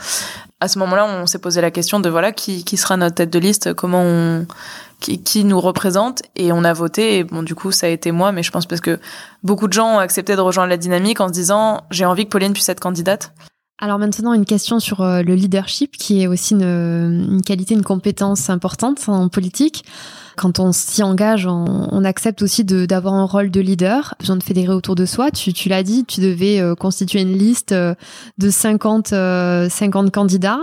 à 0.60 0.68
ce 0.68 0.78
moment-là, 0.80 1.06
on 1.06 1.26
s'est 1.26 1.38
posé 1.38 1.60
la 1.60 1.70
question 1.70 2.00
de 2.00 2.08
voilà 2.08 2.32
qui, 2.32 2.62
sera 2.76 2.96
notre 2.96 3.16
tête 3.16 3.30
de 3.30 3.38
liste, 3.38 3.74
comment 3.74 4.02
on 4.02 4.46
qui, 5.00 5.44
nous 5.44 5.60
représente. 5.60 6.22
Et 6.36 6.52
on 6.52 6.64
a 6.64 6.72
voté 6.72 7.18
et 7.18 7.24
bon 7.24 7.42
du 7.42 7.54
coup 7.54 7.70
ça 7.70 7.86
a 7.86 7.90
été 7.90 8.10
moi 8.10 8.32
mais 8.32 8.42
je 8.42 8.50
pense 8.50 8.66
parce 8.66 8.80
que 8.80 8.98
beaucoup 9.42 9.68
de 9.68 9.72
gens 9.72 9.96
ont 9.96 9.98
accepté 9.98 10.34
de 10.34 10.40
rejoindre 10.40 10.70
la 10.70 10.76
dynamique 10.76 11.20
en 11.20 11.28
se 11.28 11.32
disant 11.32 11.82
j'ai 11.90 12.04
envie 12.04 12.24
que 12.24 12.30
Pauline 12.30 12.52
puisse 12.52 12.68
être 12.68 12.80
candidate. 12.80 13.32
Alors 13.80 14.00
maintenant, 14.00 14.32
une 14.32 14.44
question 14.44 14.80
sur 14.80 15.02
euh, 15.02 15.22
le 15.22 15.34
leadership, 15.36 15.96
qui 15.96 16.22
est 16.22 16.26
aussi 16.26 16.54
une 16.54 17.40
qualité, 17.46 17.74
une 17.74 17.84
compétence 17.84 18.50
importante 18.50 19.08
en 19.08 19.28
politique 19.28 19.84
quand 20.38 20.60
on 20.60 20.72
s'y 20.72 21.02
engage, 21.02 21.46
on, 21.46 22.04
accepte 22.04 22.42
aussi 22.42 22.64
d'avoir 22.64 23.14
un 23.14 23.24
rôle 23.24 23.50
de 23.50 23.60
leader, 23.60 24.14
besoin 24.20 24.36
de 24.36 24.42
fédérer 24.42 24.72
autour 24.72 24.94
de 24.94 25.04
soi. 25.04 25.32
Tu, 25.32 25.52
tu 25.52 25.68
l'as 25.68 25.82
dit, 25.82 26.04
tu 26.04 26.20
devais 26.20 26.60
euh, 26.60 26.76
constituer 26.76 27.20
une 27.20 27.36
liste 27.36 27.72
euh, 27.72 27.94
de 28.38 28.48
50, 28.48 29.08
50 29.08 29.14
euh, 29.14 30.10
candidats. 30.10 30.60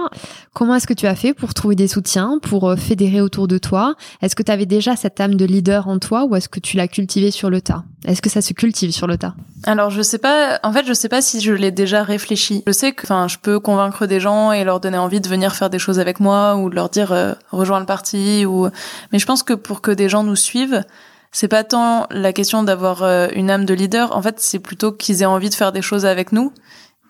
Comment 0.54 0.76
est-ce 0.76 0.88
que 0.88 0.94
tu 0.94 1.06
as 1.06 1.16
fait 1.16 1.34
pour 1.34 1.54
trouver 1.54 1.76
des 1.76 1.90
soutiens, 1.90 2.40
pour 2.42 2.74
fédérer 2.78 3.20
autour 3.20 3.50
de 3.50 3.58
toi? 3.58 3.96
Est-ce 4.22 4.36
que 4.36 4.44
tu 4.44 4.52
avais 4.52 4.66
déjà 4.66 4.96
cette 4.96 5.20
âme 5.20 5.36
de 5.36 5.44
leader 5.44 5.90
en 5.90 6.00
toi 6.00 6.24
ou 6.24 6.36
est-ce 6.38 6.48
que 6.48 6.62
tu 6.62 6.78
l'as 6.78 6.88
cultivée 6.88 7.30
sur 7.30 7.50
le 7.50 7.60
tas? 7.60 7.84
Est-ce 8.06 8.22
que 8.22 8.30
ça 8.30 8.42
se 8.42 8.54
cultive 8.54 8.92
sur 8.92 9.08
le 9.08 9.18
tas? 9.18 9.36
Alors 9.66 9.90
je 9.90 10.02
sais 10.02 10.20
pas. 10.20 10.60
En 10.64 10.72
fait, 10.72 10.86
je 10.88 10.94
sais 10.94 11.10
pas 11.10 11.22
si 11.22 11.42
je 11.42 11.52
l'ai 11.52 11.72
déjà 11.72 12.04
réfléchi. 12.04 12.64
Je 12.68 12.72
sais 12.72 12.94
que, 12.94 13.06
je 13.08 13.38
peux 13.38 13.60
convaincre 13.60 14.06
des 14.06 14.20
gens 14.20 14.52
et 14.52 14.64
leur 14.64 14.80
donner 14.80 14.98
envie 14.98 15.20
de 15.20 15.28
venir 15.28 15.56
faire 15.56 15.70
des 15.70 15.80
choses 15.80 16.00
avec 16.00 16.20
moi 16.20 16.56
ou 16.56 16.70
de 16.70 16.76
leur 16.76 16.90
dire 16.90 17.36
rejoins 17.52 17.80
le 17.80 17.86
parti 17.86 18.46
ou. 18.46 18.70
Mais 19.12 19.20
je 19.20 19.26
pense 19.26 19.44
que 19.44 19.54
pour 19.66 19.82
que 19.82 19.92
des 19.92 20.10
gens 20.10 20.24
nous 20.24 20.36
suivent, 20.36 20.84
c'est 21.32 21.48
pas 21.48 21.64
tant 21.64 22.08
la 22.12 22.32
question 22.34 22.64
d'avoir 22.64 23.04
euh, 23.04 23.28
une 23.34 23.50
âme 23.50 23.66
de 23.66 23.74
leader. 23.74 24.16
En 24.16 24.22
fait, 24.22 24.40
c'est 24.40 24.60
plutôt 24.60 24.92
qu'ils 24.92 25.22
aient 25.22 25.26
envie 25.26 25.50
de 25.50 25.56
faire 25.56 25.72
des 25.72 25.82
choses 25.82 26.06
avec 26.06 26.32
nous. 26.32 26.54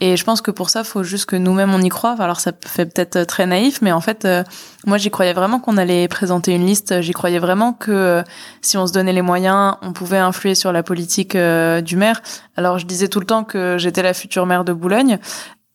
Et 0.01 0.17
je 0.17 0.23
pense 0.23 0.41
que 0.41 0.51
pour 0.51 0.69
ça, 0.69 0.83
faut 0.83 1.03
juste 1.03 1.25
que 1.25 1.35
nous-mêmes 1.35 1.73
on 1.73 1.81
y 1.81 1.89
croit. 1.89 2.15
Alors 2.19 2.39
ça 2.39 2.51
fait 2.65 2.85
peut-être 2.85 3.17
euh, 3.17 3.25
très 3.25 3.45
naïf, 3.45 3.81
mais 3.81 3.91
en 3.91 4.01
fait, 4.01 4.25
euh, 4.25 4.43
moi 4.85 4.97
j'y 4.97 5.11
croyais 5.11 5.33
vraiment 5.33 5.59
qu'on 5.59 5.77
allait 5.77 6.07
présenter 6.07 6.53
une 6.53 6.65
liste. 6.65 7.01
J'y 7.01 7.11
croyais 7.11 7.39
vraiment 7.39 7.73
que 7.73 8.23
si 8.61 8.77
on 8.77 8.87
se 8.87 8.93
donnait 8.93 9.13
les 9.13 9.21
moyens, 9.21 9.75
on 9.81 9.93
pouvait 9.93 10.17
influer 10.17 10.55
sur 10.55 10.71
la 10.71 10.81
politique 10.81 11.37
du 11.37 11.95
maire. 11.95 12.21
Alors 12.57 12.79
je 12.79 12.85
disais 12.85 13.07
tout 13.07 13.19
le 13.19 13.25
temps 13.25 13.43
que 13.43 13.77
j'étais 13.77 14.01
la 14.01 14.13
future 14.13 14.45
maire 14.45 14.65
de 14.65 14.73
Boulogne. 14.73 15.19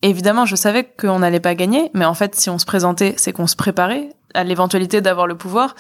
Évidemment, 0.03 0.47
je 0.47 0.57
savais 0.57 0.85
qu'on 0.85 1.19
n'allait 1.19 1.41
pas 1.41 1.55
gagner, 1.55 1.91
mais 1.93 2.07
en 2.07 2.15
fait, 2.15 2.35
si 2.35 2.49
on 2.49 2.59
se 2.59 2.65
présentait, 2.65 3.15
c'est 3.19 3.33
qu'on 3.33 3.47
se 3.47 3.57
préparait 3.57 4.09
à 4.35 4.45
l'éventualité 4.45 5.01
d'avoir 5.01 5.27
le 5.27 5.37
pouvoir. 5.37 5.75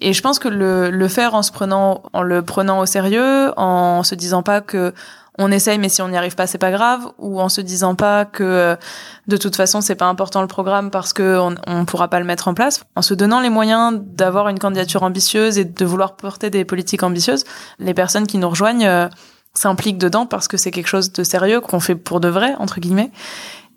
Et 0.00 0.12
je 0.12 0.22
pense 0.22 0.38
que 0.38 0.48
le, 0.48 0.90
le 0.90 1.08
faire 1.08 1.34
en 1.34 1.42
se 1.42 1.52
prenant, 1.52 2.02
en 2.12 2.22
le 2.22 2.42
prenant 2.42 2.80
au 2.80 2.86
sérieux, 2.86 3.52
en 3.56 4.02
se 4.02 4.14
disant 4.14 4.42
pas 4.42 4.60
que 4.60 4.92
on 5.38 5.52
essaye, 5.52 5.78
mais 5.78 5.88
si 5.88 6.00
on 6.02 6.08
n'y 6.08 6.16
arrive 6.16 6.34
pas, 6.34 6.46
c'est 6.46 6.58
pas 6.58 6.70
grave, 6.70 7.08
ou 7.18 7.40
en 7.40 7.48
se 7.48 7.60
disant 7.60 7.94
pas 7.94 8.24
que 8.24 8.76
de 9.26 9.36
toute 9.36 9.56
façon 9.56 9.80
c'est 9.80 9.94
pas 9.94 10.06
important 10.06 10.40
le 10.40 10.46
programme 10.46 10.90
parce 10.90 11.12
que 11.12 11.38
on, 11.38 11.54
on 11.66 11.84
pourra 11.84 12.08
pas 12.08 12.20
le 12.20 12.24
mettre 12.24 12.48
en 12.48 12.54
place, 12.54 12.84
en 12.94 13.02
se 13.02 13.14
donnant 13.14 13.40
les 13.40 13.50
moyens 13.50 14.00
d'avoir 14.02 14.48
une 14.48 14.58
candidature 14.58 15.02
ambitieuse 15.02 15.58
et 15.58 15.64
de 15.64 15.84
vouloir 15.84 16.16
porter 16.16 16.50
des 16.50 16.64
politiques 16.64 17.02
ambitieuses, 17.02 17.44
les 17.78 17.94
personnes 17.94 18.26
qui 18.26 18.38
nous 18.38 18.48
rejoignent 18.48 18.86
euh, 18.86 19.08
s'impliquent 19.52 19.98
dedans 19.98 20.26
parce 20.26 20.48
que 20.48 20.56
c'est 20.56 20.70
quelque 20.70 20.88
chose 20.88 21.12
de 21.12 21.22
sérieux 21.22 21.60
qu'on 21.60 21.80
fait 21.80 21.96
pour 21.96 22.20
de 22.20 22.28
vrai 22.28 22.54
entre 22.58 22.80
guillemets. 22.80 23.10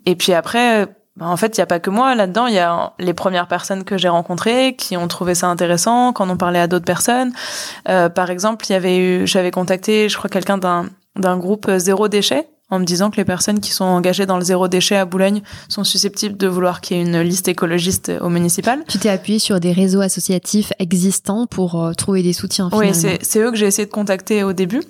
Et 0.06 0.16
puis 0.16 0.34
après, 0.34 0.88
bah, 1.18 1.28
en 1.28 1.38
fait, 1.38 1.58
il 1.58 1.60
n'y 1.60 1.64
a 1.64 1.68
pas 1.68 1.80
que 1.80 1.90
moi 1.90 2.16
là-dedans. 2.16 2.48
Il 2.48 2.54
y 2.54 2.60
a 2.60 2.94
les 3.00 3.14
premières 3.14 3.48
personnes 3.48 3.84
que 3.84 3.98
j'ai 3.98 4.10
rencontrées 4.10 4.76
qui 4.78 4.96
ont 4.96 5.08
trouvé 5.08 5.36
ça 5.36 5.48
intéressant, 5.48 6.14
quand 6.14 6.30
on 6.30 6.38
parlait 6.38 6.60
à 6.60 6.68
d'autres 6.68 6.86
personnes. 6.86 7.34
Euh, 7.90 8.10
par 8.10 8.30
exemple, 8.30 8.66
il 8.70 8.74
y 8.74 8.76
avait 8.76 8.98
eu, 8.98 9.28
j'avais 9.28 9.52
contacté, 9.52 10.08
je 10.08 10.18
crois, 10.18 10.30
quelqu'un 10.30 10.58
d'un 10.58 10.86
d'un 11.16 11.38
groupe 11.38 11.68
euh, 11.68 11.80
zéro 11.80 12.08
déchet 12.08 12.48
en 12.70 12.80
me 12.80 12.86
disant 12.86 13.10
que 13.10 13.18
les 13.18 13.26
personnes 13.26 13.60
qui 13.60 13.72
sont 13.72 13.84
engagées 13.84 14.28
dans 14.28 14.38
le 14.38 14.44
zéro 14.44 14.68
déchet 14.68 14.96
à 14.96 15.06
Boulogne 15.06 15.42
sont 15.70 15.84
susceptibles 15.84 16.38
de 16.38 16.48
vouloir 16.48 16.82
qu'il 16.82 16.98
y 16.98 17.00
ait 17.00 17.04
une 17.04 17.20
liste 17.22 17.48
écologiste 17.48 18.12
au 18.22 18.30
municipal. 18.30 18.84
Tu 18.88 19.00
t'es 19.00 19.10
appuyé 19.10 19.40
sur 19.40 19.60
des 19.60 19.72
réseaux 19.72 20.02
associatifs 20.02 20.72
existants 20.78 21.48
pour 21.48 21.84
euh, 21.84 21.94
trouver 21.94 22.22
des 22.22 22.34
soutiens. 22.34 22.70
Finalement. 22.70 22.92
Oui, 22.92 23.18
c'est 23.22 23.40
eux 23.40 23.50
que 23.50 23.58
j'ai 23.58 23.66
essayé 23.66 23.88
de 23.88 23.92
contacter 23.92 24.44
au 24.44 24.54
début. 24.54 24.82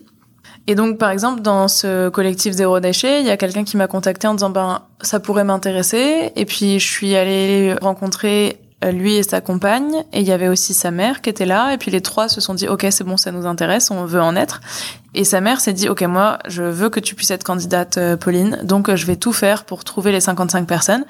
Et 0.70 0.76
donc, 0.76 1.00
par 1.00 1.10
exemple, 1.10 1.42
dans 1.42 1.68
ce 1.68 2.10
collectif 2.10 2.54
Zéro 2.54 2.80
Déchet, 2.80 3.22
il 3.22 3.26
y 3.26 3.32
a 3.32 3.38
quelqu'un 3.38 3.64
qui 3.64 3.76
m'a 3.76 3.88
contacté 3.88 4.28
en 4.28 4.36
disant, 4.36 4.52
ben, 4.52 4.84
ça 5.02 5.20
pourrait 5.20 5.44
m'intéresser. 5.44 6.32
Et 6.36 6.46
puis, 6.46 6.80
je 6.80 6.88
suis 6.88 7.16
allée 7.16 7.74
rencontrer 7.82 8.60
euh, 8.86 8.92
lui 8.92 9.16
et 9.16 9.24
sa 9.24 9.42
compagne, 9.42 10.04
et 10.14 10.20
il 10.20 10.28
y 10.28 10.32
avait 10.32 10.48
aussi 10.48 10.76
sa 10.76 10.92
mère 10.92 11.22
qui 11.22 11.32
était 11.32 11.48
là, 11.48 11.74
et 11.74 11.80
puis 11.80 11.90
les 11.90 12.02
trois 12.02 12.30
se 12.30 12.40
sont 12.40 12.54
dit, 12.54 12.68
ok, 12.68 12.86
c'est 12.92 13.04
bon, 13.04 13.18
ça 13.18 13.32
nous 13.32 13.48
intéresse, 13.48 13.90
on 13.90 14.06
veut 14.06 14.22
en 14.22 14.36
être. 14.36 14.62
Et 15.16 15.24
sa 15.24 15.42
mère 15.42 15.60
s'est 15.60 15.74
dit, 15.74 15.90
ok, 15.90 16.04
moi, 16.04 16.38
je 16.48 16.62
veux 16.62 16.90
que 16.90 17.00
tu 17.00 17.16
puisses 17.16 17.32
être 17.32 17.44
candidate, 17.44 17.98
euh, 17.98 18.16
Pauline, 18.16 18.60
donc 18.62 18.90
euh, 18.90 18.96
je 18.96 19.08
vais 19.08 19.16
tout 19.16 19.34
faire 19.34 19.66
pour 19.66 19.84
trouver 19.84 20.12
les 20.12 20.22
55 20.22 20.68
personnes. 20.68 21.04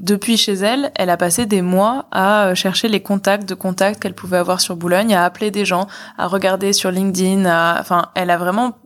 Depuis 0.00 0.36
chez 0.36 0.54
elle, 0.54 0.90
elle 0.96 1.10
a 1.10 1.16
passé 1.16 1.46
des 1.46 1.62
mois 1.62 2.06
à 2.10 2.54
chercher 2.56 2.88
les 2.88 3.00
contacts 3.00 3.48
de 3.48 3.54
contacts 3.54 4.02
qu'elle 4.02 4.14
pouvait 4.14 4.38
avoir 4.38 4.60
sur 4.60 4.74
Boulogne, 4.74 5.14
à 5.14 5.24
appeler 5.24 5.52
des 5.52 5.64
gens, 5.64 5.86
à 6.18 6.26
regarder 6.26 6.72
sur 6.72 6.90
LinkedIn, 6.90 7.46
à... 7.46 7.80
enfin, 7.80 8.06
elle 8.16 8.30
a 8.30 8.36
vraiment 8.36 8.76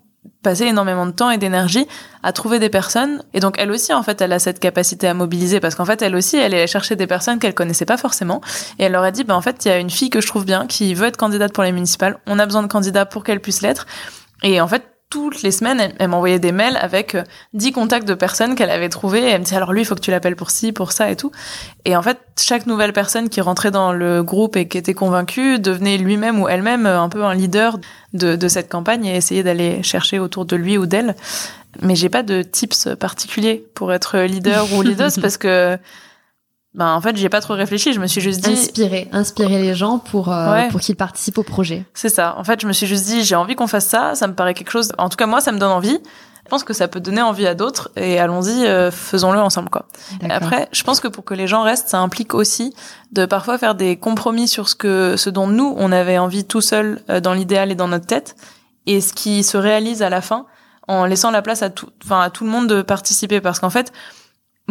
passer 0.42 0.64
énormément 0.64 1.06
de 1.06 1.12
temps 1.12 1.30
et 1.30 1.38
d'énergie 1.38 1.86
à 2.22 2.32
trouver 2.32 2.58
des 2.58 2.68
personnes. 2.68 3.22
Et 3.34 3.40
donc 3.40 3.56
elle 3.58 3.70
aussi, 3.70 3.92
en 3.92 4.02
fait, 4.02 4.20
elle 4.20 4.32
a 4.32 4.38
cette 4.38 4.60
capacité 4.60 5.08
à 5.08 5.14
mobiliser 5.14 5.60
parce 5.60 5.74
qu'en 5.74 5.84
fait, 5.84 6.02
elle 6.02 6.14
aussi, 6.14 6.36
elle 6.36 6.54
est 6.54 6.66
chercher 6.66 6.96
des 6.96 7.06
personnes 7.06 7.38
qu'elle 7.38 7.54
connaissait 7.54 7.84
pas 7.86 7.96
forcément. 7.96 8.40
Et 8.78 8.84
elle 8.84 8.92
leur 8.92 9.04
a 9.04 9.10
dit, 9.10 9.24
ben 9.24 9.34
en 9.34 9.40
fait, 9.40 9.64
il 9.64 9.68
y 9.68 9.70
a 9.70 9.78
une 9.78 9.90
fille 9.90 10.10
que 10.10 10.20
je 10.20 10.26
trouve 10.26 10.44
bien 10.44 10.66
qui 10.66 10.94
veut 10.94 11.06
être 11.06 11.16
candidate 11.16 11.52
pour 11.52 11.64
les 11.64 11.72
municipales. 11.72 12.18
On 12.26 12.38
a 12.38 12.46
besoin 12.46 12.62
de 12.62 12.68
candidats 12.68 13.06
pour 13.06 13.24
qu'elle 13.24 13.40
puisse 13.40 13.62
l'être. 13.62 13.86
Et 14.42 14.60
en 14.60 14.68
fait, 14.68 14.91
toutes 15.12 15.42
les 15.42 15.50
semaines, 15.50 15.92
elle, 15.98 16.08
m'envoyait 16.08 16.38
des 16.38 16.52
mails 16.52 16.78
avec 16.80 17.18
10 17.52 17.68
euh, 17.68 17.72
contacts 17.72 18.08
de 18.08 18.14
personnes 18.14 18.54
qu'elle 18.54 18.70
avait 18.70 18.88
trouvées. 18.88 19.20
Et 19.20 19.28
elle 19.28 19.40
me 19.40 19.44
disait, 19.44 19.56
alors 19.56 19.74
lui, 19.74 19.82
il 19.82 19.84
faut 19.84 19.94
que 19.94 20.00
tu 20.00 20.10
l'appelles 20.10 20.36
pour 20.36 20.50
ci, 20.50 20.72
pour 20.72 20.92
ça 20.92 21.10
et 21.10 21.16
tout. 21.16 21.30
Et 21.84 21.94
en 21.96 22.02
fait, 22.02 22.18
chaque 22.40 22.64
nouvelle 22.64 22.94
personne 22.94 23.28
qui 23.28 23.42
rentrait 23.42 23.70
dans 23.70 23.92
le 23.92 24.22
groupe 24.22 24.56
et 24.56 24.66
qui 24.68 24.78
était 24.78 24.94
convaincue 24.94 25.58
devenait 25.58 25.98
lui-même 25.98 26.40
ou 26.40 26.48
elle-même 26.48 26.86
euh, 26.86 26.98
un 26.98 27.10
peu 27.10 27.24
un 27.24 27.34
leader 27.34 27.78
de, 28.14 28.36
de 28.36 28.48
cette 28.48 28.70
campagne 28.70 29.04
et 29.04 29.14
essayait 29.14 29.42
d'aller 29.42 29.82
chercher 29.82 30.18
autour 30.18 30.46
de 30.46 30.56
lui 30.56 30.78
ou 30.78 30.86
d'elle. 30.86 31.14
Mais 31.82 31.94
j'ai 31.94 32.08
pas 32.08 32.22
de 32.22 32.40
tips 32.40 32.88
particuliers 32.98 33.66
pour 33.74 33.92
être 33.92 34.18
leader 34.18 34.72
ou 34.72 34.80
leaduse 34.82 35.18
parce 35.20 35.36
que 35.36 35.76
ben 36.74 36.94
en 36.94 37.00
fait 37.00 37.16
j'ai 37.16 37.28
pas 37.28 37.40
trop 37.40 37.54
réfléchi. 37.54 37.92
Je 37.92 38.00
me 38.00 38.06
suis 38.06 38.20
juste 38.20 38.40
dit 38.40 38.52
inspirer 38.52 39.08
inspirer 39.12 39.60
les 39.60 39.74
gens 39.74 39.98
pour 39.98 40.32
euh, 40.32 40.68
pour 40.70 40.80
qu'ils 40.80 40.96
participent 40.96 41.38
au 41.38 41.42
projet. 41.42 41.84
C'est 41.94 42.08
ça. 42.08 42.34
En 42.38 42.44
fait 42.44 42.60
je 42.60 42.66
me 42.66 42.72
suis 42.72 42.86
juste 42.86 43.04
dit 43.06 43.22
j'ai 43.24 43.34
envie 43.34 43.54
qu'on 43.54 43.66
fasse 43.66 43.86
ça. 43.86 44.14
Ça 44.14 44.26
me 44.26 44.34
paraît 44.34 44.54
quelque 44.54 44.70
chose 44.70 44.92
en 44.98 45.08
tout 45.08 45.16
cas 45.16 45.26
moi 45.26 45.40
ça 45.40 45.52
me 45.52 45.58
donne 45.58 45.72
envie. 45.72 45.98
Je 46.44 46.50
pense 46.50 46.64
que 46.64 46.72
ça 46.72 46.88
peut 46.88 46.98
donner 46.98 47.22
envie 47.22 47.46
à 47.46 47.54
d'autres 47.54 47.90
et 47.94 48.18
allons-y 48.18 48.66
euh, 48.66 48.90
faisons-le 48.90 49.38
ensemble 49.38 49.68
quoi. 49.68 49.86
Après 50.28 50.68
je 50.72 50.82
pense 50.82 51.00
que 51.00 51.08
pour 51.08 51.24
que 51.24 51.34
les 51.34 51.46
gens 51.46 51.62
restent 51.62 51.88
ça 51.88 51.98
implique 51.98 52.34
aussi 52.34 52.74
de 53.12 53.26
parfois 53.26 53.58
faire 53.58 53.74
des 53.74 53.96
compromis 53.96 54.48
sur 54.48 54.68
ce 54.68 54.74
que 54.74 55.16
ce 55.16 55.30
dont 55.30 55.46
nous 55.46 55.74
on 55.76 55.92
avait 55.92 56.18
envie 56.18 56.44
tout 56.44 56.62
seul 56.62 57.00
euh, 57.10 57.20
dans 57.20 57.34
l'idéal 57.34 57.70
et 57.70 57.74
dans 57.74 57.88
notre 57.88 58.06
tête 58.06 58.34
et 58.86 59.00
ce 59.00 59.12
qui 59.12 59.44
se 59.44 59.56
réalise 59.56 60.02
à 60.02 60.08
la 60.08 60.20
fin 60.20 60.46
en 60.88 61.04
laissant 61.04 61.30
la 61.30 61.42
place 61.42 61.62
à 61.62 61.70
tout 61.70 61.88
enfin 62.04 62.20
à 62.20 62.30
tout 62.30 62.44
le 62.44 62.50
monde 62.50 62.66
de 62.66 62.82
participer. 62.82 63.40
Parce 63.40 63.60
qu'en 63.60 63.70
fait 63.70 63.92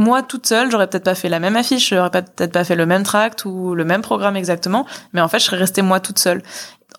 moi 0.01 0.23
toute 0.23 0.47
seule, 0.47 0.71
j'aurais 0.71 0.87
peut-être 0.87 1.05
pas 1.05 1.15
fait 1.15 1.29
la 1.29 1.39
même 1.39 1.55
affiche, 1.55 1.89
j'aurais 1.89 2.09
peut-être 2.09 2.51
pas 2.51 2.63
fait 2.63 2.75
le 2.75 2.85
même 2.85 3.03
tract 3.03 3.45
ou 3.45 3.75
le 3.75 3.85
même 3.85 4.01
programme 4.01 4.35
exactement, 4.35 4.85
mais 5.13 5.21
en 5.21 5.27
fait, 5.27 5.39
je 5.39 5.45
serais 5.45 5.57
restée 5.57 5.81
moi 5.81 5.99
toute 5.99 6.19
seule. 6.19 6.41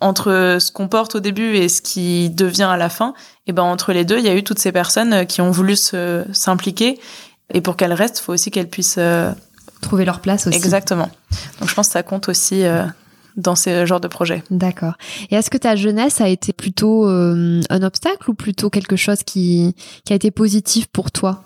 Entre 0.00 0.56
ce 0.58 0.72
qu'on 0.72 0.88
porte 0.88 1.14
au 1.16 1.20
début 1.20 1.56
et 1.56 1.68
ce 1.68 1.82
qui 1.82 2.30
devient 2.30 2.68
à 2.70 2.76
la 2.76 2.88
fin, 2.88 3.14
et 3.46 3.52
ben 3.52 3.62
entre 3.62 3.92
les 3.92 4.04
deux, 4.04 4.18
il 4.18 4.24
y 4.24 4.28
a 4.28 4.34
eu 4.34 4.42
toutes 4.42 4.58
ces 4.58 4.72
personnes 4.72 5.26
qui 5.26 5.40
ont 5.40 5.50
voulu 5.50 5.76
se 5.76 6.24
s'impliquer 6.32 6.98
et 7.52 7.60
pour 7.60 7.76
qu'elles 7.76 7.92
restent, 7.92 8.18
il 8.20 8.22
faut 8.22 8.32
aussi 8.32 8.50
qu'elles 8.50 8.68
puissent 8.68 8.96
euh, 8.98 9.30
trouver 9.80 10.04
leur 10.04 10.20
place 10.20 10.46
aussi. 10.46 10.56
Exactement. 10.56 11.10
Donc 11.60 11.68
je 11.68 11.74
pense 11.74 11.88
que 11.88 11.92
ça 11.92 12.02
compte 12.02 12.28
aussi 12.28 12.64
euh, 12.64 12.84
dans 13.36 13.54
ce 13.54 13.84
genre 13.86 14.00
de 14.00 14.08
projet. 14.08 14.42
D'accord. 14.50 14.94
Et 15.30 15.34
est-ce 15.34 15.50
que 15.50 15.58
ta 15.58 15.76
jeunesse 15.76 16.20
a 16.20 16.28
été 16.28 16.52
plutôt 16.52 17.06
euh, 17.06 17.60
un 17.68 17.82
obstacle 17.82 18.30
ou 18.30 18.34
plutôt 18.34 18.70
quelque 18.70 18.96
chose 18.96 19.22
qui 19.24 19.74
qui 20.04 20.12
a 20.12 20.16
été 20.16 20.30
positif 20.30 20.86
pour 20.86 21.10
toi? 21.10 21.44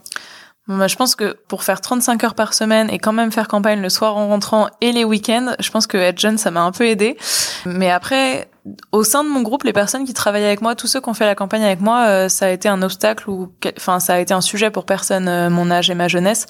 Bah, 0.69 0.89
je 0.89 0.97
pense 0.97 1.15
que 1.15 1.37
pour 1.47 1.63
faire 1.63 1.81
35 1.81 2.25
heures 2.25 2.35
par 2.35 2.53
semaine 2.53 2.91
et 2.91 2.99
quand 2.99 3.13
même 3.13 3.31
faire 3.31 3.47
campagne 3.47 3.81
le 3.81 3.89
soir 3.89 4.17
en 4.17 4.29
rentrant 4.29 4.69
et 4.81 4.93
les 4.93 5.05
week-ends, 5.05 5.55
je 5.61 5.71
pense 5.71 5.87
que 5.87 5.97
être 5.97 6.19
jeune, 6.19 6.39
ça 6.39 6.51
m'a 6.51 6.63
un 6.63 6.73
peu 6.73 6.87
aidé. 6.87 7.17
Mais 7.65 7.91
après, 7.91 8.51
au 8.91 9.05
sein 9.05 9.23
de 9.23 9.29
mon 9.29 9.43
groupe, 9.43 9.63
les 9.63 9.73
personnes 9.73 10.05
qui 10.05 10.15
travaillaient 10.15 10.47
avec 10.47 10.63
moi, 10.63 10.75
tous 10.75 10.89
ceux 10.89 11.01
qui 11.01 11.09
ont 11.09 11.15
fait 11.15 11.27
la 11.27 11.37
campagne 11.37 11.65
avec 11.65 11.81
moi, 11.81 12.07
euh, 12.07 12.29
ça 12.29 12.47
a 12.47 12.49
été 12.51 12.69
un 12.69 12.83
obstacle 12.83 13.31
ou, 13.31 13.53
enfin, 13.77 14.01
ça 14.01 14.15
a 14.15 14.19
été 14.19 14.35
un 14.35 14.41
sujet 14.41 14.71
pour 14.71 14.87
personne, 14.87 15.29
euh, 15.29 15.51
mon 15.51 15.71
âge 15.71 15.89
et 15.89 15.95
ma 15.95 16.09
jeunesse 16.09 16.47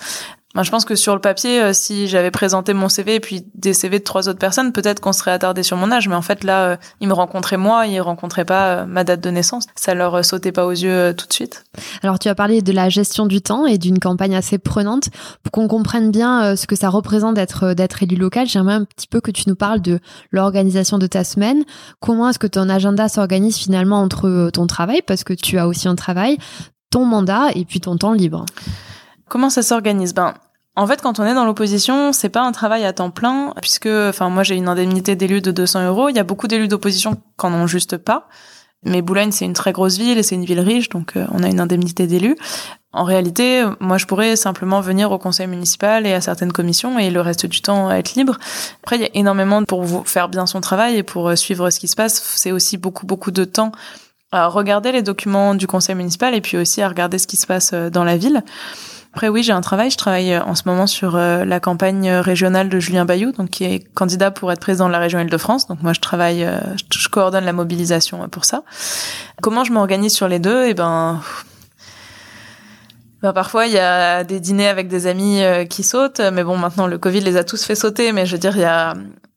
je 0.62 0.70
pense 0.70 0.84
que 0.84 0.94
sur 0.94 1.14
le 1.14 1.20
papier, 1.20 1.60
euh, 1.60 1.72
si 1.72 2.08
j'avais 2.08 2.30
présenté 2.30 2.72
mon 2.72 2.88
CV 2.88 3.16
et 3.16 3.20
puis 3.20 3.44
des 3.54 3.74
CV 3.74 3.98
de 3.98 4.04
trois 4.04 4.28
autres 4.28 4.38
personnes, 4.38 4.72
peut-être 4.72 5.00
qu'on 5.00 5.12
serait 5.12 5.32
attardé 5.32 5.62
sur 5.62 5.76
mon 5.76 5.90
âge. 5.90 6.08
Mais 6.08 6.14
en 6.14 6.22
fait, 6.22 6.44
là, 6.44 6.64
euh, 6.64 6.76
ils 7.00 7.08
me 7.08 7.12
rencontraient 7.12 7.56
moi, 7.56 7.86
ils 7.86 8.00
rencontraient 8.00 8.44
pas 8.44 8.66
euh, 8.68 8.86
ma 8.86 9.04
date 9.04 9.20
de 9.20 9.30
naissance. 9.30 9.66
Ça 9.74 9.94
leur 9.94 10.24
sautait 10.24 10.52
pas 10.52 10.66
aux 10.66 10.70
yeux 10.70 11.14
tout 11.16 11.26
de 11.26 11.32
suite. 11.32 11.64
Alors, 12.02 12.18
tu 12.18 12.28
as 12.28 12.34
parlé 12.34 12.62
de 12.62 12.72
la 12.72 12.88
gestion 12.88 13.26
du 13.26 13.40
temps 13.40 13.66
et 13.66 13.78
d'une 13.78 13.98
campagne 13.98 14.34
assez 14.34 14.58
prenante. 14.58 15.10
Pour 15.42 15.52
qu'on 15.52 15.68
comprenne 15.68 16.10
bien 16.10 16.56
ce 16.56 16.66
que 16.66 16.76
ça 16.76 16.88
représente 16.88 17.34
d'être 17.34 17.74
d'être 17.74 18.02
élu 18.02 18.16
local, 18.16 18.46
j'aimerais 18.46 18.74
un 18.74 18.84
petit 18.84 19.08
peu 19.08 19.20
que 19.20 19.30
tu 19.30 19.48
nous 19.48 19.56
parles 19.56 19.80
de 19.80 20.00
l'organisation 20.30 20.98
de 20.98 21.06
ta 21.06 21.24
semaine. 21.24 21.64
Comment 22.00 22.30
est-ce 22.30 22.38
que 22.38 22.46
ton 22.46 22.68
agenda 22.68 23.08
s'organise 23.08 23.56
finalement 23.56 24.00
entre 24.00 24.50
ton 24.52 24.66
travail, 24.66 25.02
parce 25.06 25.24
que 25.24 25.32
tu 25.32 25.58
as 25.58 25.66
aussi 25.66 25.88
un 25.88 25.96
travail, 25.96 26.38
ton 26.90 27.04
mandat 27.04 27.48
et 27.54 27.64
puis 27.64 27.80
ton 27.80 27.96
temps 27.96 28.12
libre 28.12 28.46
Comment 29.28 29.50
ça 29.50 29.62
s'organise? 29.62 30.14
Ben, 30.14 30.34
en 30.76 30.86
fait, 30.86 31.00
quand 31.00 31.18
on 31.18 31.24
est 31.24 31.34
dans 31.34 31.46
l'opposition, 31.46 32.12
c'est 32.12 32.28
pas 32.28 32.42
un 32.42 32.52
travail 32.52 32.84
à 32.84 32.92
temps 32.92 33.10
plein, 33.10 33.54
puisque, 33.62 33.86
enfin, 33.86 34.28
moi 34.28 34.42
j'ai 34.42 34.54
une 34.54 34.68
indemnité 34.68 35.16
d'élu 35.16 35.40
de 35.40 35.50
200 35.50 35.86
euros. 35.86 36.08
Il 36.10 36.16
y 36.16 36.18
a 36.18 36.24
beaucoup 36.24 36.48
d'élus 36.48 36.68
d'opposition 36.68 37.14
qui 37.14 37.46
en 37.46 37.52
ont 37.54 37.66
juste 37.66 37.96
pas. 37.96 38.28
Mais 38.84 39.02
Boulogne, 39.02 39.32
c'est 39.32 39.46
une 39.46 39.54
très 39.54 39.72
grosse 39.72 39.96
ville 39.96 40.18
et 40.18 40.22
c'est 40.22 40.34
une 40.34 40.44
ville 40.44 40.60
riche, 40.60 40.90
donc 40.90 41.16
euh, 41.16 41.26
on 41.32 41.42
a 41.42 41.48
une 41.48 41.60
indemnité 41.60 42.06
d'élu. 42.06 42.36
En 42.92 43.04
réalité, 43.04 43.64
moi, 43.80 43.98
je 43.98 44.06
pourrais 44.06 44.36
simplement 44.36 44.80
venir 44.80 45.10
au 45.12 45.18
conseil 45.18 45.46
municipal 45.46 46.06
et 46.06 46.12
à 46.12 46.20
certaines 46.20 46.52
commissions 46.52 46.98
et 46.98 47.10
le 47.10 47.20
reste 47.20 47.46
du 47.46 47.60
temps 47.60 47.90
être 47.90 48.14
libre. 48.14 48.38
Après, 48.82 48.96
il 48.96 49.02
y 49.02 49.04
a 49.06 49.10
énormément 49.14 49.64
pour 49.64 50.06
faire 50.06 50.28
bien 50.28 50.46
son 50.46 50.60
travail 50.60 50.96
et 50.96 51.02
pour 51.02 51.28
euh, 51.28 51.36
suivre 51.36 51.70
ce 51.70 51.80
qui 51.80 51.88
se 51.88 51.96
passe. 51.96 52.22
C'est 52.36 52.52
aussi 52.52 52.76
beaucoup, 52.76 53.06
beaucoup 53.06 53.30
de 53.30 53.44
temps 53.44 53.72
à 54.30 54.46
regarder 54.46 54.92
les 54.92 55.02
documents 55.02 55.54
du 55.54 55.66
conseil 55.66 55.94
municipal 55.94 56.34
et 56.34 56.40
puis 56.40 56.56
aussi 56.56 56.82
à 56.82 56.88
regarder 56.88 57.18
ce 57.18 57.26
qui 57.26 57.36
se 57.36 57.46
passe 57.46 57.72
euh, 57.72 57.90
dans 57.90 58.04
la 58.04 58.16
ville. 58.16 58.44
Après, 59.12 59.28
oui, 59.28 59.42
j'ai 59.42 59.52
un 59.52 59.60
travail. 59.60 59.90
Je 59.90 59.96
travaille 59.96 60.32
euh, 60.34 60.42
en 60.42 60.54
ce 60.54 60.62
moment 60.66 60.86
sur 60.86 61.16
euh, 61.16 61.44
la 61.44 61.60
campagne 61.60 62.10
régionale 62.10 62.68
de 62.68 62.78
Julien 62.78 63.04
Bayou, 63.04 63.32
donc 63.32 63.50
qui 63.50 63.64
est 63.64 63.84
candidat 63.94 64.30
pour 64.30 64.52
être 64.52 64.60
président 64.60 64.86
de 64.86 64.92
la 64.92 64.98
région 64.98 65.18
Île-de-France. 65.20 65.68
Donc 65.68 65.82
moi, 65.82 65.92
je 65.92 66.00
travaille, 66.00 66.44
euh, 66.44 66.58
je 66.90 67.08
coordonne 67.08 67.44
la 67.44 67.52
mobilisation 67.52 68.28
pour 68.28 68.44
ça. 68.44 68.62
Comment 69.42 69.64
je 69.64 69.72
m'organise 69.72 70.12
sur 70.12 70.28
les 70.28 70.38
deux? 70.38 70.66
Eh 70.66 70.74
ben, 70.74 71.20
ben, 73.26 73.32
parfois, 73.32 73.66
il 73.66 73.72
y 73.72 73.78
a 73.78 74.24
des 74.24 74.40
dîners 74.40 74.68
avec 74.68 74.88
des 74.88 75.06
amis 75.06 75.42
qui 75.68 75.82
sautent, 75.82 76.20
mais 76.32 76.44
bon, 76.44 76.56
maintenant 76.56 76.86
le 76.86 76.98
Covid 76.98 77.20
les 77.20 77.36
a 77.36 77.44
tous 77.44 77.64
fait 77.64 77.74
sauter. 77.74 78.12
Mais 78.12 78.26
je 78.26 78.32
veux 78.32 78.38
dire, 78.38 78.56
il 78.56 78.62
y 78.62 78.64
a 78.64 78.94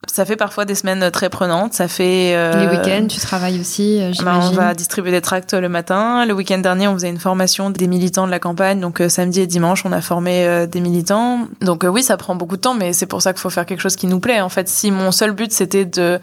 ça 0.08 0.25
fait 0.25 0.36
parfois 0.36 0.65
des 0.65 0.75
semaines 0.75 1.12
très 1.12 1.30
prenantes. 1.30 1.73
Ça 1.73 1.88
fait 1.88 2.34
euh, 2.36 2.54
les 2.54 2.78
week-ends, 2.78 3.08
tu 3.08 3.19
travailles 3.19 3.60
aussi. 3.60 4.02
Euh, 4.02 4.12
ben, 4.23 4.39
on 4.41 4.52
va 4.52 4.73
distribuer 4.73 5.12
des 5.12 5.21
tracts 5.21 5.54
le 5.54 5.69
matin. 5.69 6.25
Le 6.25 6.34
week-end 6.34 6.58
dernier, 6.58 6.88
on 6.88 6.93
faisait 6.93 7.10
une 7.10 7.19
formation 7.19 7.69
des 7.69 7.88
militants 7.88 8.25
de 8.25 8.32
la 8.32 8.39
campagne. 8.39 8.80
Donc 8.80 9.02
euh, 9.02 9.10
samedi 9.10 9.41
et 9.41 9.47
dimanche, 9.47 9.86
on 9.86 9.91
a 9.91 10.02
formé 10.02 10.45
euh, 10.45 10.65
des 10.65 10.80
militants. 10.80 11.47
Donc 11.62 11.86
oui, 11.88 12.02
ça 12.02 12.17
prend 12.17 12.36
beaucoup 12.36 12.56
de 12.56 12.62
temps, 12.62 12.73
mais 12.73 12.93
c'est 12.93 13.06
pour 13.06 13.21
ça 13.21 13.34
qu'il 13.34 13.41
faut 13.41 13.49
faire 13.49 13.65
quelque 13.65 13.82
chose 13.82 13.95
qui 13.95 14.08
nous 14.08 14.19
plaît. 14.19 14.41
En 14.41 14.49
fait, 14.49 14.67
si 14.67 14.91
mon 14.91 15.12
seul 15.12 15.32
but 15.32 15.52
c'était 15.52 15.86
de, 15.86 16.19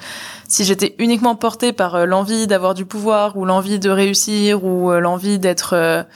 si 0.49 0.65
j'étais 0.65 0.95
uniquement 0.99 1.37
portée 1.37 1.73
par 1.73 2.07
l'envie 2.07 2.47
d'avoir 2.47 2.75
du 2.75 2.87
pouvoir 2.87 3.37
ou 3.37 3.45
l'envie 3.45 3.79
de 3.79 3.91
réussir 3.91 4.65
ou 4.65 4.91
l'envie 4.93 5.39
d'être 5.39 6.07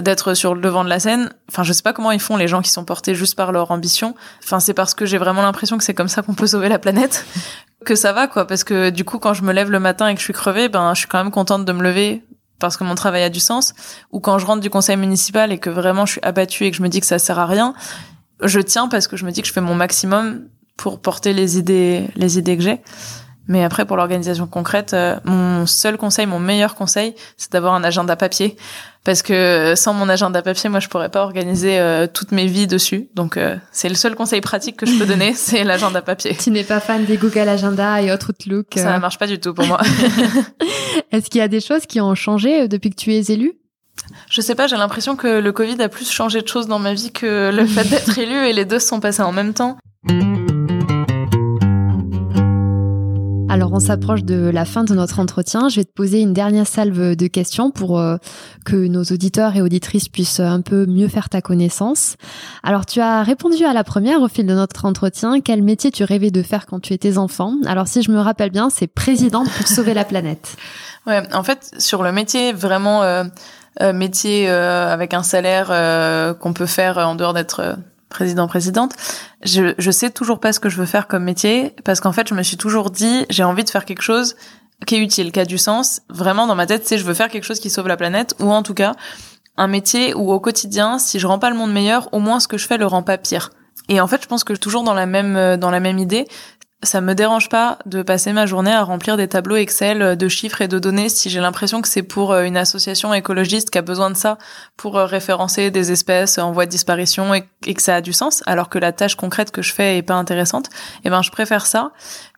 d'être 0.00 0.34
sur 0.34 0.54
le 0.54 0.60
devant 0.60 0.84
de 0.84 0.88
la 0.88 1.00
scène. 1.00 1.30
Enfin, 1.48 1.62
je 1.62 1.72
sais 1.72 1.82
pas 1.82 1.92
comment 1.92 2.10
ils 2.10 2.20
font 2.20 2.36
les 2.36 2.48
gens 2.48 2.62
qui 2.62 2.70
sont 2.70 2.84
portés 2.84 3.14
juste 3.14 3.34
par 3.34 3.52
leur 3.52 3.70
ambition. 3.70 4.14
Enfin, 4.42 4.60
c'est 4.60 4.74
parce 4.74 4.94
que 4.94 5.06
j'ai 5.06 5.18
vraiment 5.18 5.42
l'impression 5.42 5.78
que 5.78 5.84
c'est 5.84 5.94
comme 5.94 6.08
ça 6.08 6.22
qu'on 6.22 6.34
peut 6.34 6.46
sauver 6.46 6.68
la 6.68 6.78
planète 6.78 7.24
que 7.84 7.94
ça 7.94 8.12
va 8.12 8.26
quoi. 8.26 8.46
Parce 8.46 8.64
que 8.64 8.90
du 8.90 9.04
coup, 9.04 9.18
quand 9.18 9.34
je 9.34 9.42
me 9.42 9.52
lève 9.52 9.70
le 9.70 9.80
matin 9.80 10.08
et 10.08 10.14
que 10.14 10.20
je 10.20 10.24
suis 10.24 10.32
crevée, 10.32 10.68
ben, 10.68 10.94
je 10.94 11.00
suis 11.00 11.08
quand 11.08 11.22
même 11.22 11.32
contente 11.32 11.64
de 11.64 11.72
me 11.72 11.82
lever 11.82 12.24
parce 12.58 12.76
que 12.76 12.84
mon 12.84 12.94
travail 12.94 13.22
a 13.22 13.30
du 13.30 13.40
sens. 13.40 13.74
Ou 14.12 14.20
quand 14.20 14.38
je 14.38 14.46
rentre 14.46 14.60
du 14.60 14.70
conseil 14.70 14.96
municipal 14.96 15.52
et 15.52 15.58
que 15.58 15.70
vraiment 15.70 16.06
je 16.06 16.12
suis 16.12 16.22
abattue 16.22 16.64
et 16.64 16.70
que 16.70 16.76
je 16.76 16.82
me 16.82 16.88
dis 16.88 17.00
que 17.00 17.06
ça 17.06 17.18
sert 17.18 17.38
à 17.38 17.46
rien, 17.46 17.74
je 18.42 18.60
tiens 18.60 18.88
parce 18.88 19.06
que 19.08 19.16
je 19.16 19.24
me 19.24 19.30
dis 19.30 19.42
que 19.42 19.48
je 19.48 19.52
fais 19.52 19.60
mon 19.60 19.74
maximum 19.74 20.42
pour 20.76 21.00
porter 21.00 21.32
les 21.32 21.58
idées, 21.58 22.08
les 22.16 22.38
idées 22.38 22.56
que 22.56 22.62
j'ai. 22.62 22.80
Mais 23.48 23.62
après, 23.62 23.84
pour 23.84 23.96
l'organisation 23.96 24.46
concrète, 24.46 24.92
euh, 24.92 25.18
mon 25.24 25.66
seul 25.66 25.96
conseil, 25.96 26.26
mon 26.26 26.40
meilleur 26.40 26.74
conseil, 26.74 27.14
c'est 27.36 27.52
d'avoir 27.52 27.74
un 27.74 27.84
agenda 27.84 28.16
papier. 28.16 28.56
Parce 29.06 29.22
que 29.22 29.74
sans 29.76 29.94
mon 29.94 30.08
agenda 30.08 30.42
papier, 30.42 30.68
moi, 30.68 30.80
je 30.80 30.88
pourrais 30.88 31.10
pas 31.10 31.22
organiser 31.22 31.78
euh, 31.78 32.08
toutes 32.12 32.32
mes 32.32 32.48
vies 32.48 32.66
dessus. 32.66 33.08
Donc, 33.14 33.36
euh, 33.36 33.54
c'est 33.70 33.88
le 33.88 33.94
seul 33.94 34.16
conseil 34.16 34.40
pratique 34.40 34.76
que 34.76 34.84
je 34.84 34.98
peux 34.98 35.06
donner, 35.06 35.32
c'est 35.32 35.62
l'agenda 35.62 36.02
papier. 36.02 36.36
Tu 36.40 36.50
n'es 36.50 36.64
pas 36.64 36.80
fan 36.80 37.04
des 37.04 37.16
Google 37.16 37.48
Agenda 37.48 38.02
et 38.02 38.10
autres 38.10 38.30
Outlook 38.30 38.66
Ça 38.74 38.98
marche 38.98 39.16
pas 39.16 39.28
du 39.28 39.38
tout 39.38 39.54
pour 39.54 39.64
moi. 39.64 39.80
Est-ce 41.12 41.30
qu'il 41.30 41.38
y 41.38 41.42
a 41.42 41.46
des 41.46 41.60
choses 41.60 41.86
qui 41.86 42.00
ont 42.00 42.16
changé 42.16 42.66
depuis 42.66 42.90
que 42.90 42.96
tu 42.96 43.14
es 43.14 43.22
élu 43.32 43.52
je 44.28 44.40
sais 44.40 44.54
pas, 44.54 44.66
j'ai 44.66 44.76
l'impression 44.76 45.16
que 45.16 45.40
le 45.40 45.52
Covid 45.52 45.80
a 45.82 45.88
plus 45.88 46.08
changé 46.08 46.42
de 46.42 46.46
choses 46.46 46.68
dans 46.68 46.78
ma 46.78 46.92
vie 46.92 47.12
que 47.12 47.50
le 47.50 47.66
fait 47.66 47.88
d'être 47.88 48.16
élu 48.18 48.46
et 48.46 48.52
les 48.52 48.66
deux 48.66 48.78
se 48.78 48.88
sont 48.88 49.00
passés 49.00 49.22
en 49.22 49.32
même 49.32 49.54
temps. 49.54 49.78
Alors 53.56 53.72
on 53.72 53.80
s'approche 53.80 54.22
de 54.22 54.50
la 54.50 54.66
fin 54.66 54.84
de 54.84 54.94
notre 54.94 55.18
entretien. 55.18 55.70
Je 55.70 55.76
vais 55.76 55.84
te 55.84 55.90
poser 55.90 56.20
une 56.20 56.34
dernière 56.34 56.66
salve 56.66 57.16
de 57.16 57.26
questions 57.26 57.70
pour 57.70 57.98
euh, 57.98 58.18
que 58.66 58.76
nos 58.76 59.02
auditeurs 59.04 59.56
et 59.56 59.62
auditrices 59.62 60.10
puissent 60.10 60.40
un 60.40 60.60
peu 60.60 60.84
mieux 60.84 61.08
faire 61.08 61.30
ta 61.30 61.40
connaissance. 61.40 62.16
Alors 62.62 62.84
tu 62.84 63.00
as 63.00 63.22
répondu 63.22 63.64
à 63.64 63.72
la 63.72 63.82
première 63.82 64.20
au 64.20 64.28
fil 64.28 64.44
de 64.44 64.52
notre 64.52 64.84
entretien. 64.84 65.40
Quel 65.40 65.62
métier 65.62 65.90
tu 65.90 66.04
rêvais 66.04 66.30
de 66.30 66.42
faire 66.42 66.66
quand 66.66 66.80
tu 66.80 66.92
étais 66.92 67.16
enfant? 67.16 67.54
Alors 67.64 67.88
si 67.88 68.02
je 68.02 68.10
me 68.10 68.20
rappelle 68.20 68.50
bien, 68.50 68.68
c'est 68.68 68.88
présidente 68.88 69.48
pour 69.50 69.66
sauver 69.66 69.94
la 69.94 70.04
planète. 70.04 70.56
Ouais, 71.06 71.22
en 71.32 71.44
fait 71.44 71.70
sur 71.78 72.02
le 72.02 72.10
métier 72.10 72.52
vraiment 72.52 73.04
euh, 73.04 73.22
euh, 73.80 73.92
métier 73.92 74.48
avec 74.48 75.14
un 75.14 75.22
salaire 75.22 75.68
qu'on 76.40 76.52
peut 76.52 76.66
faire 76.66 76.98
en 76.98 77.14
dehors 77.14 77.32
d'être 77.32 77.76
président 78.08 78.46
présidente 78.46 78.92
je 79.42 79.74
je 79.78 79.90
sais 79.90 80.10
toujours 80.10 80.38
pas 80.38 80.52
ce 80.52 80.60
que 80.60 80.68
je 80.68 80.76
veux 80.76 80.86
faire 80.86 81.08
comme 81.08 81.24
métier 81.24 81.74
parce 81.84 82.00
qu'en 82.00 82.12
fait 82.12 82.28
je 82.28 82.34
me 82.34 82.42
suis 82.42 82.56
toujours 82.56 82.90
dit 82.90 83.26
j'ai 83.30 83.44
envie 83.44 83.64
de 83.64 83.70
faire 83.70 83.84
quelque 83.84 84.02
chose 84.02 84.36
qui 84.84 84.96
est 84.96 84.98
utile, 84.98 85.32
qui 85.32 85.40
a 85.40 85.44
du 85.44 85.58
sens. 85.58 86.02
Vraiment, 86.10 86.46
dans 86.46 86.54
ma 86.54 86.66
tête, 86.66 86.86
c'est 86.86 86.98
je 86.98 87.04
veux 87.04 87.14
faire 87.14 87.28
quelque 87.28 87.44
chose 87.44 87.60
qui 87.60 87.70
sauve 87.70 87.88
la 87.88 87.96
planète, 87.96 88.34
ou 88.40 88.50
en 88.50 88.62
tout 88.62 88.74
cas, 88.74 88.94
un 89.56 89.68
métier 89.68 90.14
où 90.14 90.32
au 90.32 90.40
quotidien, 90.40 90.98
si 90.98 91.18
je 91.18 91.26
rends 91.26 91.38
pas 91.38 91.50
le 91.50 91.56
monde 91.56 91.72
meilleur, 91.72 92.12
au 92.12 92.18
moins 92.18 92.40
ce 92.40 92.48
que 92.48 92.58
je 92.58 92.66
fais 92.66 92.76
le 92.76 92.86
rend 92.86 93.02
pas 93.02 93.16
pire. 93.16 93.50
Et 93.88 94.00
en 94.00 94.06
fait, 94.06 94.22
je 94.22 94.26
pense 94.26 94.44
que 94.44 94.52
toujours 94.52 94.82
dans 94.82 94.94
la 94.94 95.06
même 95.06 95.36
euh, 95.36 95.56
dans 95.56 95.70
la 95.70 95.80
même 95.80 95.98
idée, 95.98 96.26
ça 96.82 97.00
me 97.00 97.14
dérange 97.14 97.48
pas 97.48 97.78
de 97.86 98.02
passer 98.02 98.32
ma 98.32 98.46
journée 98.46 98.72
à 98.72 98.82
remplir 98.82 99.16
des 99.16 99.28
tableaux 99.28 99.56
Excel 99.56 100.02
euh, 100.02 100.14
de 100.14 100.28
chiffres 100.28 100.60
et 100.60 100.68
de 100.68 100.78
données 100.78 101.08
si 101.08 101.30
j'ai 101.30 101.40
l'impression 101.40 101.80
que 101.80 101.88
c'est 101.88 102.02
pour 102.02 102.32
euh, 102.32 102.42
une 102.44 102.56
association 102.56 103.14
écologiste 103.14 103.70
qui 103.70 103.78
a 103.78 103.82
besoin 103.82 104.10
de 104.10 104.16
ça 104.16 104.36
pour 104.76 104.94
référencer 104.94 105.70
des 105.70 105.90
espèces 105.90 106.38
en 106.38 106.52
voie 106.52 106.66
de 106.66 106.70
disparition 106.70 107.34
et, 107.34 107.44
que 107.74 107.82
ça 107.82 107.96
a 107.96 108.00
du 108.00 108.12
sens, 108.12 108.42
alors 108.46 108.68
que 108.68 108.78
la 108.78 108.92
tâche 108.92 109.14
concrète 109.16 109.50
que 109.50 109.62
je 109.62 109.72
fais 109.72 109.98
est 109.98 110.02
pas 110.02 110.14
intéressante. 110.14 110.66
Et 110.66 111.06
eh 111.06 111.10
ben, 111.10 111.22
je 111.22 111.30
préfère 111.30 111.66
ça 111.66 111.92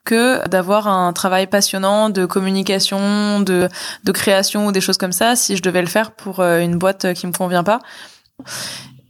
que 0.05 0.47
d'avoir 0.49 0.89
un 0.89 1.13
travail 1.13 1.47
passionnant 1.47 2.09
de 2.09 2.25
communication, 2.25 3.41
de, 3.41 3.69
de 4.05 4.13
création 4.13 4.67
ou 4.67 4.73
des 4.73 4.81
choses 4.81 4.99
comme 4.99 5.13
ça 5.13 5.37
si 5.37 5.57
je 5.57 5.63
devais 5.63 5.83
le 5.83 5.89
faire 5.89 6.13
pour 6.13 6.43
une 6.43 6.79
boîte 6.79 7.13
qui 7.13 7.27
me 7.27 7.33
convient 7.33 7.65
pas. 7.65 7.81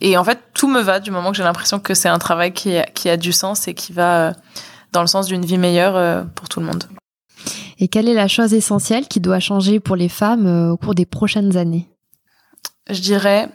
Et 0.00 0.16
en 0.16 0.24
fait, 0.24 0.38
tout 0.54 0.68
me 0.68 0.80
va 0.80 1.00
du 1.00 1.10
moment 1.10 1.30
que 1.30 1.36
j'ai 1.36 1.42
l'impression 1.42 1.80
que 1.80 1.94
c'est 1.94 2.08
un 2.08 2.18
travail 2.18 2.52
qui 2.52 2.76
a, 2.76 2.84
qui 2.84 3.08
a 3.08 3.16
du 3.16 3.32
sens 3.32 3.66
et 3.66 3.74
qui 3.74 3.92
va 3.92 4.28
euh, 4.28 4.32
dans 4.92 5.00
le 5.00 5.06
sens 5.06 5.26
d'une 5.26 5.44
vie 5.44 5.58
meilleure 5.58 5.96
euh, 5.96 6.22
pour 6.34 6.48
tout 6.48 6.60
le 6.60 6.66
monde. 6.66 6.84
Et 7.78 7.88
quelle 7.88 8.08
est 8.08 8.14
la 8.14 8.28
chose 8.28 8.54
essentielle 8.54 9.06
qui 9.06 9.20
doit 9.20 9.40
changer 9.40 9.80
pour 9.80 9.96
les 9.96 10.08
femmes 10.08 10.46
euh, 10.46 10.72
au 10.72 10.76
cours 10.76 10.94
des 10.94 11.06
prochaines 11.06 11.56
années? 11.56 11.88
Je 12.90 13.00
dirais 13.00 13.48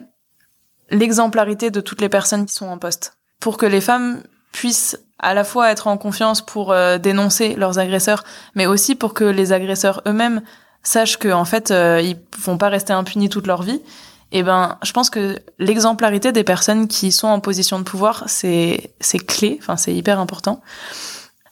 l'exemplarité 0.90 1.72
de 1.72 1.82
toutes 1.82 2.02
les 2.02 2.10
personnes 2.10 2.46
qui 2.46 2.54
sont 2.54 2.68
en 2.68 2.78
poste. 2.78 3.18
Pour 3.40 3.58
que 3.58 3.66
les 3.66 3.82
femmes 3.82 4.22
puissent 4.52 5.00
à 5.20 5.34
la 5.34 5.44
fois 5.44 5.72
être 5.72 5.88
en 5.88 5.98
confiance 5.98 6.42
pour 6.42 6.76
dénoncer 7.02 7.56
leurs 7.56 7.80
agresseurs, 7.80 8.24
mais 8.56 8.66
aussi 8.66 8.94
pour 8.94 9.14
que 9.14 9.24
les 9.24 9.54
agresseurs 9.54 10.02
eux-mêmes 10.06 10.42
sachent 10.84 11.18
qu'en 11.18 11.40
en 11.40 11.46
fait, 11.46 11.72
ils 11.72 12.18
vont 12.40 12.58
pas 12.58 12.70
rester 12.70 12.94
impunis 12.94 13.30
toute 13.30 13.48
leur 13.48 13.64
vie 13.64 13.82
eh 14.36 14.42
ben, 14.42 14.78
je 14.82 14.92
pense 14.92 15.12
que 15.12 15.38
l'exemplarité 15.60 16.32
des 16.32 16.44
personnes 16.44 16.88
qui 16.88 17.12
sont 17.12 17.28
en 17.28 17.40
position 17.40 17.78
de 17.78 17.84
pouvoir, 17.84 18.24
c'est 18.26 18.92
c'est 19.00 19.20
clé, 19.20 19.60
enfin 19.62 19.78
c'est 19.78 19.94
hyper 19.94 20.20
important. 20.20 20.62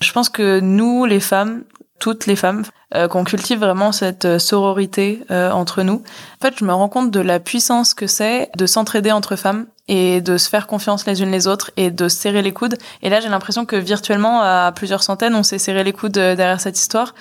Je 0.01 0.11
pense 0.11 0.29
que 0.29 0.59
nous, 0.59 1.05
les 1.05 1.19
femmes, 1.19 1.63
toutes 1.99 2.25
les 2.25 2.35
femmes, 2.35 2.63
euh, 2.95 3.07
qu'on 3.07 3.23
cultive 3.23 3.59
vraiment 3.59 3.91
cette 3.91 4.25
euh, 4.25 4.39
sororité 4.39 5.23
euh, 5.29 5.51
entre 5.51 5.83
nous. 5.83 6.03
En 6.39 6.41
fait, 6.41 6.55
je 6.57 6.65
me 6.65 6.73
rends 6.73 6.89
compte 6.89 7.11
de 7.11 7.19
la 7.19 7.39
puissance 7.39 7.93
que 7.93 8.07
c'est 8.07 8.49
de 8.57 8.65
s'entraider 8.65 9.11
entre 9.11 9.35
femmes 9.35 9.67
et 9.87 10.19
de 10.19 10.37
se 10.37 10.49
faire 10.49 10.67
confiance 10.67 11.05
les 11.05 11.21
unes 11.21 11.31
les 11.31 11.47
autres 11.47 11.71
et 11.77 11.91
de 11.91 12.09
serrer 12.09 12.41
les 12.41 12.51
coudes. 12.51 12.77
Et 13.03 13.09
là, 13.09 13.21
j'ai 13.21 13.29
l'impression 13.29 13.65
que 13.65 13.75
virtuellement, 13.75 14.41
à 14.41 14.71
plusieurs 14.75 15.03
centaines, 15.03 15.35
on 15.35 15.43
s'est 15.43 15.59
serré 15.59 15.83
les 15.83 15.93
coudes 15.93 16.13
derrière 16.13 16.59
cette 16.59 16.79
histoire. 16.79 17.13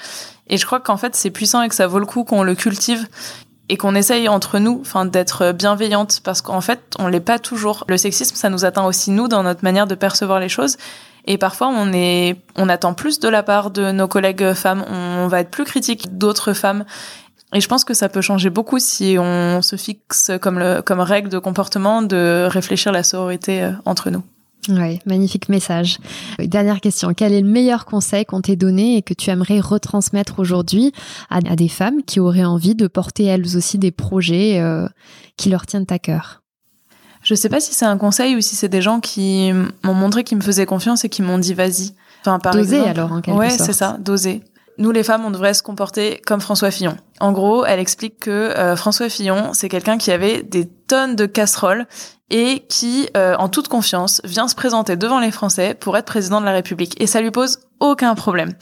Et 0.49 0.57
je 0.57 0.65
crois 0.65 0.81
qu'en 0.81 0.97
fait, 0.97 1.15
c'est 1.15 1.31
puissant 1.31 1.63
et 1.63 1.69
que 1.69 1.75
ça 1.75 1.87
vaut 1.87 1.99
le 1.99 2.07
coup 2.07 2.25
qu'on 2.25 2.43
le 2.43 2.55
cultive 2.55 3.07
et 3.69 3.77
qu'on 3.77 3.95
essaye 3.95 4.29
entre 4.29 4.59
nous, 4.59 4.79
enfin, 4.81 5.05
d'être 5.05 5.53
bienveillante 5.53 6.21
parce 6.25 6.43
qu'en 6.43 6.61
fait, 6.61 6.81
on 6.99 7.07
l'est 7.07 7.21
pas 7.21 7.39
toujours. 7.39 7.85
Le 7.87 7.97
sexisme, 7.97 8.35
ça 8.35 8.49
nous 8.51 8.65
atteint 8.65 8.85
aussi 8.85 9.13
nous 9.13 9.29
dans 9.29 9.45
notre 9.45 9.63
manière 9.63 9.87
de 9.87 9.95
percevoir 9.95 10.41
les 10.41 10.49
choses. 10.49 10.77
Et 11.27 11.39
parfois, 11.39 11.69
on 11.69 11.93
est, 11.93 12.37
on 12.57 12.69
attend 12.69 12.95
plus 12.95 13.21
de 13.21 13.29
la 13.29 13.43
part 13.43 13.71
de 13.71 13.93
nos 13.93 14.09
collègues 14.09 14.53
femmes. 14.55 14.85
On 14.89 15.29
va 15.29 15.41
être 15.41 15.51
plus 15.51 15.65
critique 15.65 16.19
d'autres 16.19 16.53
femmes. 16.53 16.85
Et 17.53 17.61
je 17.61 17.69
pense 17.69 17.85
que 17.85 17.95
ça 17.95 18.09
peut 18.09 18.21
changer 18.21 18.51
beaucoup 18.51 18.79
si 18.79 19.17
on 19.19 19.61
se 19.63 19.77
fixe 19.77 20.31
comme 20.41 20.59
le, 20.59 20.83
comme 20.83 21.01
règle 21.01 21.29
de 21.29 21.39
comportement 21.39 22.01
de 22.03 22.47
réfléchir 22.49 22.93
la 22.93 23.03
sororité 23.03 23.63
euh, 23.63 23.73
entre 23.85 24.11
nous. 24.11 24.23
Oui, 24.69 25.01
magnifique 25.07 25.49
message. 25.49 25.99
Dernière 26.39 26.81
question, 26.81 27.15
quel 27.15 27.33
est 27.33 27.41
le 27.41 27.49
meilleur 27.49 27.87
conseil 27.87 28.27
qu'on 28.27 28.43
t'ait 28.43 28.57
donné 28.57 28.99
et 28.99 29.03
que 29.03 29.15
tu 29.15 29.31
aimerais 29.31 29.59
retransmettre 29.59 30.39
aujourd'hui 30.39 30.93
à, 31.31 31.41
des 31.41 31.69
femmes 31.69 32.03
qui 32.07 32.21
auraient 32.21 32.45
envie 32.45 32.75
de 32.75 32.87
porter 32.87 33.25
elles 33.25 33.57
aussi 33.57 33.79
des 33.79 33.91
projets 33.91 34.61
euh, 34.61 34.87
qui 35.37 35.49
leur 35.49 35.67
tiennent 35.67 35.87
à 35.89 35.99
cœur? 35.99 36.43
Je 37.31 37.37
sais 37.37 37.49
pas 37.49 37.61
si 37.61 37.75
c'est 37.75 37.85
un 37.85 37.97
conseil 37.97 38.35
ou 38.35 38.41
si 38.41 38.57
c'est 38.57 38.69
des 38.69 38.83
gens 38.83 38.99
qui 38.99 39.53
m'ont 39.85 39.95
montré 39.95 40.25
qu'ils 40.25 40.37
me 40.37 40.43
faisaient 40.43 40.67
confiance 40.67 41.05
et 41.05 41.09
qui 41.09 41.23
m'ont 41.23 41.39
dit 41.39 41.55
vas-y. 41.55 41.93
Enfin, 42.23 42.41
par 42.41 42.55
doser 42.55 42.81
alors, 42.81 43.13
en 43.13 43.21
quelque 43.21 43.39
ouais, 43.39 43.51
c'est 43.51 43.73
ça, 43.73 43.97
doser 44.01 44.43
nous 44.79 44.91
les 44.91 45.05
femmes, 45.05 45.25
on 45.27 45.31
devrait 45.31 45.55
se 45.55 45.63
comporter 45.63 46.21
comme 46.27 46.41
François 46.41 46.71
Fillon. 46.71 46.97
En 47.21 47.33
gros, 47.33 47.67
elle 47.67 47.79
explique 47.79 48.19
que 48.19 48.31
euh, 48.31 48.77
François 48.77 49.11
Fillon, 49.11 49.51
c'est 49.53 49.69
quelqu'un 49.69 49.99
qui 49.99 50.11
avait 50.11 50.43
des 50.43 50.67
tonnes 50.67 51.17
de 51.17 51.27
casseroles 51.27 51.87
et 52.31 52.65
qui, 52.69 53.09
euh, 53.15 53.37
en 53.37 53.51
toute 53.51 53.69
confiance, 53.69 54.23
vient 54.25 54.49
se 54.49 54.55
présenter 54.55 54.97
devant 54.97 55.21
les 55.21 55.31
Français 55.31 55.75
pour 55.75 55.99
être 55.99 56.07
président 56.07 56.41
de 56.41 56.47
la 56.47 56.53
République. 56.53 57.01
Et 57.01 57.07
ça 57.07 57.21
lui 57.21 57.31
pose 57.31 57.61
aucun 57.79 58.15
problème. 58.15 58.55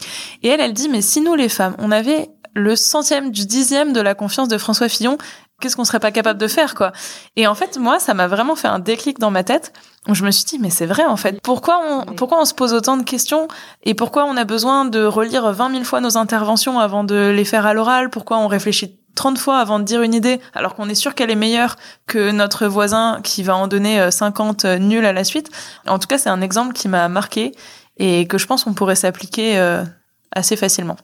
Et 0.43 0.49
elle, 0.49 0.59
elle 0.59 0.73
dit, 0.73 0.89
mais 0.89 1.01
si 1.01 1.21
nous 1.21 1.35
les 1.35 1.49
femmes, 1.49 1.75
on 1.79 1.89
avait 1.89 2.29
le 2.53 2.75
centième 2.75 3.31
du 3.31 3.45
dixième 3.45 3.93
de 3.93 4.01
la 4.01 4.13
confiance 4.13 4.49
de 4.49 4.57
François 4.57 4.89
Fillon, 4.89 5.17
qu'est-ce 5.59 5.75
qu'on 5.75 5.85
serait 5.85 5.99
pas 5.99 6.11
capable 6.11 6.39
de 6.39 6.47
faire, 6.47 6.75
quoi. 6.75 6.91
Et 7.35 7.47
en 7.47 7.55
fait, 7.55 7.77
moi, 7.77 7.99
ça 7.99 8.13
m'a 8.13 8.27
vraiment 8.27 8.55
fait 8.55 8.67
un 8.67 8.79
déclic 8.79 9.19
dans 9.19 9.31
ma 9.31 9.43
tête 9.43 9.73
je 10.13 10.23
me 10.23 10.31
suis 10.31 10.45
dit, 10.45 10.59
mais 10.59 10.69
c'est 10.69 10.85
vrai 10.85 11.05
en 11.05 11.17
fait. 11.17 11.39
Pourquoi 11.41 11.79
on, 11.83 12.13
pourquoi 12.13 12.41
on 12.41 12.45
se 12.45 12.53
pose 12.53 12.73
autant 12.73 12.97
de 12.97 13.03
questions 13.03 13.47
et 13.83 13.93
pourquoi 13.93 14.25
on 14.25 14.37
a 14.37 14.45
besoin 14.45 14.85
de 14.85 15.03
relire 15.03 15.51
20 15.51 15.71
000 15.71 15.83
fois 15.83 16.01
nos 16.01 16.17
interventions 16.17 16.79
avant 16.79 17.03
de 17.03 17.29
les 17.29 17.45
faire 17.45 17.65
à 17.65 17.73
l'oral? 17.73 18.09
Pourquoi 18.09 18.37
on 18.37 18.47
réfléchit 18.47 18.97
30 19.15 19.37
fois 19.37 19.59
avant 19.59 19.79
de 19.79 19.83
dire 19.83 20.01
une 20.01 20.13
idée 20.13 20.39
alors 20.53 20.75
qu'on 20.75 20.87
est 20.87 20.95
sûr 20.95 21.15
qu'elle 21.15 21.31
est 21.31 21.35
meilleure 21.35 21.75
que 22.07 22.31
notre 22.31 22.67
voisin 22.67 23.19
qui 23.23 23.43
va 23.43 23.55
en 23.55 23.67
donner 23.67 24.09
50 24.09 24.65
euh, 24.65 24.77
nuls 24.77 25.05
à 25.05 25.13
la 25.13 25.23
suite? 25.23 25.49
En 25.87 25.99
tout 25.99 26.07
cas, 26.07 26.17
c'est 26.17 26.29
un 26.29 26.41
exemple 26.41 26.73
qui 26.73 26.87
m'a 26.87 27.07
marqué 27.09 27.53
et 27.97 28.27
que 28.27 28.37
je 28.37 28.47
pense 28.47 28.63
qu'on 28.63 28.73
pourrait 28.73 28.95
s'appliquer 28.95 29.59
euh, 29.59 29.83
assez 30.31 30.55
facilement 30.55 30.95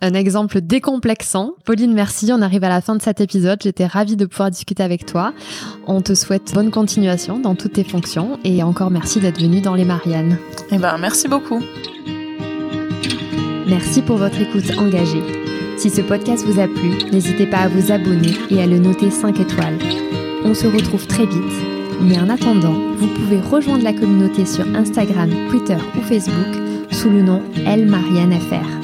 un 0.00 0.14
exemple 0.14 0.60
décomplexant. 0.60 1.52
Pauline, 1.64 1.94
merci. 1.94 2.30
On 2.32 2.42
arrive 2.42 2.64
à 2.64 2.68
la 2.68 2.80
fin 2.80 2.94
de 2.94 3.02
cet 3.02 3.20
épisode. 3.20 3.58
J'étais 3.62 3.86
ravie 3.86 4.16
de 4.16 4.26
pouvoir 4.26 4.50
discuter 4.50 4.82
avec 4.82 5.06
toi. 5.06 5.32
On 5.86 6.00
te 6.00 6.14
souhaite 6.14 6.52
bonne 6.54 6.70
continuation 6.70 7.38
dans 7.38 7.54
toutes 7.54 7.74
tes 7.74 7.84
fonctions 7.84 8.38
et 8.44 8.62
encore 8.62 8.90
merci 8.90 9.20
d'être 9.20 9.40
venue 9.40 9.60
dans 9.60 9.74
les 9.74 9.84
Mariannes. 9.84 10.38
Eh 10.70 10.78
ben, 10.78 10.96
merci 10.98 11.28
beaucoup. 11.28 11.60
Merci 13.66 14.02
pour 14.02 14.16
votre 14.16 14.40
écoute 14.40 14.76
engagée. 14.78 15.22
Si 15.76 15.90
ce 15.90 16.02
podcast 16.02 16.44
vous 16.46 16.60
a 16.60 16.68
plu, 16.68 17.10
n'hésitez 17.10 17.46
pas 17.46 17.58
à 17.58 17.68
vous 17.68 17.90
abonner 17.90 18.34
et 18.50 18.62
à 18.62 18.66
le 18.66 18.78
noter 18.78 19.10
5 19.10 19.40
étoiles. 19.40 19.78
On 20.44 20.54
se 20.54 20.66
retrouve 20.66 21.06
très 21.06 21.26
vite. 21.26 21.74
Mais 22.00 22.18
en 22.18 22.28
attendant, 22.28 22.74
vous 22.96 23.08
pouvez 23.08 23.40
rejoindre 23.40 23.84
la 23.84 23.92
communauté 23.92 24.44
sur 24.44 24.66
Instagram, 24.76 25.30
Twitter 25.48 25.78
ou 25.96 26.02
Facebook 26.02 26.62
sous 26.90 27.10
le 27.10 27.22
nom 27.22 27.42
Elle 27.66 27.86
Marianne 27.86 28.38
FR. 28.38 28.83